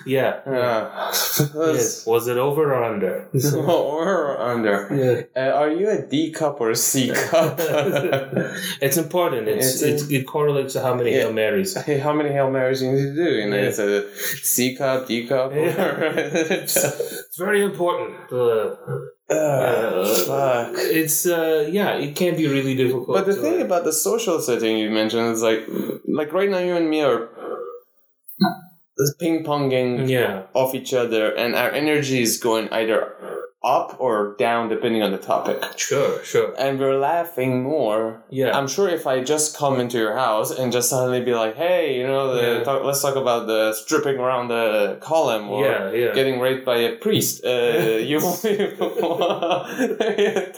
[0.06, 0.40] yeah.
[0.46, 1.12] Uh,
[1.72, 2.06] Yes.
[2.06, 3.28] Was it over or under?
[3.34, 5.26] Over or under.
[5.34, 5.42] yeah.
[5.42, 7.56] Uh, are you a D cup or a C cup?
[8.80, 9.48] it's important.
[9.48, 11.22] It's It's, it's it correlates to how many Yeah.
[11.22, 11.76] Hail Marys.
[11.86, 13.30] Hey, how many Hail Marys you need to do?
[13.40, 13.68] You know, Yeah.
[13.68, 15.53] it's a C cup, D cup.
[15.55, 18.14] It's very important.
[18.32, 18.76] Uh,
[19.32, 20.74] Uh, fuck.
[21.00, 23.16] it's uh yeah, it can be really difficult.
[23.18, 25.62] But the thing uh, about the social setting you mentioned is like,
[26.20, 27.20] like right now you and me are
[29.18, 33.00] ping ponging yeah, off each other, and our energy is going either
[33.64, 35.62] up or down depending on the topic.
[35.76, 36.52] sure, sure.
[36.58, 38.22] And we're laughing more.
[38.28, 38.56] Yeah.
[38.58, 41.96] I'm sure if I just come into your house and just suddenly be like, "Hey,
[41.98, 42.64] you know, the, Yeah.
[42.64, 46.12] talk, let's talk about the stripping around the column or Yeah, yeah.
[46.12, 47.48] getting raped by a priest," uh,
[48.10, 48.18] you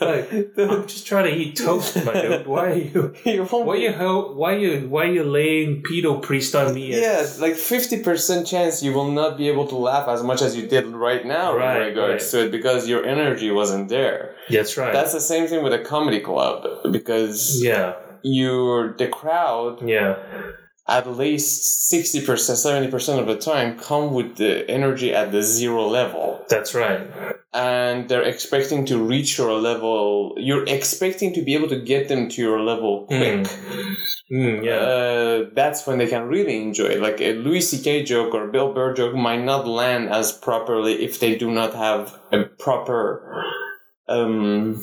[0.01, 2.47] Like, I'm just trying to eat toast, my dude.
[2.55, 3.15] Why are you?
[3.25, 4.89] you Why you ho- Why you?
[4.89, 7.01] Why you laying pedo priest on me?
[7.01, 10.57] Yeah, like fifty percent chance you will not be able to laugh as much as
[10.57, 12.41] you did right now Right, in regards right.
[12.41, 14.35] to it because your energy wasn't there.
[14.49, 14.93] That's right.
[14.93, 16.59] That's the same thing with a comedy club
[16.93, 20.17] because yeah, you're the crowd yeah,
[20.87, 25.43] at least sixty percent, seventy percent of the time come with the energy at the
[25.43, 26.45] zero level.
[26.49, 27.07] that's right.
[27.53, 30.35] And they're expecting to reach your level.
[30.37, 33.47] You're expecting to be able to get them to your level quick.
[34.33, 37.01] Mm, yeah, uh, that's when they can really enjoy it.
[37.01, 38.05] Like a Louis C.K.
[38.05, 42.19] joke or Bill Burr joke might not land as properly if they do not have
[42.33, 43.45] a proper,
[44.09, 44.81] um,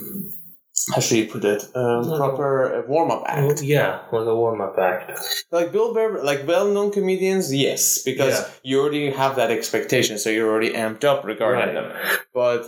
[0.93, 1.63] how should you put it?
[1.75, 2.17] Um, No.
[2.17, 3.61] proper warm up act.
[3.61, 5.19] yeah, like a warm up act.
[5.51, 8.47] Like Bill Burr, like well known comedians, yes, because Yeah.
[8.63, 11.91] you already have that expectation, so you're already amped up regarding Right.
[11.91, 11.91] them.
[12.33, 12.65] But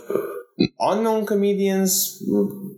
[0.80, 2.22] unknown comedians,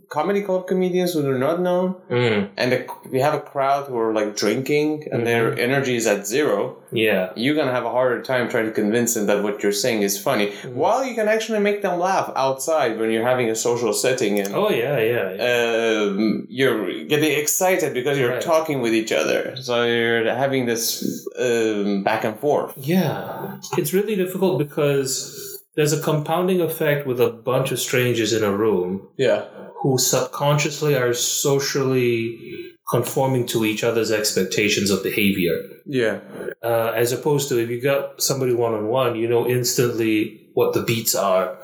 [0.09, 3.97] comedy club comedians who are not known, Mm, and the, we have a crowd who
[3.97, 5.59] are like drinking and their Mm-hmm.
[5.59, 7.31] energy is at zero, yeah.
[7.35, 10.17] you're gonna have a harder time trying to convince them that what you're saying is
[10.19, 10.47] funny.
[10.47, 10.75] Mm-hmm.
[10.75, 14.55] While you can actually make them laugh outside when you're having a social setting and
[14.55, 15.33] Oh yeah, yeah.
[15.33, 16.01] yeah.
[16.09, 18.41] um, you're getting excited because you're Right.
[18.41, 19.55] talking with each other.
[19.57, 22.73] So you're having this um, back and forth.
[22.77, 28.43] Yeah, it's really difficult because there's a compounding effect with a bunch of strangers in
[28.43, 29.45] a room Yeah.
[29.81, 35.55] who subconsciously are socially conforming to each other's expectations of behavior.
[35.85, 36.19] Yeah.
[36.63, 40.73] Uh, as opposed to if you got somebody one on one, you know instantly what
[40.73, 41.57] the beats are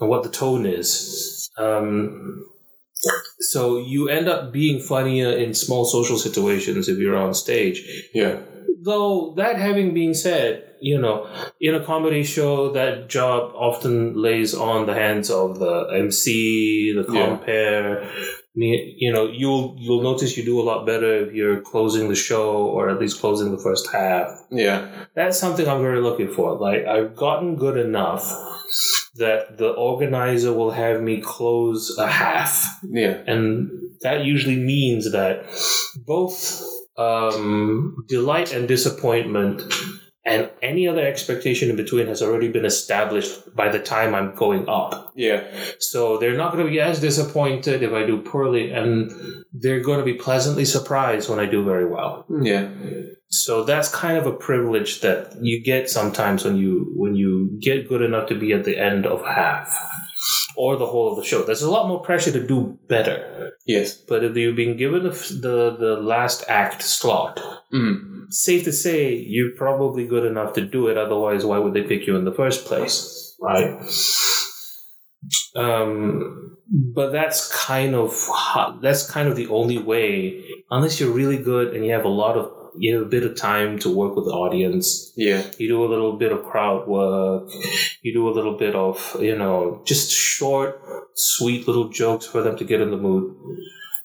[0.00, 1.50] and what the tone is.
[1.58, 2.46] Um,
[3.40, 7.82] so you end up being funnier in small social situations if you're on stage
[8.14, 8.40] Yeah.
[8.82, 11.26] though that having been said, you know,
[11.60, 17.04] in a comedy show, that job often lays on the hands of the MC, the
[17.12, 17.26] Yeah.
[17.26, 18.06] compère.
[18.54, 22.52] You know, you'll you'll notice you do a lot better if you're closing the show
[22.74, 24.28] or at least closing the first half.
[24.50, 24.88] Yeah.
[25.14, 26.56] That's something I'm very looking for.
[26.58, 28.24] Like I've gotten good enough
[29.16, 33.22] that the organizer will have me close a half Yeah.
[33.26, 33.70] and
[34.02, 35.44] that usually means that
[36.06, 36.62] both
[36.96, 39.62] um, delight and disappointment
[40.30, 44.68] and any other expectation in between has already been established by the time I'm going
[44.68, 45.12] up.
[45.16, 45.44] Yeah.
[45.78, 49.10] So they're not going to be as disappointed if I do poorly, and
[49.52, 52.24] they're going to be pleasantly surprised when I do very well.
[52.42, 52.70] Yeah.
[53.28, 57.88] So that's kind of a privilege that you get sometimes when you when you get
[57.88, 59.68] good enough to be at the end of half
[60.56, 61.42] or the whole of the show.
[61.42, 63.52] There's a lot more pressure to do better.
[63.66, 63.94] Yes.
[63.96, 67.40] But if you've been given the, the, the last act slot,
[67.72, 68.26] Mm.
[68.32, 70.98] safe to say you're probably good enough to do it.
[70.98, 73.36] Otherwise, why would they pick you in the first place?
[73.40, 73.78] Right?
[75.54, 76.56] Um,
[76.94, 78.12] but that's kind of
[78.82, 82.36] that's kind of the only way, unless you're really good and you have a lot
[82.36, 85.12] of you have a bit of time to work with the audience.
[85.16, 85.44] Yeah.
[85.58, 87.50] You do a little bit of crowd work.
[88.02, 90.82] You do a little bit of you know just short,
[91.14, 93.36] sweet little jokes for them to get in the mood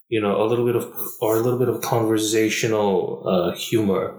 [0.08, 4.16] you know, a little bit of or a little bit of conversational uh, humor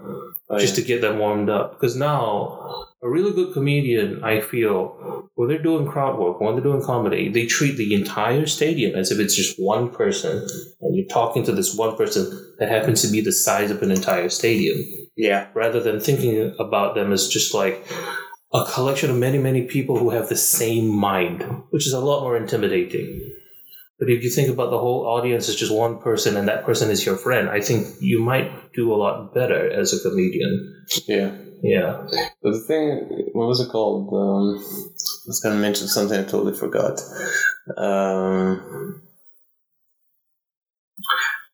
[0.49, 0.83] Oh, just yeah.
[0.83, 1.71] to get them warmed up.
[1.71, 6.63] Because now, a really good comedian, I feel, when they're doing crowd work, when they're
[6.63, 10.47] doing comedy, they treat the entire stadium as if it's just one person,
[10.81, 13.91] and you're talking to this one person that happens to be the size of an
[13.91, 14.77] entire stadium,
[15.17, 15.47] yeah.
[15.53, 17.85] rather than thinking about them as just like
[18.53, 22.21] a collection of many, many people who have the same mind, which is a lot
[22.21, 23.33] more intimidating.
[23.99, 26.91] But if you think about the whole audience as just one person and that person
[26.91, 30.85] is your friend, I think you might do a lot better as a comedian.
[31.07, 31.31] Yeah.
[31.63, 32.07] Yeah.
[32.43, 34.13] But the thing, what was it called?
[34.13, 37.01] Um, I was gonna mention something I totally forgot.
[37.75, 39.01] Um,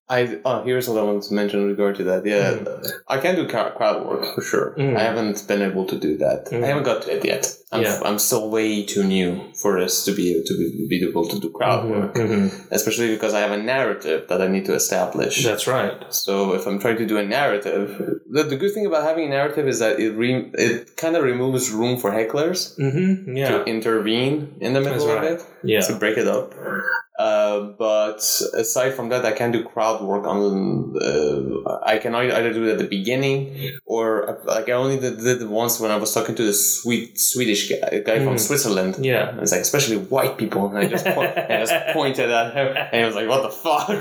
[0.10, 2.26] I oh here's what I wanted to mention in regard to that.
[2.26, 2.60] Yeah,
[3.08, 4.76] I can do crowd work for sure.
[4.78, 4.98] Mm.
[4.98, 6.48] I haven't been able to do that.
[6.52, 6.64] Mm.
[6.64, 7.48] I haven't got to it yet.
[7.72, 8.00] I'm, Yeah.
[8.04, 11.50] I'm still way too new for this to be to be, be able to do
[11.52, 12.52] crowd work, Mhm.
[12.72, 15.44] especially because I have a narrative that I need to establish.
[15.44, 15.98] That's right.
[16.10, 19.30] So if I'm trying to do a narrative, the, the good thing about having a
[19.30, 23.38] narrative is that it re, it kind of removes room for hecklers Mm-hmm.
[23.38, 23.50] Yeah.
[23.50, 25.80] to intervene in the middle of it Yeah.
[25.88, 26.54] to break it up.
[27.20, 28.18] Uh, but
[28.56, 30.96] aside from that, I can do crowd work on.
[31.00, 35.48] Uh, I can either do it at the beginning or like I only did, it
[35.48, 38.40] once when I was talking to the sweet Swedish guy, guy from Mm.
[38.40, 38.96] Switzerland.
[39.00, 39.38] Yeah.
[39.42, 42.96] It's like especially white people, and I just point, I just pointed at him, and
[43.00, 43.90] he was like, "What the fuck?"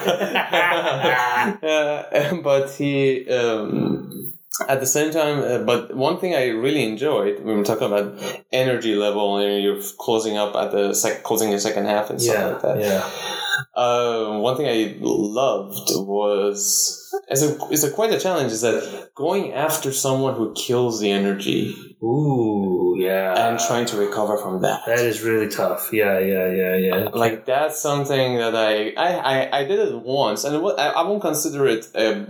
[1.63, 4.33] uh, but he, um,
[4.69, 7.87] at the same time, uh, but one thing I really enjoyed when we were talking
[7.87, 8.19] about
[8.53, 12.37] energy level, and you're closing up at the sec- closing your second half and stuff
[12.37, 12.47] Yeah.
[12.49, 12.79] like that.
[12.81, 13.11] Yeah.
[13.75, 16.99] Uh, one thing I loved was
[17.31, 21.11] as a it's a quite a challenge is that going after someone who kills the
[21.11, 22.95] energy Ooh.
[22.99, 23.49] Yeah.
[23.49, 24.81] and trying to recover from that.
[24.87, 25.91] That is really tough.
[25.93, 26.19] Yeah.
[26.19, 26.51] Yeah.
[26.53, 26.77] Yeah.
[26.77, 26.95] Yeah.
[27.15, 29.11] like that's something that I I,
[29.49, 32.27] I, I did it once, and it wa- I, I won't consider it a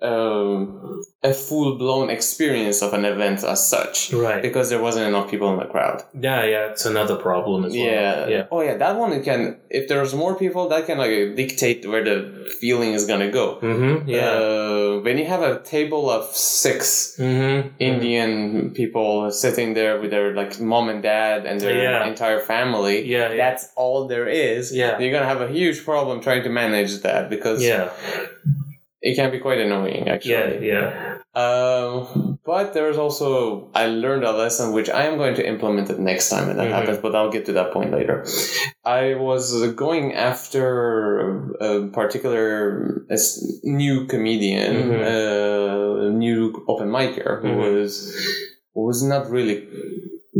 [0.00, 4.42] um, a full blown experience of an event as such Right.
[4.42, 6.02] because there wasn't enough people in the crowd.
[6.18, 6.44] Yeah.
[6.44, 6.70] Yeah.
[6.72, 7.80] It's another problem as well.
[7.84, 8.26] Yeah.
[8.26, 8.46] Yeah.
[8.50, 9.58] Oh yeah, that one can.
[9.70, 12.16] If there's more people, that can like dictate where the
[12.60, 13.58] feeling is gonna go.
[13.62, 14.08] Mm-hmm.
[14.08, 14.30] Yeah.
[14.30, 17.68] Uh, when you have a table of six mm-hmm.
[17.78, 22.04] Indian people sitting there with their like mom and dad and their Yeah.
[22.08, 23.30] entire family, Yeah.
[23.30, 23.36] Yeah.
[23.36, 24.74] that's all there is.
[24.74, 24.98] Yeah.
[24.98, 27.90] You're gonna have a huge problem trying to manage that because Yeah.
[29.02, 30.32] It can be quite annoying actually.
[30.32, 30.48] Yeah.
[30.72, 31.18] Yeah.
[31.34, 35.98] Um, but there's also I learned a lesson which I am going to implement it
[35.98, 36.72] next time when that Mhm.
[36.78, 36.98] happens.
[36.98, 38.24] But I'll get to that point later.
[38.84, 43.16] I was going after a particular a
[43.64, 45.00] new comedian, Mhm.
[45.12, 47.60] uh, new open micer who Mhm.
[47.62, 48.14] was
[48.74, 49.66] who was not really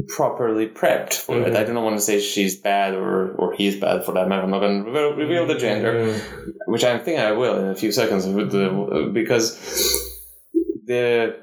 [0.08, 1.52] properly prepped for it.
[1.52, 1.56] Mhm.
[1.56, 4.42] I don't want to say she's bad or or he's bad for that matter.
[4.42, 7.74] I'm not going to reveal, the gender Mm, which I think I will in a
[7.74, 8.24] few seconds,
[9.20, 9.46] because
[10.86, 11.34] the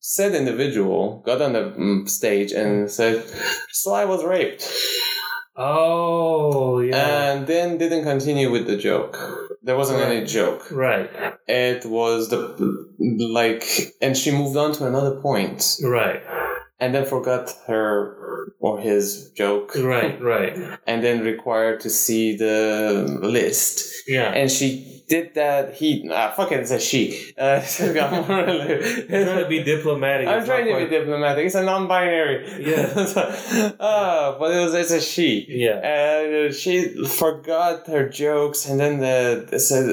[0.00, 3.22] said individual got on the mm, stage and said,
[3.70, 4.62] "Sly was raped,"
[5.56, 7.32] Oh yeah.
[7.32, 9.16] and then didn't continue with the joke.
[9.62, 10.70] There wasn't any joke.
[10.70, 11.10] right.
[11.46, 12.40] It was the
[13.40, 13.64] like,
[14.00, 16.22] and she moved on to another point, Right.
[16.80, 20.20] And then forgot her or his joke, Right.
[20.20, 20.56] Right.
[20.86, 24.08] and then required to see the list.
[24.08, 24.32] Yeah.
[24.32, 25.74] and she did that.
[25.74, 27.32] He, ah, fuck it, it's a she.
[27.36, 30.28] Uh, so I'm trying to be diplomatic.
[30.28, 31.46] I'm trying to be diplomatic.
[31.46, 32.64] It's a non-binary.
[32.64, 32.92] Yeah.
[33.80, 35.46] uh, but it was it's a she.
[35.48, 35.80] Yeah.
[35.82, 39.86] And uh, she forgot her jokes, and then the, the said,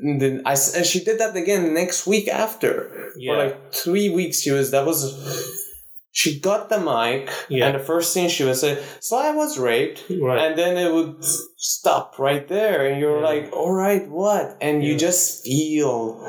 [0.00, 3.12] then I and she did that again next week after.
[3.16, 3.32] Yeah.
[3.32, 5.62] For like three weeks, she was that was.
[6.16, 7.66] She got the mic, Yeah.
[7.66, 10.38] and the first thing she would say, "So I was raped," Right.
[10.44, 11.16] and then it would
[11.64, 13.26] stop right there and you're Yeah.
[13.26, 16.20] like all right what and you just feel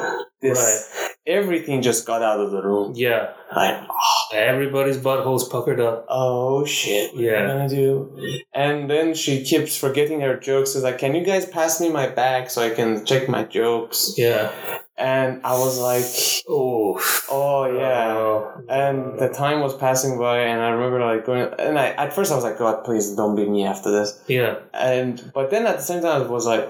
[0.42, 3.34] this everything just got out of the room yeah.
[3.56, 4.12] like ah.
[4.34, 6.06] Everybody's buttholes puckered up.
[6.10, 7.68] oh shit yeah what am I Yeah.
[7.68, 11.82] gonna do and then she keeps forgetting her jokes is like can you guys pass
[11.82, 14.52] me my bag so i can check my jokes Yeah.
[14.98, 16.06] and i was like
[16.48, 17.00] Oh.
[17.30, 18.62] oh yeah Oh.
[18.70, 22.32] and the time was passing by and i remember like going and i at first
[22.32, 24.56] i was like god please don't beat me after this Yeah.
[24.74, 26.68] and but then at the same time, it was like,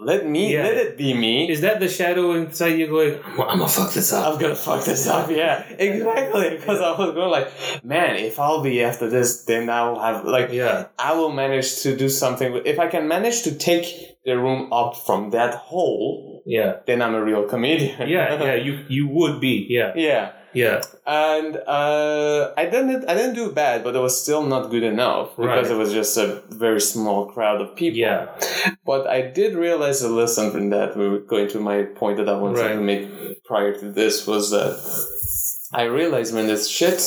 [0.00, 0.62] let me, Yeah.
[0.64, 1.50] let it be me.
[1.50, 4.34] Is that the shadow inside you going, I'm gonna fuck this up?
[4.34, 5.30] I'm gonna fuck this up.
[5.30, 6.50] Yeah, exactly.
[6.56, 7.48] Because I was going like,
[7.84, 10.86] man, if I'll be after this, then I'll have like, Yeah.
[10.98, 12.62] I will manage to do something.
[12.64, 13.86] If I can manage to take
[14.24, 16.76] the room up from that hole, Yeah.
[16.86, 18.08] then I'm a real comedian.
[18.08, 18.34] Yeah.
[18.44, 18.54] Yeah.
[18.54, 19.66] You you would be.
[19.68, 19.92] Yeah.
[19.96, 20.32] yeah.
[20.54, 20.82] Yeah.
[21.06, 25.36] And uh, I didn't, I didn't do bad, but it was still not good enough
[25.36, 25.70] because Right.
[25.70, 27.98] it was just a very small crowd of people.
[27.98, 28.28] Yeah.
[28.86, 30.96] But I did realize a lesson from that.
[30.96, 32.74] We were going to my point that I wanted Right.
[32.74, 34.74] to make prior to this was that
[35.72, 37.00] I realized when this shit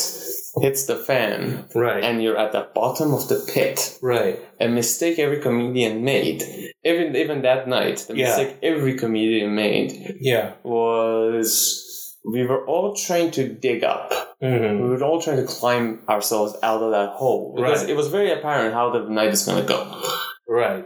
[0.61, 2.03] hits the fan Right.
[2.03, 4.39] and you're at the bottom of the pit, right.
[4.59, 6.43] a mistake every comedian made,
[6.83, 8.25] even even that night, the Yeah.
[8.27, 10.53] mistake every comedian made Yeah.
[10.63, 11.47] was
[12.31, 14.11] we were all trying to dig up.
[14.41, 14.83] Mm-hmm.
[14.83, 17.89] We were all trying to climb ourselves out of that hole because Right.
[17.89, 20.01] it was very apparent how the night is going to go.
[20.47, 20.85] Right.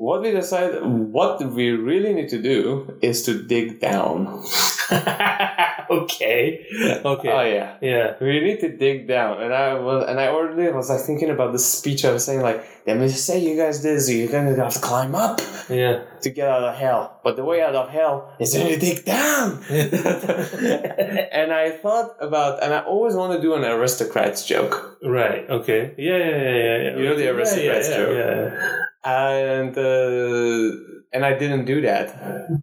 [0.00, 4.42] What we decided, what we really need to do is to dig down.
[5.90, 6.64] okay.
[7.04, 7.28] Okay.
[7.28, 8.14] Oh yeah, yeah.
[8.18, 9.42] we need to dig down.
[9.42, 12.40] And I was, and I already was like thinking about the speech I was saying,
[12.40, 15.38] like, let me say you guys this, you're gonna have to climb up
[15.68, 16.04] Yeah.
[16.22, 17.20] to get out of hell.
[17.22, 19.62] But the way out of hell is to dig down.
[19.70, 24.96] and I thought about, and I always want to do an aristocrats joke.
[25.04, 25.44] right.
[25.50, 25.94] Okay.
[25.98, 26.16] Yeah.
[26.16, 26.24] Yeah.
[26.24, 26.40] Yeah.
[26.40, 26.76] Yeah.
[26.84, 26.96] yeah.
[26.96, 28.16] You know the Yeah, aristocrats yeah, joke?
[28.16, 28.79] Yeah.
[29.04, 30.76] And uh,
[31.12, 32.14] and I didn't do that.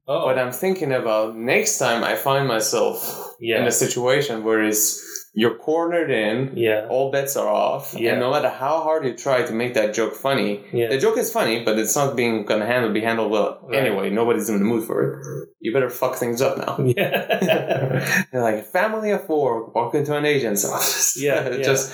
[0.08, 0.26] Oh.
[0.28, 3.60] But I'm thinking about next time I find myself yeah.
[3.60, 6.88] in a situation where it's you're cornered in, yeah.
[6.90, 8.12] all bets are off, Yeah.
[8.14, 10.88] and no matter how hard you try to make that joke funny, Yeah.
[10.90, 13.78] the joke is funny, but it's not being gonna handle be handled well Right.
[13.86, 14.10] anyway.
[14.10, 15.50] Nobody's in the mood for it.
[15.60, 16.84] You better fuck things up now.
[16.84, 18.26] Yeah.
[18.34, 21.16] Like family of four walk into an agent's office.
[21.22, 21.62] Yeah, yeah.
[21.64, 21.94] just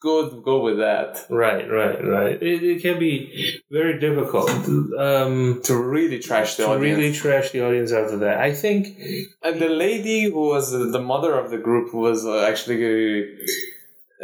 [0.00, 1.68] go go with that right.
[1.70, 1.98] Right.
[2.04, 2.42] Right.
[2.42, 4.50] It, it can be very difficult.
[4.98, 5.60] Um.
[5.64, 6.96] to really trash the to audience.
[6.98, 8.38] really trash the audience after that.
[8.38, 8.98] I think.
[9.42, 13.36] And the lady who was the mother of the group was uh, actually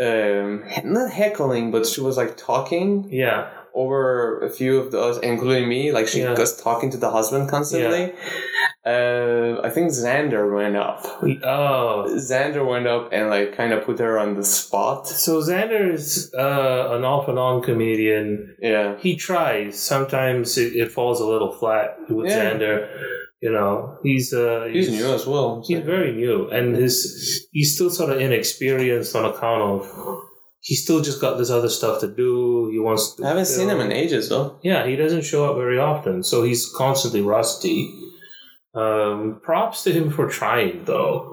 [0.01, 3.51] um, not heckling, but she was like talking Yeah.
[3.75, 5.93] over a few of us, including me.
[5.93, 6.35] Like she Yeah.
[6.39, 8.13] was talking to the husband constantly.
[8.87, 11.01] Uh, I think Xander went up.
[11.43, 12.05] Oh.
[12.17, 15.09] Xander went up and like kind of put her on the spot.
[15.09, 18.55] So Xander is uh, an off and on comedian.
[18.61, 18.97] Yeah.
[18.99, 19.79] He tries.
[19.81, 22.53] Sometimes it, it falls a little flat with Yeah.
[22.53, 22.89] Xander.
[23.41, 25.63] You know, he's uh, He's new as well.
[25.63, 30.21] so- He's very new, and his he's still sort of inexperienced on account of
[30.61, 32.71] he's still just got this other stuff to do.
[32.73, 33.15] He wants.
[33.17, 34.59] To I haven't seen him in ages though.
[34.63, 37.93] Yeah, he doesn't show up very often, so he's constantly rusty.
[38.75, 41.31] Um, props to him for trying, though.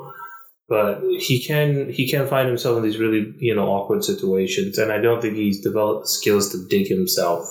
[0.69, 4.91] But he can he can find himself in these really you know awkward situations, and
[4.91, 7.43] I don't think he's developed the skills to dig himself.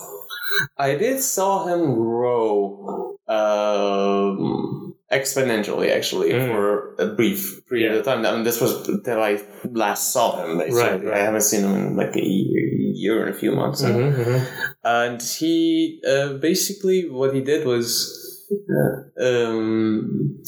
[0.78, 6.48] I did saw him grow um, exponentially, actually, Mm.
[6.48, 8.24] for a brief period of time.
[8.24, 10.58] I mean, this was till I last saw him.
[10.58, 10.82] Basically.
[10.82, 11.14] Right, right.
[11.14, 13.82] I haven't seen him in like a year, year and a few months.
[13.82, 13.90] now.
[13.90, 14.46] Mhm, mhm.
[14.84, 18.16] And he uh, basically what he did was.
[18.50, 20.42] Uh, um,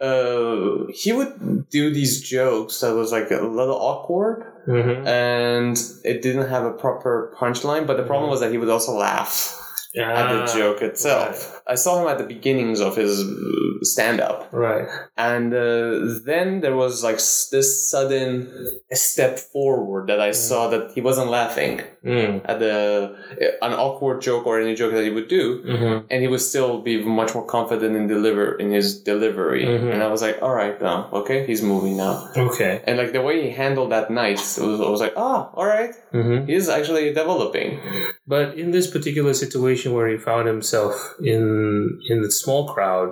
[0.00, 5.06] uh, he would do these jokes that was like a little awkward Mhm.
[5.06, 7.86] and it didn't have a proper punchline.
[7.86, 9.54] But the problem was that he would also laugh
[9.96, 11.60] at Ah, the joke itself.
[11.66, 13.24] I saw him at the beginnings of his
[13.82, 14.86] stand up, Right.
[15.16, 17.16] and uh, then there was like
[17.50, 18.48] this sudden
[18.92, 22.42] step forward that I saw that he wasn't laughing Mm.
[22.44, 23.16] at the
[23.60, 25.44] an awkward joke or any joke that he would do.
[25.66, 26.04] Mhm.
[26.10, 29.92] And he would still be much more confident in deliver in his delivery, Mhm.
[29.92, 32.80] and I was like, "All right, now, okay, he's moving now." Okay.
[32.86, 35.66] And like the way he handled that night, it was, I was like, "Oh, all
[35.66, 37.80] right, hmm he's actually developing."
[38.26, 41.42] But in this particular situation where he found himself in
[42.10, 43.10] in the small crowd,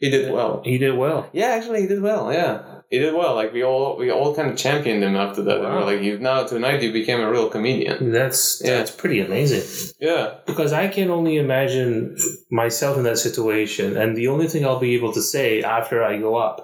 [0.00, 0.60] He did well.
[0.64, 1.28] he did well.
[1.32, 2.32] Yeah, actually, he did well.
[2.32, 2.52] Yeah,
[2.92, 3.34] he did well.
[3.34, 5.62] Like we all, we all kind of championed him after that.
[5.62, 5.86] Wow.
[5.86, 8.12] like, you now tonight you became a real comedian.
[8.12, 8.76] That's Yeah.
[8.76, 9.64] that's pretty amazing.
[9.98, 12.16] Yeah, Because I can only imagine
[12.50, 16.18] myself in that situation, and the only thing I'll be able to say after I
[16.18, 16.56] go up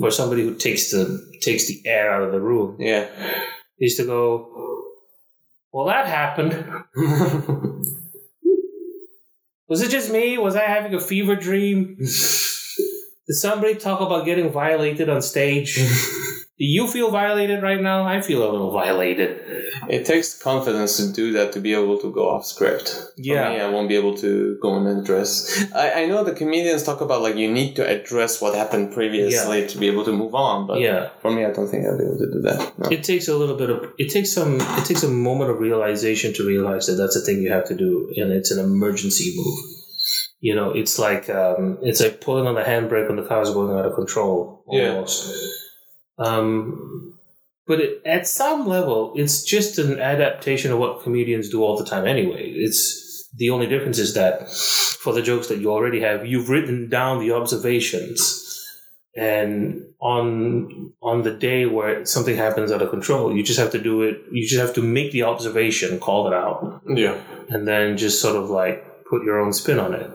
[0.00, 1.02] for somebody who takes the
[1.42, 3.04] takes the air out of the room yeah.
[3.78, 4.24] is to go.
[5.70, 6.54] Well, that happened.
[9.68, 10.38] Was it just me?
[10.38, 11.98] Was I having a fever dream?
[13.28, 15.78] Did somebody talk about getting violated on stage?
[16.60, 18.02] Do you feel violated right now?
[18.04, 19.30] I feel a little violated.
[19.88, 22.88] it takes confidence to do that to be able to go off script.
[22.88, 23.50] For Yeah.
[23.50, 25.64] me, I won't be able to go and address.
[25.72, 29.68] I, I know the comedians talk about like you need to address what happened previously
[29.68, 31.10] to be able to move on, but Yeah.
[31.22, 32.76] for me, I don't think I'll be able to do that.
[32.76, 32.88] No.
[32.90, 36.34] It takes a little bit of it takes some it takes a moment of realization
[36.34, 39.58] to realize that that's a thing you have to do and it's an emergency move.
[40.40, 43.76] You know, it's like um, it's like pulling on the handbrake when the car's going
[43.76, 45.04] out of control Yeah.
[46.18, 47.14] Um,
[47.66, 51.84] but it, at some level, it's just an adaptation of what comedians do all the
[51.84, 52.50] time anyway.
[52.50, 56.88] It's the only difference is that for the jokes that you already have, you've written
[56.88, 58.44] down the observations
[59.16, 63.78] and on on the day where something happens out of control you just have to
[63.82, 67.18] do it you just have to make the observation call it out Yeah.
[67.48, 70.10] and then just sort of like put your own spin on it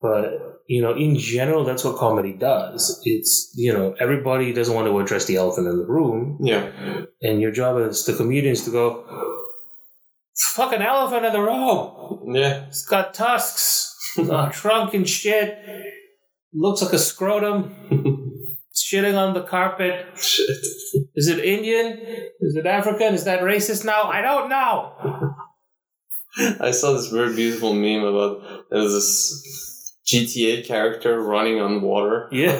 [0.00, 4.86] but you know in general that's what comedy does it's you know everybody doesn't want
[4.86, 6.70] to address the elephant in the room Yeah.
[7.20, 9.04] and your job as the comedian is to go
[10.54, 12.66] fucking elephant in the room Yeah.
[12.66, 15.58] it's got tusks a uh, trunk and shit
[16.54, 17.74] looks like a scrotum
[18.74, 20.48] shitting on the carpet Shit.
[21.14, 21.98] Is it Indian?
[22.40, 23.14] Is it African?
[23.14, 24.04] Is that racist now?
[24.04, 24.92] I don't know.
[26.60, 32.28] I saw this very beautiful meme about there's this GTA character running on water.
[32.32, 32.58] Yeah.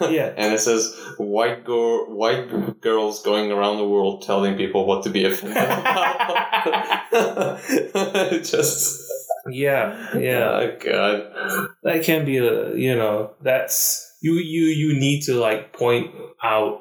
[0.00, 0.32] Yeah.
[0.36, 5.10] and it says white girl, white girls going around the world telling people what to
[5.10, 7.10] be offended about.
[8.44, 9.10] Just
[9.50, 10.16] Yeah.
[10.16, 10.50] Yeah.
[10.50, 11.68] oh god.
[11.82, 16.14] That can be a you know, that's you you you need to like point
[16.44, 16.80] out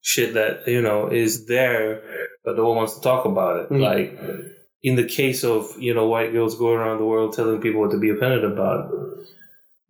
[0.00, 2.02] shit that, you know, is there
[2.44, 3.70] but no one wants to talk about it.
[3.70, 3.80] Mhm.
[3.80, 4.20] Like
[4.84, 7.90] in the case of, you know, white girls going around the world telling people what
[7.90, 8.90] to be offended about.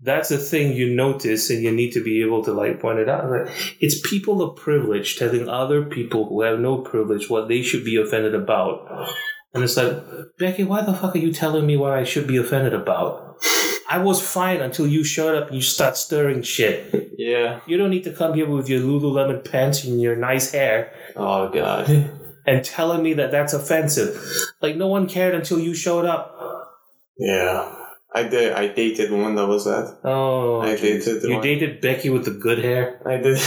[0.00, 3.08] That's a thing you notice and you need to be able to like point it
[3.08, 3.48] out.
[3.80, 8.00] It's people of privilege telling other people who have no privilege what they should be
[8.00, 9.08] offended about.
[9.52, 10.00] And it's like,
[10.38, 13.38] Becky, why the fuck are you telling me what I should be offended about?
[13.90, 17.12] I was fine until you showed up and you start stirring shit.
[17.18, 17.60] Yeah.
[17.66, 21.48] You don't need to come here with your Lululemon pants and your nice hair Oh
[21.48, 22.10] god.
[22.46, 24.22] and telling me that that's offensive.
[24.60, 26.72] Like, no one cared until you showed up.
[27.18, 27.83] Yeah.
[28.16, 28.52] I did.
[28.52, 29.96] I dated one that was that.
[30.04, 31.42] Oh, I dated You one.
[31.42, 33.00] dated Becky with the good hair?
[33.04, 33.38] I did.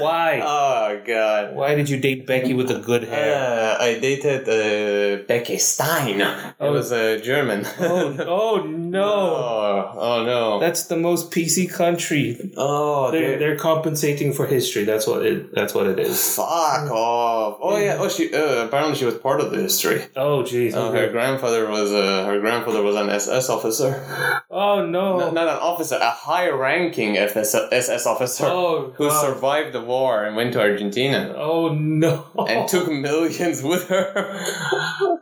[0.00, 0.40] Why?
[0.88, 1.54] Oh god.
[1.54, 3.76] Why did you date Becky with the good hair?
[3.78, 6.20] Uh, I dated uh, Becky Stein.
[6.20, 6.72] It Oh.
[6.72, 7.66] was a German.
[7.80, 9.04] Oh, oh no.
[9.04, 10.60] Oh, oh no.
[10.60, 12.52] That's the most PC country.
[12.56, 14.84] oh, They're, they they're compensating for history.
[14.84, 15.54] That's what it.
[15.54, 16.36] That's what it is.
[16.36, 17.58] fuck off.
[17.60, 17.96] Oh yeah.
[17.98, 20.00] Oh, she uh, apparently she was part of the history.
[20.16, 20.74] Oh jeez.
[20.74, 24.42] Uh, her grandfather was uh, her grandfather was an SS officer.
[24.50, 25.18] Oh no.
[25.18, 28.92] Not, not an officer, a high-ranking SS officer Oh.
[28.96, 32.24] who survived the war and went to Argentina Oh no.
[32.48, 34.12] and took millions with her.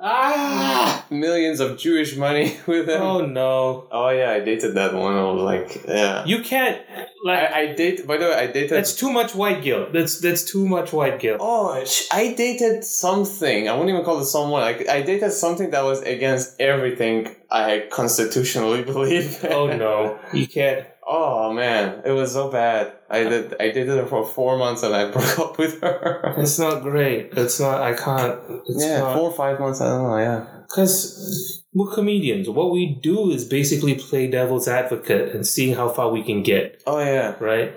[0.00, 1.04] ah.
[1.10, 3.00] millions of Jewish money with him.
[3.02, 3.88] Oh no.
[3.90, 5.14] Oh yeah, I dated that one.
[5.16, 6.24] I was like, yeah.
[6.24, 6.80] You can't.
[7.26, 7.50] Like.
[7.52, 8.06] I, I date.
[8.06, 8.70] By the way, I dated.
[8.70, 9.92] that's too much white guilt.
[9.92, 11.38] That's that's too much white guilt.
[11.40, 13.68] oh, I dated something.
[13.68, 14.62] I wouldn't even call it someone.
[14.62, 19.44] Like I dated something that was against everything I constitutionally believe.
[19.44, 20.18] Oh no.
[20.32, 20.86] You can't.
[21.08, 22.92] Oh man, it was so bad.
[23.08, 26.34] I did I did it for four months and I broke up with her.
[26.38, 27.30] It's not great.
[27.32, 27.80] It's not.
[27.80, 28.40] I can't.
[28.66, 29.16] It's yeah, not.
[29.16, 29.80] four or five months.
[29.80, 30.18] I don't know.
[30.18, 30.46] Yeah.
[30.62, 32.48] Because we're comedians.
[32.48, 36.82] What we do is basically play devil's advocate and seeing how far we can get,
[36.86, 37.34] Oh yeah.
[37.38, 37.72] right?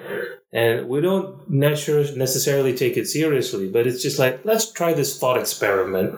[0.52, 5.20] And we don't necessar- necessarily take it seriously, but it's just like let's try this
[5.20, 6.16] thought experiment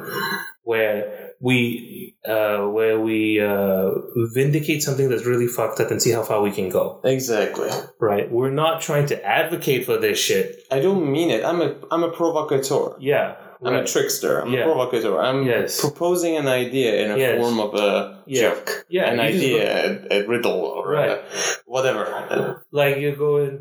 [0.64, 3.90] where we uh, where we uh,
[4.36, 7.02] vindicate something that's really fucked up and see how far we can go.
[7.04, 7.70] Exactly.
[8.00, 8.32] Right?
[8.32, 10.60] We're not trying to advocate for this shit.
[10.72, 11.44] I don't mean it.
[11.44, 12.96] I'm a I'm a provocateur.
[13.00, 13.36] Yeah.
[13.64, 14.42] I'm a trickster.
[14.42, 14.62] I'm Yeah.
[14.62, 15.20] a provocateur.
[15.20, 15.80] I'm Yes.
[15.80, 17.38] proposing an idea in a Yes.
[17.40, 18.42] form of a Yeah.
[18.42, 18.86] joke.
[18.90, 19.64] Yeah, An idea,
[20.10, 21.12] a, a riddle, or Right.
[21.12, 21.20] a,
[21.66, 22.64] whatever.
[22.72, 23.60] Like you're going,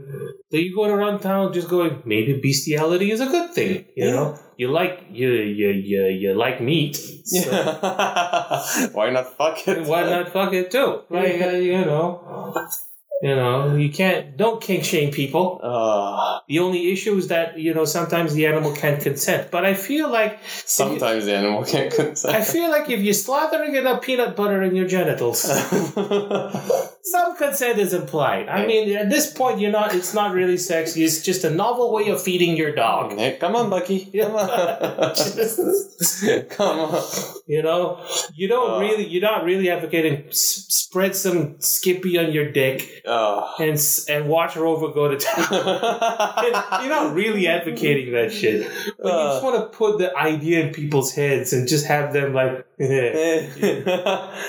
[0.50, 3.84] so you're going around town just going, maybe bestiality is a good thing.
[3.96, 4.14] You Yeah.
[4.16, 6.96] know, you like you you you you like meat.
[6.96, 8.62] so Yeah.
[8.96, 9.86] Why not fuck it?
[9.86, 10.90] Why not fuck it too?
[11.10, 12.06] Like uh, you know,
[13.22, 15.60] you know, you can't don't kink shame people.
[15.62, 19.50] Uh, The only issue is that you know sometimes the animal can't consent.
[19.50, 22.34] But I feel like sometimes the animal can't consent.
[22.34, 25.40] I feel like if you're slathering enough peanut butter in your genitals,
[27.02, 28.48] some consent is implied.
[28.48, 29.94] I mean, at this point, you're not.
[29.94, 31.04] It's not really sexy.
[31.04, 33.12] It's just a novel way of feeding your dog.
[33.16, 34.06] Hey, come on, Bucky.
[34.10, 34.48] Come on.
[36.50, 37.02] come on.
[37.46, 38.80] You know, you don't Uh.
[38.80, 39.06] really.
[39.06, 40.24] You're not really advocating.
[40.28, 43.54] S- spread some Skippy on your dick Oh.
[43.58, 43.78] and
[44.08, 45.46] and watch Rover go to town.
[46.80, 48.70] you're not really advocating that shit.
[48.98, 49.46] But you just Uh.
[49.46, 53.46] want to put the idea in people's heads and just have them like, Eh.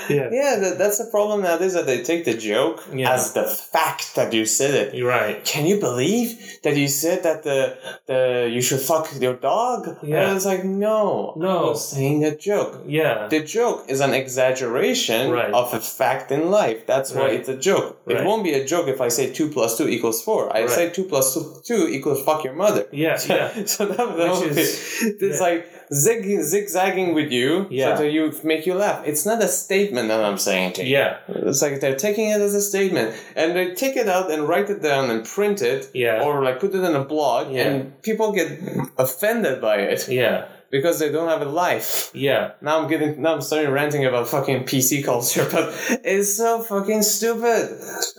[0.09, 3.13] yeah, yeah, that, that's the problem nowadays that they take the joke Yeah.
[3.13, 4.93] as the fact that you said it.
[4.95, 5.43] you're right.
[5.43, 9.97] Can you believe that you said that the the you should fuck your dog?
[10.01, 10.27] Yeah.
[10.27, 11.57] And it's like no, No.
[11.59, 12.83] I was saying a joke.
[12.87, 15.53] Yeah, The joke is an exaggeration Right.
[15.53, 16.85] of a fact in life.
[16.87, 17.33] That's why Right.
[17.39, 18.01] it's a joke.
[18.05, 18.17] Right.
[18.17, 20.55] It won't be a joke if I say two plus two equals four.
[20.55, 22.87] I say two plus two, two equals fuck your mother.
[22.91, 23.65] yeah, yeah.
[23.73, 25.47] so that, that Which is- it's yeah.
[25.47, 25.61] like
[25.93, 27.95] zig, zigzagging with you Yeah.
[27.95, 29.03] so that you make you laugh.
[29.05, 30.97] It's not a statement that I'm saying to you.
[30.97, 34.47] Yeah, It's like they're taking it as a statement and they take it out and
[34.47, 36.23] write it down and print it Yeah.
[36.23, 37.67] or like put it in a blog Yeah.
[37.67, 38.49] and people get
[38.97, 42.11] offended by it yeah, because they don't have a life.
[42.13, 42.51] yeah.
[42.61, 45.73] Now I'm getting now I'm starting ranting about fucking PC culture, but
[46.03, 47.63] it's so fucking stupid.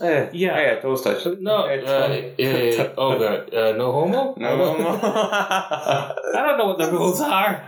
[0.00, 0.60] Eh, Yeah.
[0.60, 1.24] yeah, toast touch.
[1.40, 4.34] No, Eh, uh, uh, oh god, uh, no homo.
[4.36, 5.04] no, I don't-
[6.38, 7.64] I don't know what the rules are.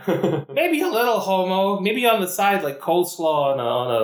[0.53, 1.79] Maybe a little homo.
[1.79, 4.01] Maybe on the side, like coleslaw on a, on a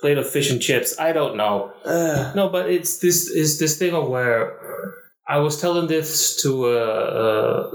[0.00, 0.98] plate of fish and chips.
[0.98, 1.72] I don't know.
[1.84, 2.36] Ugh.
[2.36, 4.40] No, but it's this is this thing of where
[5.28, 6.70] I was telling this to uh,
[7.22, 7.70] uh,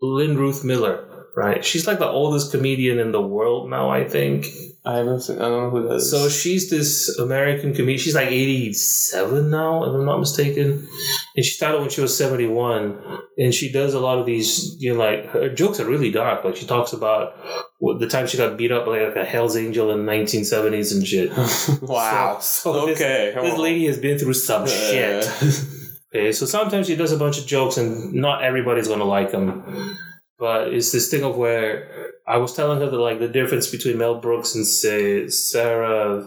[0.00, 1.04] Lynn Ruth Miller.
[1.38, 3.90] Right, she's like the oldest comedian in the world now.
[3.90, 4.46] I think.
[4.84, 6.10] I haven't seen, I don't know who that is.
[6.10, 7.98] So she's this American comedian.
[7.98, 10.88] She's like 87 now, if I'm not mistaken.
[11.36, 12.96] And she started when she was 71.
[13.36, 16.42] And she does a lot of these, you know, like her jokes are really dark.
[16.44, 17.34] Like she talks about
[17.80, 20.92] what, the time she got beat up by like a Hell's Angel in the 1970s
[20.94, 21.30] and shit.
[21.82, 22.38] wow.
[22.40, 23.32] So- so this- okay.
[23.34, 25.30] come This lady has been through some shit.
[26.10, 29.94] Okay, so sometimes she does a bunch of jokes and not everybody's gonna like them.
[30.38, 33.98] But it's this thing of where I was telling her that like the difference between
[33.98, 36.24] Mel Brooks and say Sarah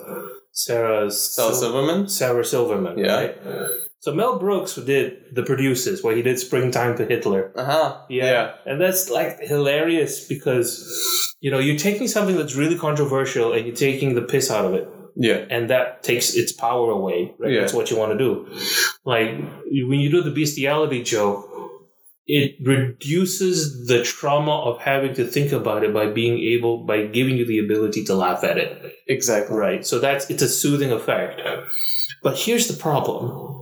[0.52, 2.10] Sarah Sarah Silverman.
[2.10, 2.98] Sarah Silverman.
[2.98, 3.16] Yeah.
[3.16, 3.38] Right?
[4.00, 7.52] So Mel Brooks did the producers where he did Springtime to Hitler.
[7.56, 7.98] Uh huh.
[8.10, 8.56] Yeah.
[8.66, 10.68] And that's like hilarious because
[11.40, 14.74] you know, you're taking something that's really controversial and you're taking the piss out of
[14.74, 15.46] it Yeah.
[15.50, 17.34] and that takes its power away.
[17.40, 17.52] Right?
[17.54, 17.60] Yeah.
[17.62, 18.48] That's what you want to do.
[19.06, 19.30] Like
[19.90, 21.48] when you do the bestiality joke,
[22.28, 27.38] it reduces the trauma of having to think about it by being able by giving
[27.38, 28.94] you the ability to laugh at it.
[29.08, 29.56] Exactly.
[29.58, 29.86] Right.
[29.86, 31.42] So that's it's a soothing effect.
[32.24, 33.58] But here's the problem.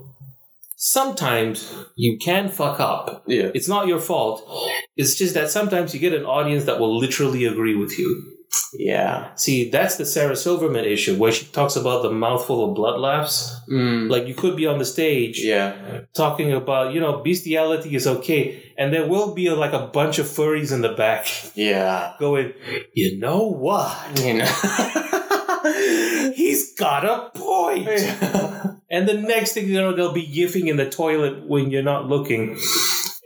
[0.76, 3.23] Sometimes you can fuck up.
[3.27, 3.52] Yeah.
[3.53, 4.48] It's not your fault.
[4.95, 8.39] It's just that sometimes you get an audience that will literally agree with you.
[8.73, 9.34] Yeah.
[9.35, 13.55] See, that's the Sarah Silverman issue where she talks about the mouthful of blood laughs.
[13.69, 14.09] Mm.
[14.09, 16.01] Like you could be on the stage Yeah.
[16.13, 20.26] talking about, you know, bestiality is okay, and there will be like a bunch of
[20.27, 22.13] furries in the back Yeah.
[22.19, 22.53] going,
[22.93, 23.95] you know what?
[24.23, 24.45] You know.
[26.35, 27.88] He's got a point.
[28.91, 32.07] And the next thing you know, they'll be yiffing in the toilet when you're not
[32.07, 32.57] looking.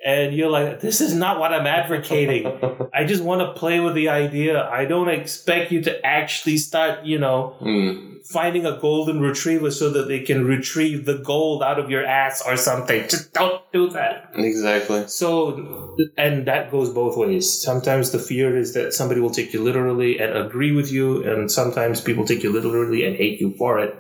[0.06, 2.46] And you're like, this is not what I'm advocating.
[2.94, 4.62] I just want to play with the idea.
[4.70, 8.26] I don't expect you to actually start, you know, Mm.
[8.28, 12.42] finding a golden retriever so that they can retrieve the gold out of your ass
[12.46, 13.02] or something.
[13.10, 14.30] Just don't do that.
[14.36, 15.08] Exactly.
[15.08, 17.62] So, and that goes both ways.
[17.62, 21.50] Sometimes the fear is that somebody will take you literally and agree with you, and
[21.50, 23.96] sometimes people take you literally and hate you for it.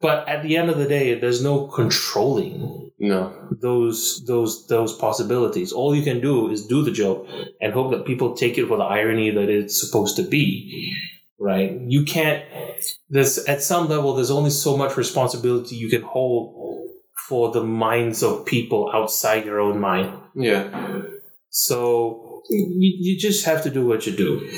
[0.00, 3.32] But at the end of the day, there's no controlling No.
[3.62, 5.72] those those those possibilities.
[5.72, 7.26] All you can do is do the joke
[7.60, 10.92] and hope that people take it for the irony that it's supposed to be.
[11.38, 11.78] Right?
[11.86, 12.44] You can't.
[13.08, 14.14] There's at some level.
[14.14, 16.90] There's only so much responsibility you can hold
[17.28, 20.18] for the minds of people outside your own mind.
[20.34, 21.02] Yeah.
[21.50, 24.48] So you, you just have to do what you do.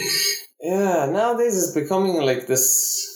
[0.61, 3.10] Yeah, nowadays it's becoming like this.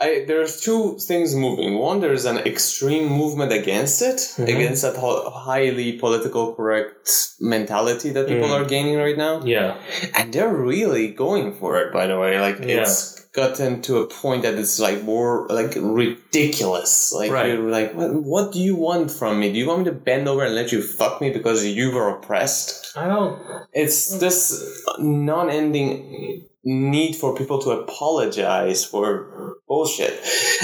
[0.00, 1.78] I, there's two things moving.
[1.78, 4.48] One, there's an extreme movement against it, Mhm.
[4.54, 7.08] against that ho- highly political correct
[7.40, 8.60] mentality that people Mm.
[8.60, 9.40] are gaining right now.
[9.44, 9.76] Yeah.
[10.16, 12.40] And they're really going for it, by the way.
[12.40, 12.82] Like, Yeah.
[12.82, 17.12] it's gotten to a point that it's like more like ridiculous.
[17.12, 17.48] Like, Right.
[17.48, 19.52] you're like, what, what do you want from me?
[19.52, 22.08] Do you want me to bend over and let you fuck me because you were
[22.08, 22.92] oppressed?
[22.96, 23.38] I don't.
[23.72, 24.62] It's this
[24.98, 30.20] non ending need for people to apologize for bullshit.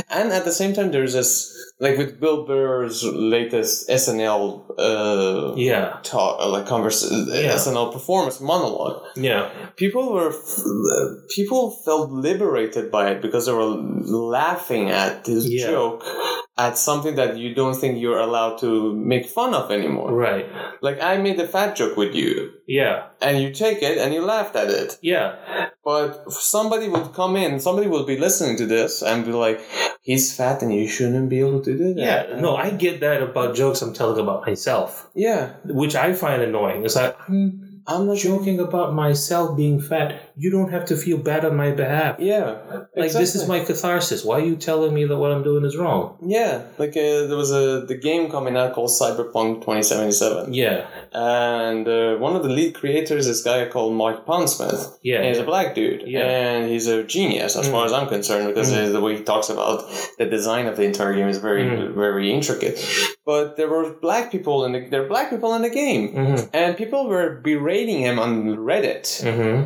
[0.09, 5.97] And at the same time, there's this, like with Bill Burr's latest SNL uh, Yeah.
[6.02, 7.52] talk, uh, like converse, Yeah.
[7.55, 9.02] SNL performance monologue.
[9.16, 9.48] Yeah.
[9.77, 10.32] People were,
[11.36, 13.74] people felt liberated by it because they were
[14.39, 15.66] laughing at this Yeah.
[15.70, 16.05] joke,
[16.59, 18.70] at something that you don't think you're allowed to
[19.12, 20.11] make fun of anymore.
[20.28, 20.47] Right.
[20.86, 22.31] Like I made a fat joke with you,
[22.78, 22.97] Yeah.
[23.27, 24.90] and you take it and you laughed at it.
[25.12, 25.28] Yeah.
[25.82, 26.09] But
[26.57, 29.59] somebody would come in, somebody would be listening to this and be like,
[30.09, 32.40] "He's fat, and you shouldn't be able to do that." Yeah.
[32.47, 34.70] No, I get that about jokes I'm telling about myself,
[35.15, 36.85] yeah, which I find annoying.
[36.85, 40.09] It's like I'm I'm not joking about myself being fat.
[40.37, 42.17] You don't have to feel bad on my behalf.
[42.21, 42.47] Yeah,
[42.95, 44.25] Like this is my catharsis.
[44.25, 46.03] Why are you telling me that what I'm doing is wrong?
[46.37, 50.87] Yeah, like uh, there was a the game coming out called Cyberpunk 2077, Yeah.
[51.13, 54.83] and uh, one of the lead creators is a guy called Mark Pondsmith.
[55.03, 55.17] Yeah.
[55.17, 56.21] And he's a black dude, Yeah.
[56.21, 57.73] and he's a genius as Mm.
[57.73, 58.93] far as I'm concerned because Mm.
[58.93, 59.79] the way he talks about
[60.19, 61.95] the design of the entire game is very, Mm.
[61.95, 62.77] very intricate.
[63.31, 66.44] But there were black people in the there were black people in the game, Mm-hmm.
[66.61, 68.31] and people were berating him on
[68.70, 69.59] Reddit Mm-hmm.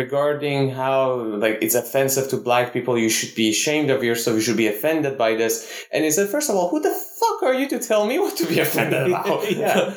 [0.00, 0.98] regarding how
[1.44, 2.94] like it's offensive to black people.
[3.04, 4.34] You should be ashamed of yourself.
[4.38, 5.54] You should be offended by this.
[5.92, 8.34] And he said, first of all, who the fuck are you to tell me what
[8.40, 9.40] to be offended about?
[9.50, 9.94] Yeah.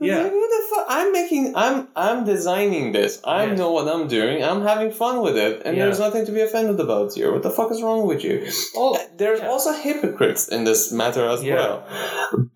[0.00, 0.22] Yeah.
[0.24, 0.60] Like, who the?
[0.90, 1.52] I'm making.
[1.54, 1.88] I'm.
[1.94, 3.20] I'm designing this.
[3.22, 3.54] I Yeah.
[3.54, 4.42] know what I'm doing.
[4.42, 5.84] I'm having fun with it, and Yeah.
[5.84, 7.30] there's nothing to be offended about here.
[7.32, 8.36] What the fuck is wrong with you?
[8.74, 9.50] Oh, There's Yeah.
[9.50, 11.56] also hypocrites in this matter as Yeah.
[11.56, 11.82] well.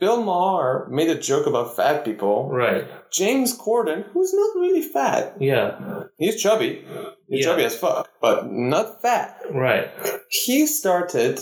[0.01, 2.49] Bill Maher made a joke about fat people.
[2.51, 2.85] right.
[3.13, 5.69] James Corden, who's not really fat, Yeah.
[6.17, 6.85] He's chubby.
[7.29, 9.37] He's chubby as fuck, but not fat.
[9.51, 9.89] Right.
[10.31, 11.39] He started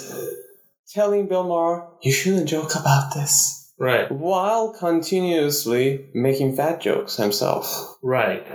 [0.93, 3.60] telling Bill Maher, you shouldn't joke about this.
[3.81, 4.13] Right.
[4.13, 7.97] While continuously making fat jokes himself.
[8.03, 8.47] Right.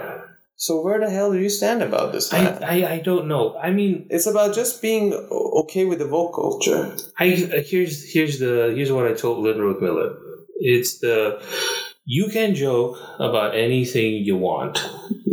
[0.56, 2.46] So where the hell do you stand about this, I.
[2.62, 3.58] I I don't know.
[3.58, 6.96] I mean, it's about just being okay with the woke culture.
[7.20, 10.16] I uh, here's here's the here's what I told Ruth Miller.
[10.60, 11.42] It's the
[12.06, 14.80] you can joke about anything you want.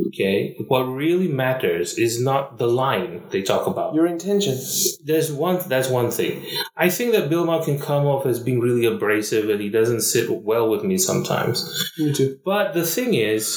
[0.09, 3.95] Okay, what really matters is not the line they talk about.
[3.95, 4.59] Your intention.
[5.05, 5.61] There's one.
[5.69, 6.45] That's one thing.
[6.77, 10.03] I think that Bill Maher can come off as being really abrasive, and he doesn't
[10.03, 11.65] sit well with me sometimes.
[11.99, 12.39] Me too.
[12.45, 13.57] But the thing is,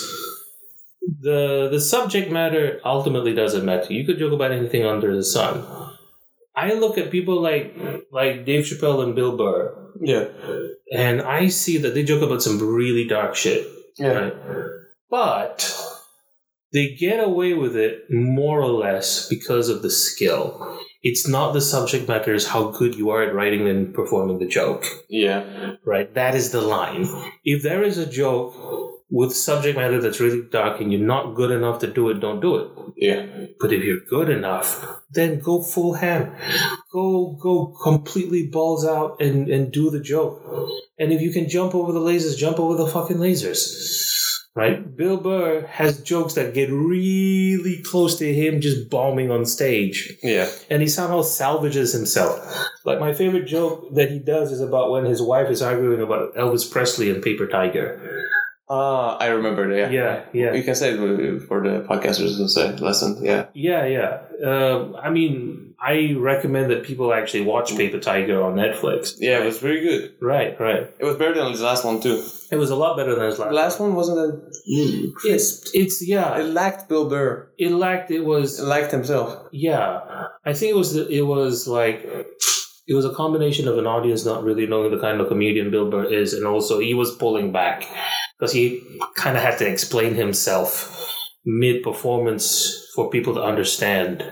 [1.22, 3.92] the the subject matter ultimately doesn't matter.
[3.92, 5.66] You could joke about anything under the sun.
[6.56, 7.76] I look at people like
[8.12, 10.26] like Dave Chappelle and Bill Burr, Yeah.
[10.94, 13.68] and I see that they joke about some really dark shit.
[13.98, 14.08] Yeah.
[14.08, 14.34] Right?
[15.10, 15.76] But
[16.74, 20.80] they get away with it more or less because of the skill.
[21.04, 24.48] It's not the subject matter, it's how good you are at writing and performing the
[24.48, 25.76] joke Yeah.
[25.86, 26.14] right?
[26.16, 27.08] That is the line.
[27.44, 31.52] If there is a joke with subject matter that's really dark and you're not good
[31.52, 32.72] enough to do it, don't do it.
[32.98, 33.26] Yeah.
[33.60, 36.36] But if you're good enough, then go full ham.
[36.92, 40.42] Go go completely balls out and, and do the joke.
[40.98, 44.22] And if you can jump over the lasers, jump over the fucking lasers.
[44.56, 44.96] Right?
[44.96, 50.50] Bill Burr has jokes that get really close to him just bombing on stage Yeah.
[50.70, 52.40] and he somehow salvages himself.
[52.86, 56.34] Like my favorite joke that he does is about when his wife is arguing about
[56.36, 58.00] Elvis Presley and Paper Tiger.
[58.68, 59.70] Ah, I remember.
[59.76, 59.90] Yeah.
[59.90, 63.24] Yeah, yeah, You can say it for the podcasters to say lesson.
[63.24, 63.46] Yeah.
[63.54, 64.22] yeah, yeah.
[64.44, 69.18] Um, I mean, I recommend that people actually watch Paper Tiger on Netflix.
[69.20, 70.16] Yeah, it was very good.
[70.20, 70.90] Right, right.
[70.98, 72.26] It was better than his last one too.
[72.52, 73.50] It was a lot better than his last.
[73.50, 74.52] The last one wasn't a
[75.26, 76.38] It's it's yeah.
[76.40, 77.52] It lacked Bill Burr.
[77.60, 78.10] It lacked.
[78.10, 79.48] It was It lacked himself.
[79.52, 82.04] Yeah, I think it was the, it was like
[82.88, 85.90] it was a combination of an audience not really knowing the kind of comedian Bill
[85.90, 87.86] Burr is, and also he was pulling back
[88.38, 88.82] because he
[89.16, 90.92] kind of had to explain himself
[91.46, 94.24] mid performance for people to understand.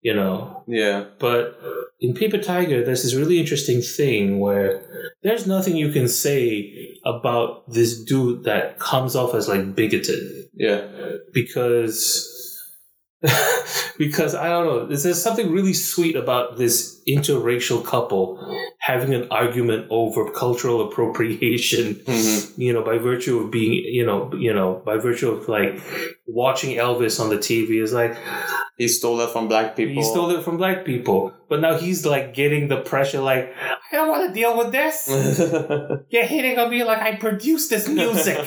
[0.00, 0.62] you know.
[0.68, 1.06] Yeah.
[1.18, 1.58] But
[2.00, 4.86] in Paper Tiger, there's this really interesting thing where
[5.24, 10.22] there's nothing you can say about this dude that comes off as like bigoted
[10.54, 10.86] Yeah.
[11.34, 12.34] because
[13.98, 14.86] because I don't know.
[14.86, 18.38] There's, something really sweet about this interracial couple
[18.78, 21.94] having an argument over cultural appropriation.
[22.08, 22.58] Mhm.
[22.58, 25.80] You know, by virtue of being, you know, you know, by virtue of like
[26.26, 28.16] watching Elvis on the TV is like
[28.78, 29.94] He stole it from black people.
[29.94, 33.20] he stole it from black people, but now he's like getting the pressure.
[33.20, 33.52] Like
[33.92, 35.08] I don't want to deal with this.
[36.10, 38.38] You're hitting on me like I produced this music.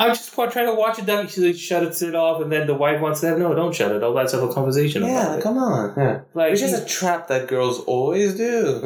[0.00, 1.28] I'm just wa- trying to watch it down.
[1.28, 3.92] She like, shut it off, and then the wife wants to have no, don't shut
[3.92, 4.02] it.
[4.02, 4.14] off.
[4.14, 5.42] Let's have a conversation yeah, about it.
[5.42, 5.94] come on.
[5.96, 6.20] Yeah.
[6.32, 8.80] Like, Which is a trap that girls always do.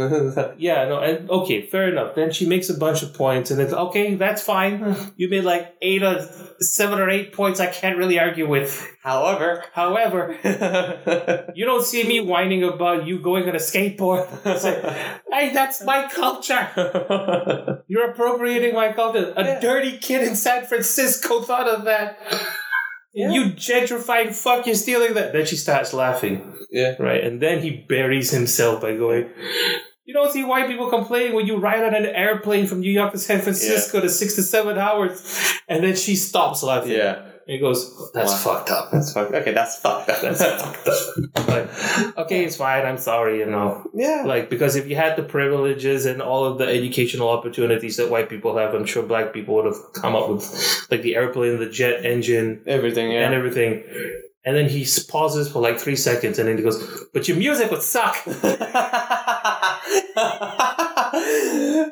[0.59, 2.15] yeah, no, and okay, fair enough.
[2.15, 4.79] Then she makes a bunch of points, and it's okay, that's fine.
[4.79, 5.09] Hmm.
[5.17, 6.29] You made like eight or
[6.61, 7.61] seven or eight points.
[7.61, 8.87] I can't really argue with.
[9.05, 10.35] However, However,
[11.55, 14.25] you don't see me whining about you going on a skateboard.
[14.65, 14.83] Like,
[15.31, 17.83] hey, that's my culture.
[17.87, 19.35] You're appropriating my culture.
[19.37, 19.61] A Yeah.
[19.61, 22.19] dirty kid in San Francisco thought of that.
[23.13, 23.31] Yeah.
[23.31, 25.33] You gentrified fuck, you're stealing that.
[25.35, 26.95] Then she starts laughing, yeah.
[26.99, 27.23] right?
[27.23, 29.29] And then he buries himself by going,
[30.07, 33.13] You don't see white people complaining when you ride on an airplane from New York
[33.13, 35.23] to San Francisco to six to seven hours.
[35.69, 36.93] And then she stops laughing.
[36.93, 37.23] Yeah.
[37.47, 38.39] He goes, That's Wow.
[38.57, 38.91] fucked up.
[38.91, 39.35] That's fucked.
[39.35, 40.21] Okay, that's fucked up.
[40.23, 41.49] That's fucked up.
[41.49, 42.87] Like, okay, it's fine.
[42.87, 43.89] I'm sorry, you know.
[43.95, 44.23] yeah.
[44.27, 48.29] Like, because if you had the privileges and all of the educational opportunities that white
[48.31, 51.69] people have, I'm sure black people would have come up with, like, the airplane, the
[51.69, 53.27] jet engine, Everything, yeah.
[53.27, 53.85] and everything.
[54.47, 56.83] And then he pauses for like three seconds and then he goes,
[57.15, 58.17] But your music would suck.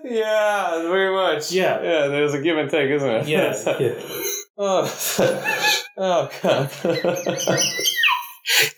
[0.05, 1.51] yeah, very much.
[1.53, 1.83] Yeah.
[1.83, 3.27] Yeah, there's a give and take, isn't it?
[3.29, 3.65] Yes.
[3.67, 3.95] yeah.
[4.59, 4.85] oh.
[5.97, 6.71] oh, God.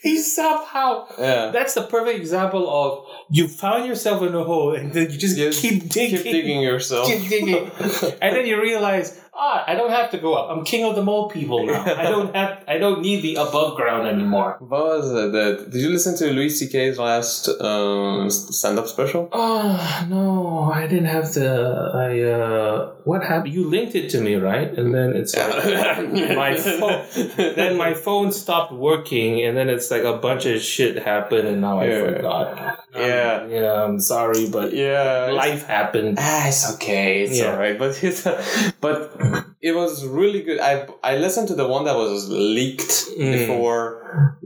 [0.03, 1.07] He somehow.
[1.19, 1.51] yeah.
[1.51, 5.37] That's the perfect example of you found yourself in a hole and then you just
[5.37, 5.61] Yes.
[5.61, 6.19] keep digging.
[6.23, 7.09] Keep digging yourself.
[7.09, 7.71] Keep digging.
[8.23, 10.51] and then you realize, ah, I don't have to go up.
[10.51, 11.83] I'm king of the mole people now.
[11.85, 12.65] I don't have.
[12.69, 14.57] I don't need the above ground anymore.
[14.61, 15.33] What was it?
[15.33, 19.29] That, did you listen to Louis C.K.'s last um, stand-up special?
[19.33, 21.51] Oh no, I didn't have the.
[21.95, 23.53] I uh, what happened?
[23.55, 24.73] You linked it to me, right?
[24.79, 25.53] And then it's like
[26.37, 27.05] my phone.
[27.37, 31.61] Then my phone stopped working, and then it's like a bunch of shit happened, and
[31.61, 32.05] now I Yeah.
[32.07, 32.59] forgot.
[32.59, 33.47] Um, Yeah.
[33.47, 33.85] yeah.
[33.85, 35.31] I'm sorry, but Yeah.
[35.33, 36.19] life happened.
[36.21, 37.23] Ah, it's okay.
[37.25, 37.53] It's Yeah.
[37.53, 37.79] alright.
[37.79, 38.23] But it's,
[38.81, 39.13] but
[39.69, 40.59] it was really good.
[40.71, 40.73] I
[41.11, 43.33] I listened to the one that was leaked Mm.
[43.37, 43.83] before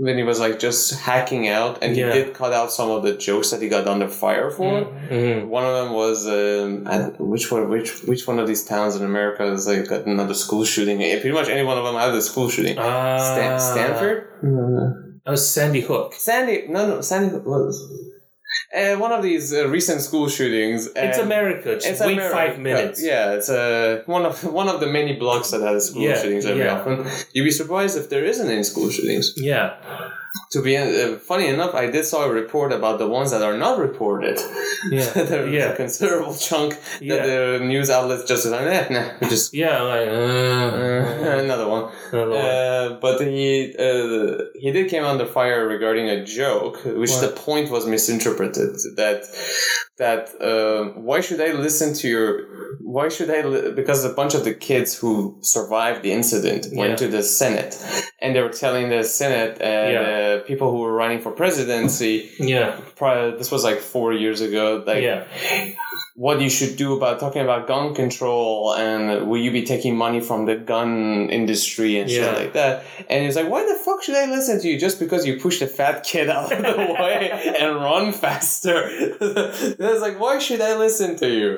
[0.05, 2.07] when he was like just hacking out, and Yeah.
[2.07, 4.73] he did cut out some of the jokes that he got under fire for.
[5.11, 5.49] Mhm.
[5.57, 6.97] One of them was um, I,
[7.33, 7.65] which one?
[7.75, 10.99] Which which one of these towns in America is like got another school shooting?
[11.03, 12.77] Eh, Pretty much any one of them had a school shooting.
[12.79, 14.19] Ah, Stan- Stanford.
[15.25, 16.09] That was Sandy Hook.
[16.29, 17.75] Sandy, no, no, Sandy was
[18.77, 20.89] uh, one of these uh, recent school shootings.
[20.97, 21.75] It's America.
[21.75, 22.35] Just It's wait America.
[22.37, 23.03] five minutes.
[23.03, 26.47] Yeah, it's uh, one of one of the many blocks that has school Yeah, shootings
[26.47, 26.79] every yeah.
[26.81, 27.07] often.
[27.33, 29.35] You'd be surprised if there isn't any school shootings.
[29.37, 29.77] Yeah.
[30.53, 33.57] To be uh, funny enough, I did saw a report about the ones that are
[33.57, 34.39] not reported.
[34.93, 35.11] Yeah.
[35.31, 35.73] There's Yeah.
[35.73, 37.17] a considerable chunk Yeah.
[37.17, 39.83] that the news outlets just like, eh, nah, just Yeah.
[39.83, 41.91] Like uh, another one.
[42.13, 42.41] another one.
[42.41, 47.23] Uh, but he uh, he did came under fire regarding a joke, which What?
[47.23, 48.71] the point was misinterpreted.
[48.97, 49.19] That
[50.03, 52.31] that uh, why should I listen to your
[52.97, 56.91] why should I li- because a bunch of the kids who survived the incident went
[56.93, 56.97] Yeah.
[57.03, 57.73] to the Senate
[58.23, 60.28] and they were telling the Senate and Yeah.
[60.37, 62.31] Uh, people who were running for presidency.
[62.39, 62.81] yeah.
[62.97, 64.83] Prior, this was like four years ago.
[64.87, 65.27] Like yeah.
[66.25, 70.19] What you should do about talking about gun control and will you be taking money
[70.19, 72.33] from the gun industry and shit Yeah.
[72.43, 72.83] like that.
[73.09, 75.61] And he's like, why the fuck should I listen to you just because you push
[75.61, 78.75] the fat kid out of the way and run faster?
[79.21, 81.51] I was like, why should I listen to you?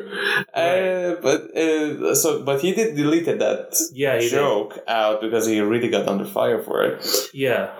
[0.53, 4.17] Uh, but uh, so, but he did deleted that Yeah.
[4.17, 4.31] he did.
[4.33, 7.07] joke out because he really got under fire for it.
[7.33, 7.71] Yeah.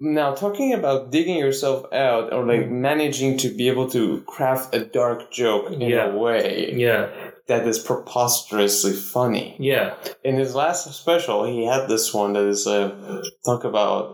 [0.00, 4.84] Now, talking about digging yourself out or like managing to be able to craft a
[4.84, 6.12] dark joke in Yeah.
[6.12, 7.08] a way Yeah.
[7.46, 9.56] that is preposterously funny.
[9.58, 9.94] Yeah.
[10.24, 14.04] In his last special, he had this one that is uh, talk about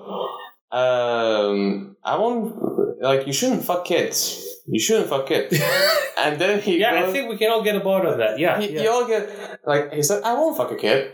[0.72, 4.40] um I won't like you shouldn't fuck kids.
[4.66, 5.58] You shouldn't fuck kids.
[6.18, 7.04] and then he Yeah.
[7.04, 8.38] I think we can all get aboard of that.
[8.38, 8.58] Yeah.
[8.60, 8.82] you, yeah.
[8.82, 11.12] you all get like he said, I won't fuck a kid.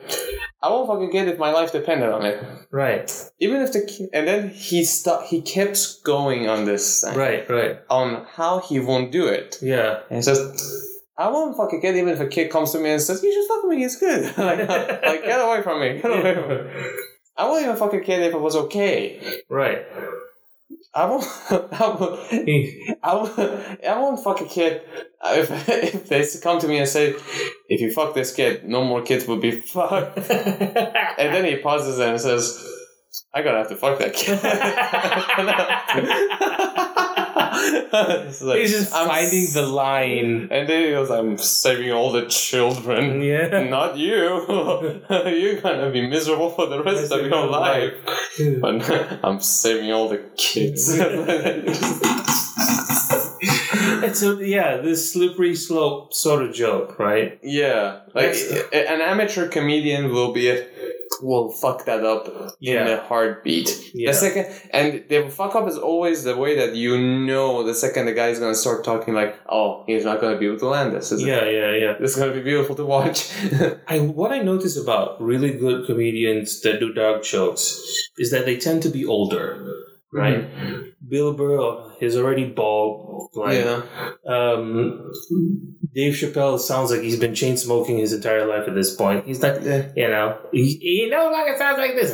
[0.63, 2.45] I won't fuck a kid if my life depended on it.
[2.71, 3.11] Right.
[3.41, 7.49] Even if the ki- and then he st- he kept going on this thing Right.
[7.49, 7.79] Right.
[7.89, 9.59] on how he won't do it.
[9.63, 10.01] Yeah.
[10.11, 10.39] And he says,
[11.19, 13.33] I won't fuck a kid even if a kid comes to me and says, You
[13.33, 14.25] should fuck me, it's good.
[14.39, 15.95] like, like, get away from me.
[16.01, 16.91] Get away from me.
[17.37, 19.21] I won't even fuck a kid if it was okay.
[19.49, 19.87] Right.
[20.93, 21.25] I won't.
[21.51, 22.21] I won't.
[23.03, 23.39] I won't,
[23.85, 24.83] I won't fuck a kid
[25.21, 27.15] uh, if, if they come to me and say,
[27.69, 30.19] if you fuck this kid, no more kids will be fucked.
[30.19, 32.59] And then he pauses and says,
[33.32, 34.43] I gotta have to fuck that kid.
[38.43, 40.48] Like, He's just I'm finding s- the line.
[40.51, 43.20] And then he goes, I'm saving all the children.
[43.23, 43.62] Yeah.
[43.70, 44.16] Not you.
[45.11, 47.94] You're gonna be miserable for the rest of your life.
[48.61, 50.90] But I'm saving all the kids.
[54.02, 57.39] It's a yeah, this slippery slope sort of joke, right?
[57.43, 58.01] yeah.
[58.15, 60.66] Like That's- an amateur comedian will be a,
[61.23, 63.93] will fuck that up in a heartbeat.
[63.95, 64.11] Yeah.
[64.11, 68.07] The second and the fuck up is always the way that you know the second
[68.07, 70.95] the guy is gonna start talking like, oh, he's not gonna be able to land
[70.95, 71.27] this, is it?
[71.27, 71.95] Yeah, yeah, yeah.
[72.01, 73.31] This gonna be beautiful to watch.
[73.89, 77.81] I what I notice about really good comedians that do dark jokes
[78.19, 79.73] is that they tend to be older,
[80.13, 80.49] right?
[81.07, 83.31] Bill Burr is already bald.
[83.35, 83.83] Like, yeah.
[84.27, 85.13] um,
[85.93, 89.27] Dave Chappelle sounds like he's been chain smoking his entire life at this point.
[89.27, 89.61] He's like,
[89.97, 92.12] you know, he, he no longer sounds like this.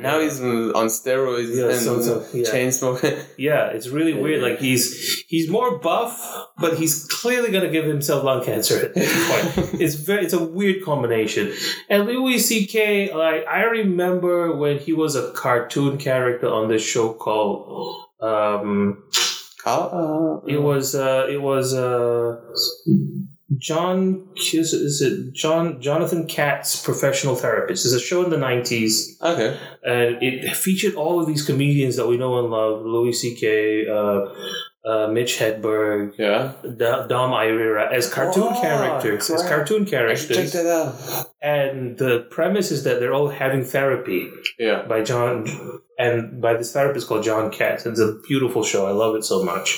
[0.00, 2.50] Now he's on steroids Yeah, and so- so, yeah.
[2.50, 3.14] chain smoking.
[3.38, 4.42] Yeah, it's really weird.
[4.42, 6.18] Like he's he's more buff,
[6.58, 9.74] but he's clearly gonna give himself lung cancer at this point.
[9.80, 11.52] it's very it's a weird combination.
[11.90, 13.12] And Louis C.K.
[13.12, 19.02] like I remember when he was a cartoon character on this show called um
[19.66, 22.40] Kyle, uh, it was uh it was uh
[23.58, 27.84] John is, is it John Jonathan Katz professional therapist.
[27.84, 29.58] It's a show in the nineties okay.
[29.84, 33.86] and it featured all of these comedians that we know and love: Louis C.K.,
[34.86, 36.52] uh, Mitch Hedberg, Yeah.
[36.62, 39.28] D- Dom Irrera as cartoon Oh, characters.
[39.30, 41.26] As cartoon should check that out.
[41.42, 44.82] and the premise is that they're all having therapy Yeah.
[44.88, 45.46] by John,
[45.98, 47.84] and by this therapist called John Katz.
[47.86, 48.86] It's a beautiful show.
[48.86, 49.68] I love it so much.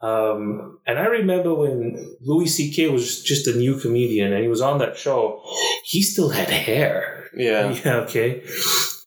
[0.00, 2.88] Um, and I remember when Louis C.K.
[2.88, 5.42] was just a new comedian and he was on that show,
[5.84, 7.30] he still had hair.
[7.36, 7.74] Yeah.
[7.84, 8.42] Yeah, okay.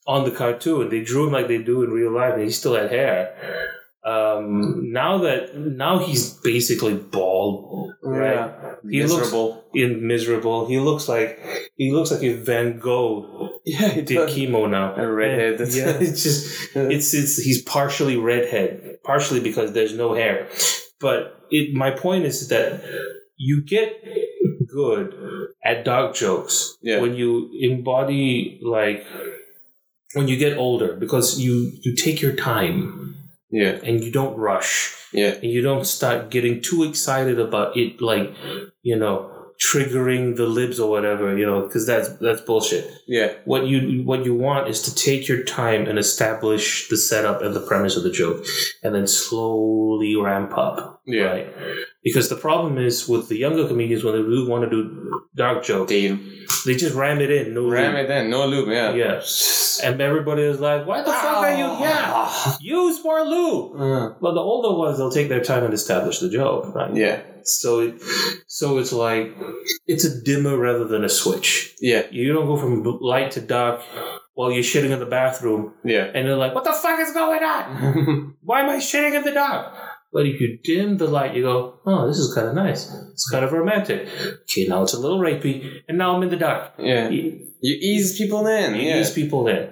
[0.07, 2.75] On the cartoon, they drew him like they do in real life, and he still
[2.75, 3.35] had hair.
[4.03, 8.33] Um, now that now he's basically bald, right?
[8.33, 8.75] Yeah.
[8.89, 9.63] He looks- Miserable.
[9.73, 11.39] In miserable, he looks like
[11.77, 14.95] he looks like if Van Gogh yeah, he did chemo now.
[14.95, 15.61] A redhead.
[15.61, 20.49] And, yeah, it's just it's it's he's partially redhead, partially because there's no hair.
[20.99, 22.83] But it my point is that
[23.37, 24.03] you get
[24.67, 25.15] good
[25.63, 26.99] at dark jokes Yeah.
[27.01, 29.05] when you embody like
[30.15, 33.15] when you get older because you you take your time
[33.51, 33.79] yeah.
[33.83, 35.33] and you don't rush Yeah.
[35.41, 38.33] and you don't start getting too excited about it like
[38.83, 43.33] you know triggering the libs or whatever you know because that's that's bullshit Yeah.
[43.45, 47.53] what you what you want is to take your time and establish the setup and
[47.55, 48.43] the premise of the joke
[48.83, 51.23] and then slowly ramp up Yeah.
[51.25, 51.47] right
[52.03, 55.63] because the problem is with the younger comedians when they really want to do dark
[55.63, 56.17] jokes They
[56.65, 58.09] they just ram it in no ram loop.
[58.09, 58.29] it in.
[58.31, 58.67] No loop.
[58.67, 58.93] Yeah.
[58.93, 59.21] yeah
[59.83, 64.33] and everybody is like why the fuck are you yeah use more loop." Uh, well
[64.33, 67.21] the older ones they'll take their time and establish the joke right yeah.
[67.43, 67.93] so it,
[68.59, 69.25] so it's like
[69.87, 72.03] it's a dimmer rather than a switch Yeah.
[72.11, 72.83] you don't go from
[73.13, 73.79] light to dark
[74.33, 76.05] while you're shitting in the bathroom Yeah.
[76.13, 78.35] and you're like, what the fuck is going on?
[78.41, 79.73] Why am I shitting in the dark?
[80.13, 82.81] But if you dim the light, you go, oh, this is kind of nice.
[83.13, 83.99] It's kind of romantic.
[84.43, 85.55] Okay, now it's a little rapey,
[85.87, 86.73] and now I'm in the dark.
[86.77, 87.07] yeah.
[87.07, 88.75] You, You ease people in.
[88.75, 88.99] you Yeah.
[88.99, 89.69] ease people in.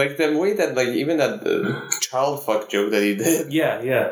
[0.00, 3.74] Like the way that, like, even that uh, child fuck joke that he did, Yeah,
[3.92, 4.06] yeah.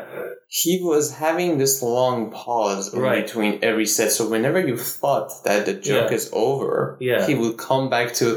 [0.61, 3.25] he was having this long pause Right.
[3.25, 4.11] between every set.
[4.17, 6.17] So whenever you thought that the joke Yeah.
[6.19, 7.21] is over, Yeah.
[7.29, 8.27] he would come back to,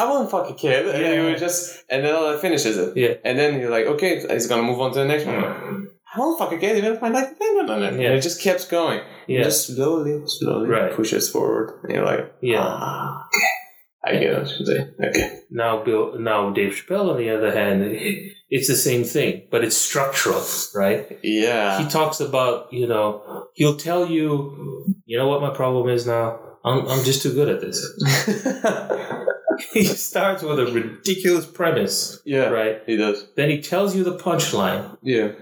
[0.00, 0.82] I won't fuck a kid.
[0.94, 1.24] And he Yeah.
[1.26, 1.60] would just,
[1.92, 2.90] and then it finishes it.
[3.04, 3.14] Yeah.
[3.26, 5.38] And then you're like, okay, he's gonna move on to the next one.
[6.12, 7.86] I won't fuck a kid, even if I like no, no, no, no.
[8.00, 8.08] Yeah.
[8.08, 9.00] And it just keeps going.
[9.28, 9.44] Yeah.
[9.48, 10.90] Just slowly, slowly Right.
[10.98, 11.68] pushes forward.
[11.84, 12.58] And you're like, Yeah.
[12.62, 13.54] ah, okay.
[14.04, 14.94] I get what you're saying.
[15.04, 15.40] Okay.
[15.50, 17.82] Now, Bill, now Dave Chappelle, on the other hand,
[18.50, 20.42] it's the same thing, but it's structural,
[20.74, 21.18] right?
[21.22, 21.82] Yeah.
[21.82, 26.38] he talks about you know he'll tell you you know what my problem is now
[26.64, 27.78] i'm, I'm just too good at this
[29.72, 32.46] he starts with a ridiculous premise yeah.
[32.48, 33.26] right He does.
[33.36, 35.32] then he tells you the punchline Yeah.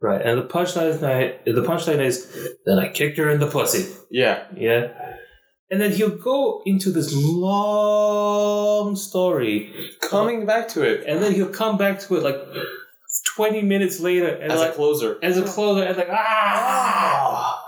[0.00, 2.30] right and the punchline is the punchline is
[2.66, 4.44] then i kicked her in the pussy Yeah.
[4.56, 5.07] yeah
[5.70, 11.48] and then he'll go into this long story Coming back to it and then he'll
[11.50, 12.36] come back to it like
[13.36, 15.18] 20 minutes later and as like a closer.
[15.22, 17.64] as a closer and like ah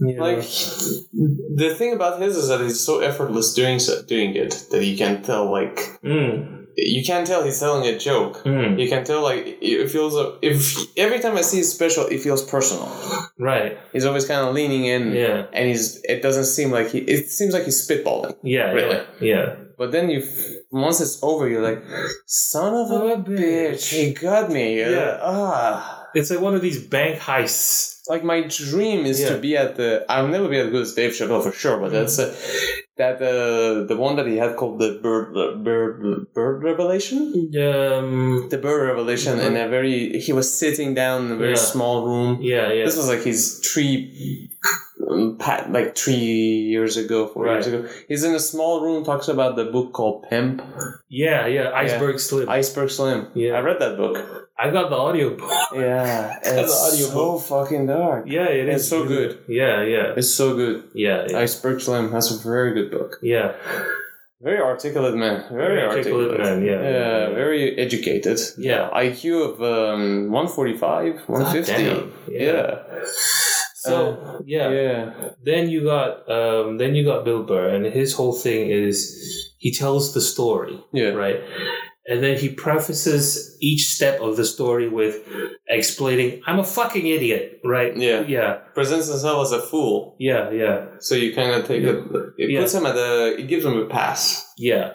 [0.00, 0.22] You know?
[0.22, 4.84] Like the thing about his is that he's so effortless doing so, doing it that
[4.84, 6.59] you can tell like Mm.
[6.82, 8.38] You can't tell he's telling a joke.
[8.38, 8.78] Hmm.
[8.78, 12.42] You can tell like it feels if every time I see his special, it feels
[12.44, 12.90] personal.
[13.38, 13.78] Right.
[13.92, 15.46] He's always kind of leaning in, Yeah.
[15.52, 16.98] and he's it doesn't seem like he.
[16.98, 18.36] It seems like he's spitballing.
[18.42, 18.70] Yeah.
[18.72, 18.96] Really?
[19.20, 19.36] Yeah.
[19.36, 19.54] yeah.
[19.78, 20.22] But then you,
[20.70, 21.82] once it's over, you're like,
[22.26, 24.78] son of a bitch, he got me.
[24.80, 25.18] Yeah.
[25.22, 26.06] Ah.
[26.14, 28.00] It's like one of these bank heists.
[28.08, 30.04] Like my dream is to be at the.
[30.08, 32.34] I'll never be as good as Dave Chappelle for sure, but that's uh,
[33.02, 35.26] that uh, the one that he had called the bird
[35.66, 35.94] bird
[36.38, 37.20] bird revelation.
[37.66, 38.48] Um.
[38.54, 40.18] The bird revelation in a very.
[40.26, 41.70] He was sitting down in a very Yeah.
[41.72, 42.30] small room.
[42.40, 42.66] Yeah.
[42.76, 42.84] Yeah.
[42.86, 43.94] This was like his three,
[44.68, 44.74] um,
[45.38, 47.54] pat like three years ago, four Right.
[47.54, 47.88] years ago.
[48.08, 50.62] He's in a small room, talks about the book called Pimp,
[51.08, 51.46] yeah.
[51.46, 51.70] Yeah.
[51.74, 52.48] Iceberg Slim.
[52.48, 53.26] Iceberg Slim.
[53.34, 53.52] Yeah.
[53.54, 54.16] I read that book.
[54.58, 55.50] I got the audio book.
[55.74, 57.42] Yeah, Got the it's so audiobook.
[57.42, 58.24] fucking dark.
[58.26, 58.80] Yeah, it is.
[58.82, 59.38] It's so good.
[59.48, 60.84] Yeah, yeah, It's so good.
[60.94, 61.38] yeah, yeah.
[61.38, 62.10] Iceberg Slim.
[62.12, 63.18] That's a very good book.
[63.22, 63.52] yeah.
[64.42, 65.44] Very articulate man.
[65.52, 66.30] Very, Very articulate.
[66.30, 66.80] articulate man, yeah.
[66.82, 68.38] Yeah, very educated.
[68.56, 68.88] Yeah.
[68.88, 71.72] IQ of um, 145, 150.
[71.72, 72.12] damn.
[72.26, 72.40] Yeah.
[72.40, 72.76] Yeah.
[73.82, 74.68] So yeah.
[74.70, 75.30] Yeah.
[75.42, 78.94] then you got um, then you got Bill Burr, and his whole thing is
[79.58, 81.10] he tells the story, Yeah.
[81.24, 81.40] right?
[82.10, 85.14] And then he prefaces each step of the story with
[85.68, 87.96] explaining, "I'm a fucking idiot," right?
[87.96, 88.20] Yeah.
[88.26, 90.16] yeah, Presents himself as a fool.
[90.18, 91.96] yeah, yeah, So you kind of take it.
[92.36, 92.60] It Yeah.
[92.60, 93.36] puts him at the.
[93.38, 94.44] It gives him a pass.
[94.58, 94.92] yeah.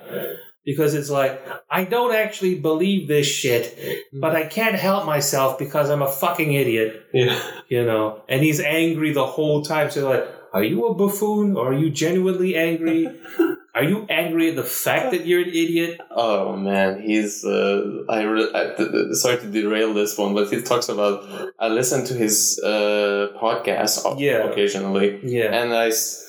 [0.66, 1.40] Because it's like
[1.70, 3.78] I don't actually believe this shit,
[4.14, 7.06] but I can't help myself because I'm a fucking idiot.
[7.14, 7.40] Yeah.
[7.70, 11.70] you know and he's angry the whole time so like are you a buffoon or
[11.72, 13.08] are you genuinely angry
[13.76, 17.44] are you angry at the fact that you're an idiot Oh man, he's.
[17.46, 21.16] Uh, I, re- I th- th- sorry to derail this one, but he talks about.
[21.60, 24.48] I listen to his uh, podcast Yeah.
[24.50, 26.26] occasionally, yeah and I s-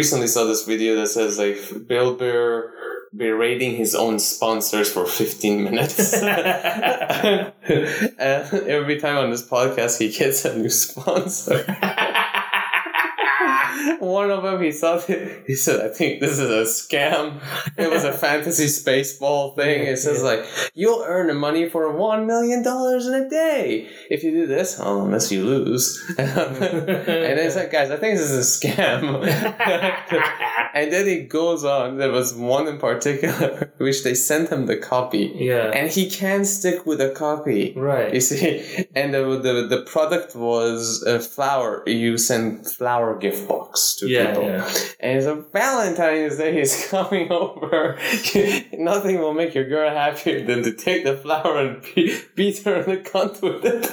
[0.00, 2.72] recently saw this video that says like Bill Burr
[3.16, 6.12] berating his own sponsors for fifteen minutes.
[6.22, 7.52] and
[8.18, 11.64] every time on this podcast, he gets a new sponsor.
[14.00, 17.40] One of them, he thought he said, "I think this is a scam.
[17.76, 20.44] It was a fantasy space ball thing." It says like,
[20.74, 24.78] "You'll earn the money for one million dollars in a day if you do this,
[24.80, 29.22] oh, unless you lose." and it's like, guys, I think this is a scam.
[30.80, 31.98] And then he goes on.
[31.98, 36.46] There was one in particular which they sent him the copy, yeah and he can't
[36.46, 37.72] stick with a copy.
[37.76, 38.12] Right.
[38.14, 41.82] You see, and the, the the product was a flower.
[41.86, 47.30] You send flower gift box to yeah people, yeah and so Valentine's Day is coming
[47.30, 47.98] over.
[48.72, 52.76] Nothing will make your girl happier than to take the flower and be- beat her
[52.82, 53.90] in the cunt with it.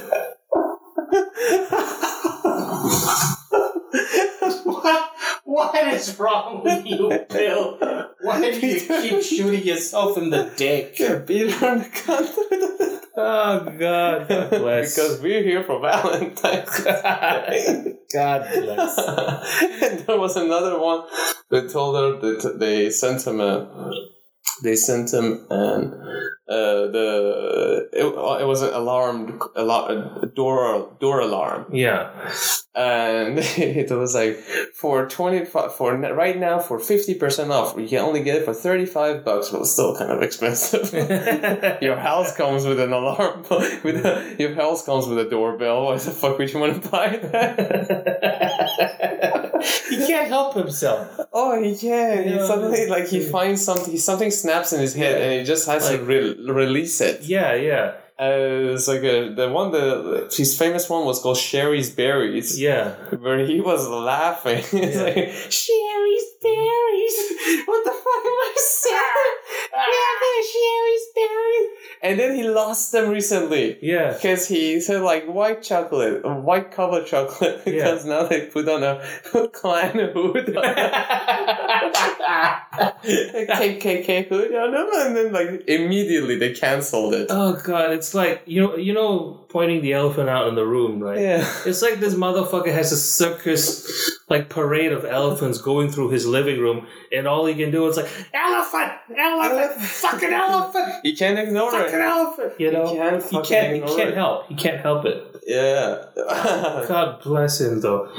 [5.55, 7.79] What, is wrong with you bill
[8.21, 11.89] why do you keep shooting yourself in the dick beat her in the
[12.51, 13.01] it.
[13.17, 17.95] oh god God bless because we're here for Valentine's Day.
[18.13, 18.97] god bless
[19.81, 21.03] and there was another one.
[21.49, 23.91] They told her that they sent him a.
[24.63, 25.93] They sent him an
[26.47, 31.65] uh, the it, it was an alarmed alarm, a door door alarm.
[31.73, 32.11] Yeah.
[32.75, 34.37] And it was like
[34.75, 39.23] for 25 for right now for 50% off you can only get it for 35
[39.23, 40.93] bucks but it's still kind of expensive.
[41.81, 43.43] Your house comes with an alarm
[43.83, 45.85] with a, your house comes with a doorbell.
[45.85, 48.75] Why the fuck would you want to buy that?
[49.89, 51.19] He can't help himself.
[51.33, 52.45] oh he can he Yeah.
[52.47, 55.97] suddenly like he finds something something snaps in his head and he just has to
[55.97, 57.21] Like- re- release it.
[57.23, 61.89] Yeah, yeah, uh, it's like a, the one the his famous one was called Shari's
[61.89, 62.91] Berries yeah.
[63.19, 64.63] where he was laughing.
[64.71, 65.03] It's Yeah.
[65.03, 67.17] like, Shari's berries.
[67.65, 69.35] What the fuck am I saying?
[69.95, 71.69] yeah, Shari's berries.
[72.03, 73.77] And then he lost them recently.
[73.81, 74.13] Yeah.
[74.13, 79.01] Because he said like white chocolate, white cover chocolate, because now they put on a
[79.49, 80.61] clan hood, a
[83.03, 87.27] KKK hood on them, and then like immediately they canceled it.
[87.29, 90.99] oh god, it's like you know, you know, pointing the elephant out in the room,
[91.01, 91.17] right?
[91.19, 91.49] Yeah.
[91.65, 93.89] It's like this motherfucker has a circus,
[94.29, 97.97] like parade of elephants going through his living room, and all he can do is
[97.97, 102.01] like elephant, elephant, fucking elephant, You can't ignore fucking it.
[102.01, 102.53] elephant.
[102.59, 104.15] You know, You can't he can't, he can't it.
[104.15, 104.47] help.
[104.47, 105.41] He can't help it.
[105.47, 106.05] Yeah.
[106.87, 108.09] God bless him, though.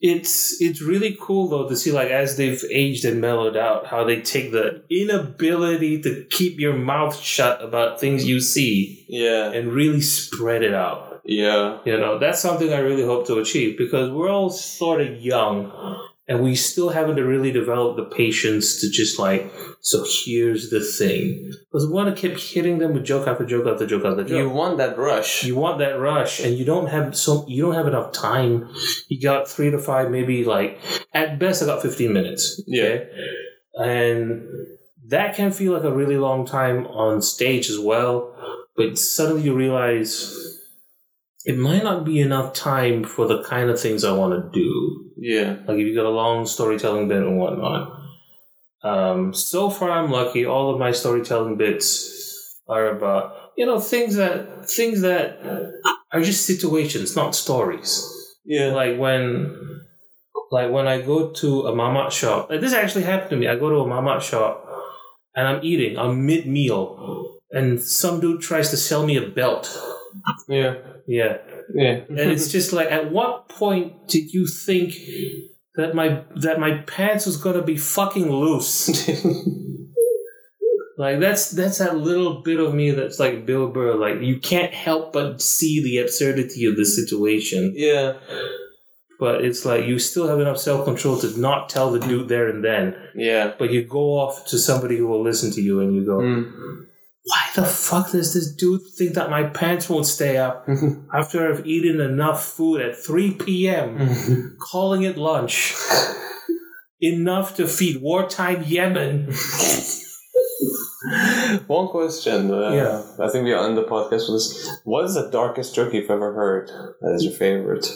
[0.00, 4.04] It's it's really cool though to see like as they've aged and mellowed out, how
[4.04, 9.50] they take the inability to keep your mouth shut about things you see yeah.
[9.50, 11.20] and really spread it out.
[11.24, 11.78] Yeah.
[11.84, 16.07] You know, that's something I really hope to achieve because we're all sort of young
[16.28, 19.50] and we still haven't really developed the patience to just like,
[19.80, 21.50] so here's the thing.
[21.72, 24.38] Because we want to keep hitting them with joke after joke after joke after joke.
[24.38, 25.44] You want that rush.
[25.44, 28.68] You want that rush, and you don't have so you don't have enough time.
[29.08, 30.78] You got three to five, maybe like
[31.14, 32.62] at best, I got fifteen minutes.
[32.66, 33.04] Yeah.
[33.74, 34.42] and
[35.06, 38.34] that can feel like a really long time on stage as well.
[38.76, 40.36] But suddenly you realize
[41.48, 45.10] it might not be enough time for the kind of things I want to do.
[45.16, 45.56] yeah.
[45.66, 47.98] Like if you got a long storytelling bit and whatnot.
[48.84, 50.44] Um, so far, I'm lucky.
[50.44, 55.40] All of my storytelling bits are about you know things that things that
[56.12, 57.92] are just situations, not stories.
[58.44, 58.68] Yeah.
[58.74, 59.56] Like when,
[60.50, 62.50] like when I go to a mama shop.
[62.50, 63.48] Like this actually happened to me.
[63.48, 64.68] I go to a mama shop
[65.34, 65.98] and I'm eating.
[65.98, 69.66] I'm mid meal, and some dude tries to sell me a belt.
[70.48, 70.74] Yeah.
[71.06, 71.38] Yeah,
[71.74, 72.00] Yeah.
[72.08, 74.94] and it's just like, at what point did you think
[75.76, 79.08] that my that my pants was gonna be fucking loose?
[80.98, 83.94] like that's that's that little bit of me that's like Bill Burr.
[83.94, 88.14] Like you can't help but see the absurdity of the situation, yeah.
[89.20, 92.48] but it's like you still have enough self control to not tell the dude there
[92.48, 92.96] and then.
[93.14, 93.54] Yeah.
[93.58, 96.52] But you go off to somebody who will listen to you, and you go, Mm.
[97.30, 100.66] "Why the fuck does this dude think that my pants won't stay up
[101.14, 105.74] after I've eaten enough food at 3 p.m., calling it lunch,
[107.00, 109.32] enough to feed wartime Yemen?"
[111.66, 112.50] One question.
[112.50, 113.02] Uh, Yeah.
[113.20, 114.68] I think we'll end the podcast with this.
[114.84, 116.68] What is the darkest joke you've ever heard?
[117.00, 117.86] That is your favorite.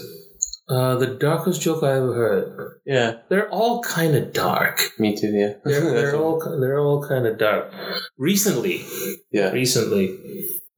[0.69, 2.81] Uh, the darkest joke I ever heard.
[2.87, 3.17] Yeah.
[3.29, 4.81] They're all kind of dark.
[4.99, 5.29] Me too.
[5.33, 5.55] Yeah.
[5.65, 6.43] They're, they're all.
[6.43, 7.73] all they're all kind of dark.
[8.17, 8.85] Recently,
[9.33, 9.51] Yeah.
[9.51, 10.07] recently,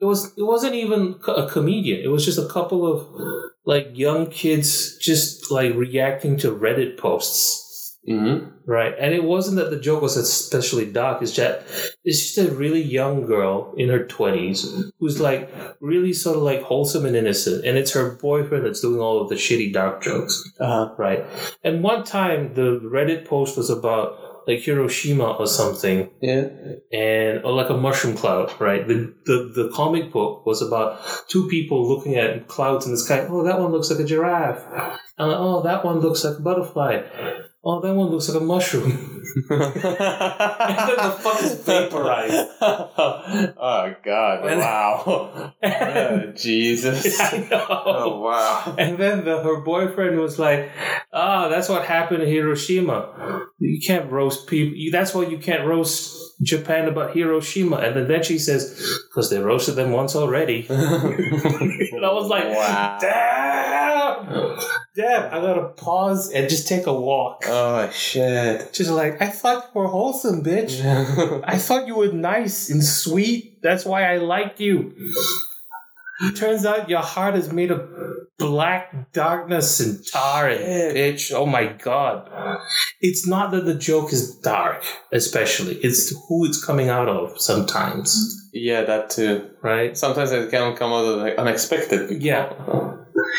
[0.00, 2.00] it was it wasn't even a comedian.
[2.02, 3.06] It was just a couple of
[3.66, 7.60] like young kids just like reacting to Reddit posts.
[8.08, 8.50] Mm-hmm.
[8.66, 11.20] Right, and it wasn't that the joke was especially dark.
[11.22, 11.64] It's that
[12.04, 14.66] it's just a really young girl in her twenties
[14.98, 15.50] who's like
[15.80, 19.28] really sort of like wholesome and innocent, and it's her boyfriend that's doing all of
[19.28, 20.42] the shitty dark jokes.
[20.60, 20.94] Uh-huh.
[20.98, 21.24] Right,
[21.62, 26.48] and one time the Reddit post was about like Hiroshima or something, Yeah.
[26.92, 28.52] and or like a mushroom cloud.
[28.60, 32.98] Right, the the the comic book was about two people looking at clouds in the
[32.98, 33.26] sky.
[33.28, 34.62] Oh, that one looks like a giraffe.
[35.16, 37.02] And like, oh, that one looks like a butterfly.
[37.66, 39.22] Oh, that one looks like a mushroom.
[39.50, 42.48] and then the fuck is vaporized.
[42.60, 44.46] oh God!
[44.46, 45.52] And- Wow.
[45.64, 47.18] Oh, Jesus.
[47.50, 48.74] Oh wow.
[48.78, 50.70] And then the, her boyfriend was like,
[51.12, 53.46] "Ah, that's what happened in Hiroshima.
[53.58, 54.76] You can't roast people.
[54.76, 58.74] You, that's why you can't roast Japan about Hiroshima." And then, she says,
[59.08, 62.98] "Because they roasted them once already." and I was like, Wow.
[63.00, 64.58] "Damn,
[64.96, 65.34] damn!
[65.34, 68.72] I gotta pause and just take a walk." Oh shit.
[68.72, 70.84] Just like I thought you were wholesome, bitch.
[71.44, 73.62] I thought you were nice and sweet.
[73.62, 74.92] That's why I liked you.
[76.36, 77.88] Turns out your heart is made of
[78.38, 80.58] black darkness and tar and
[80.94, 81.32] pitch.
[81.32, 82.30] Oh my god.
[83.00, 85.74] It's not that the joke is dark, especially.
[85.76, 88.48] It's who it's coming out of sometimes.
[88.52, 89.50] yeah, that too.
[89.62, 89.96] Right?
[89.96, 92.22] Sometimes it can come out of like unexpected.
[92.22, 92.52] Yeah.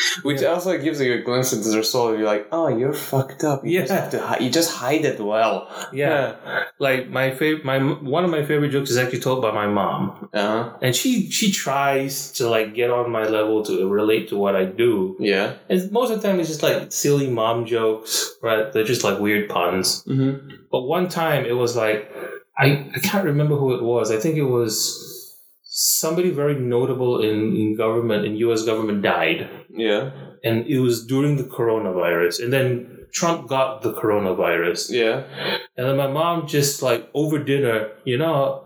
[0.24, 2.16] Which also gives you a glimpse into their soul.
[2.16, 3.66] You're like, oh, you're fucked up.
[3.66, 5.70] You just have to hi- you just hide it well.
[5.94, 6.36] Yeah.
[6.80, 10.30] Like my favorite my one of my favorite jokes is actually told by my mom.
[10.34, 10.78] Uh-huh.
[10.82, 14.66] And she she tries to like get on my level to relate to what I
[14.66, 15.16] do.
[15.20, 15.56] Yeah.
[15.70, 18.72] And most of the time, it's just like silly mom jokes, right?
[18.72, 20.04] They're just like weird puns.
[20.04, 20.56] Mm-hmm.
[20.72, 22.12] But one time, it was like
[22.58, 24.12] I I can't remember who it was.
[24.12, 25.15] I think it was
[25.78, 28.64] somebody very notable in, in government in U.S.
[28.64, 30.12] government died, Yeah.
[30.42, 32.42] and it was during the coronavirus.
[32.44, 35.24] And then Trump got the coronavirus, Yeah.
[35.76, 38.64] and then my mom just like over dinner, you know.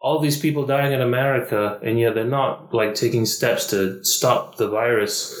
[0.00, 4.56] All these people dying in America, and yet they're not like taking steps to stop
[4.56, 5.34] the virus.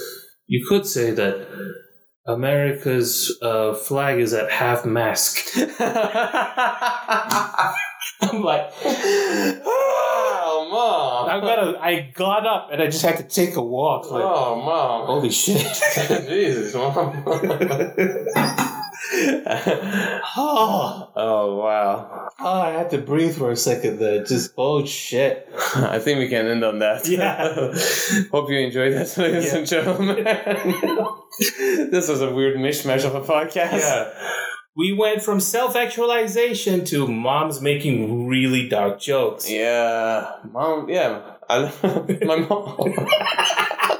[0.48, 1.46] You could say that
[2.26, 5.56] America's uh, flag is at half mast.
[8.20, 9.94] I'm like, oh,
[10.70, 11.28] mom.
[11.28, 11.78] I gotta.
[11.80, 14.10] I got up and I just had to take a walk.
[14.10, 15.06] Like, Oh, mom.
[15.06, 15.56] holy shit!
[16.28, 17.22] Jesus, mom.
[20.36, 22.28] oh, oh, wow.
[22.40, 24.24] oh, I had to breathe for a second there.
[24.24, 25.48] Just oh shit.
[25.76, 27.06] I think we can end on that.
[27.08, 27.72] Yeah.
[28.30, 29.58] Hope you enjoyed that, ladies Yeah.
[29.58, 30.24] and gentlemen.
[31.90, 33.78] this was a weird mishmash of a podcast.
[33.80, 34.12] Yeah.
[34.78, 39.50] We went from self actualization to moms making really dark jokes.
[39.50, 40.88] Yeah, mom.
[40.88, 41.72] Yeah, I,
[42.24, 42.94] my mom.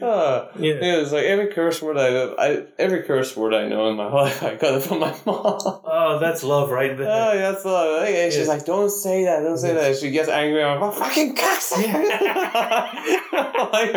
[0.00, 0.74] Uh, Yeah.
[0.74, 2.08] It was like every curse word I,
[2.38, 5.58] I every curse word I know in my life, I got it from my mom.
[5.64, 7.06] Oh, that's love right there.
[7.08, 8.04] Oh, yeah, that's love.
[8.06, 10.62] And she's like, "Don't say that, don't say that." She gets angry.
[10.62, 11.72] I'm like, "Oh, "Fucking cuss!"
[13.70, 13.94] Like,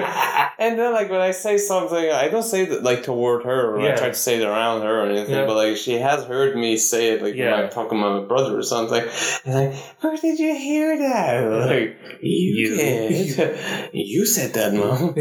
[0.59, 3.79] and then, like when I say something, I don't say that like toward her, or
[3.81, 5.33] I try to say it around her or anything.
[5.35, 5.45] Yeah.
[5.45, 7.51] But like she has heard me say it, like Yeah.
[7.55, 9.03] when I'm talking to my brother or something.
[9.45, 11.41] And like, where did you hear that?
[11.67, 12.75] Like, you, You.
[12.75, 13.89] did.
[13.93, 15.13] you said that, mom.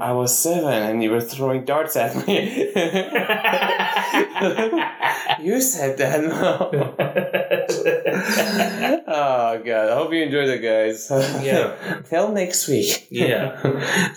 [0.00, 2.70] I, was seven, and you were throwing darts at me.
[5.42, 6.70] you said that, mom.
[9.08, 9.88] oh god!
[9.90, 11.08] I hope you enjoyed it, guys.
[11.44, 12.00] Yeah.
[12.08, 13.06] Till next week.
[13.10, 13.60] Yeah.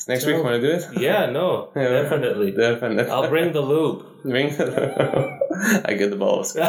[0.07, 0.85] next week, want to do it?
[0.99, 1.89] yeah, no, Yeah.
[2.03, 2.51] definitely.
[2.51, 3.11] Definitely.
[3.11, 4.05] I'll bring the lube.
[4.23, 4.53] Ring.
[4.59, 6.55] I get the balls.
[6.55, 6.63] All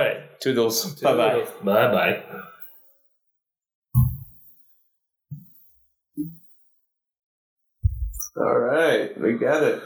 [0.00, 0.40] right.
[0.40, 1.00] Toodles.
[1.00, 1.46] Bye bye.
[1.62, 2.22] Bye bye.
[8.36, 9.82] All right, we got it.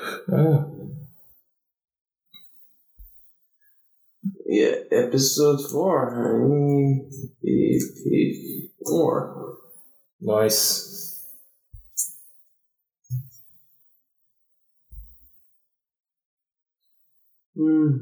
[4.46, 7.00] Yeah, episode four.
[7.46, 9.56] EP four.
[10.20, 11.24] Nice.
[17.56, 17.96] Hmm.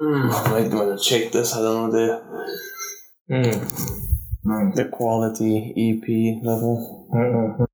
[0.00, 0.30] Hmm.
[0.30, 1.54] I might want to check this.
[1.54, 2.28] I don't know the
[3.30, 4.74] Mm.
[4.74, 7.06] the quality EP level.
[7.12, 7.67] Mm-mm.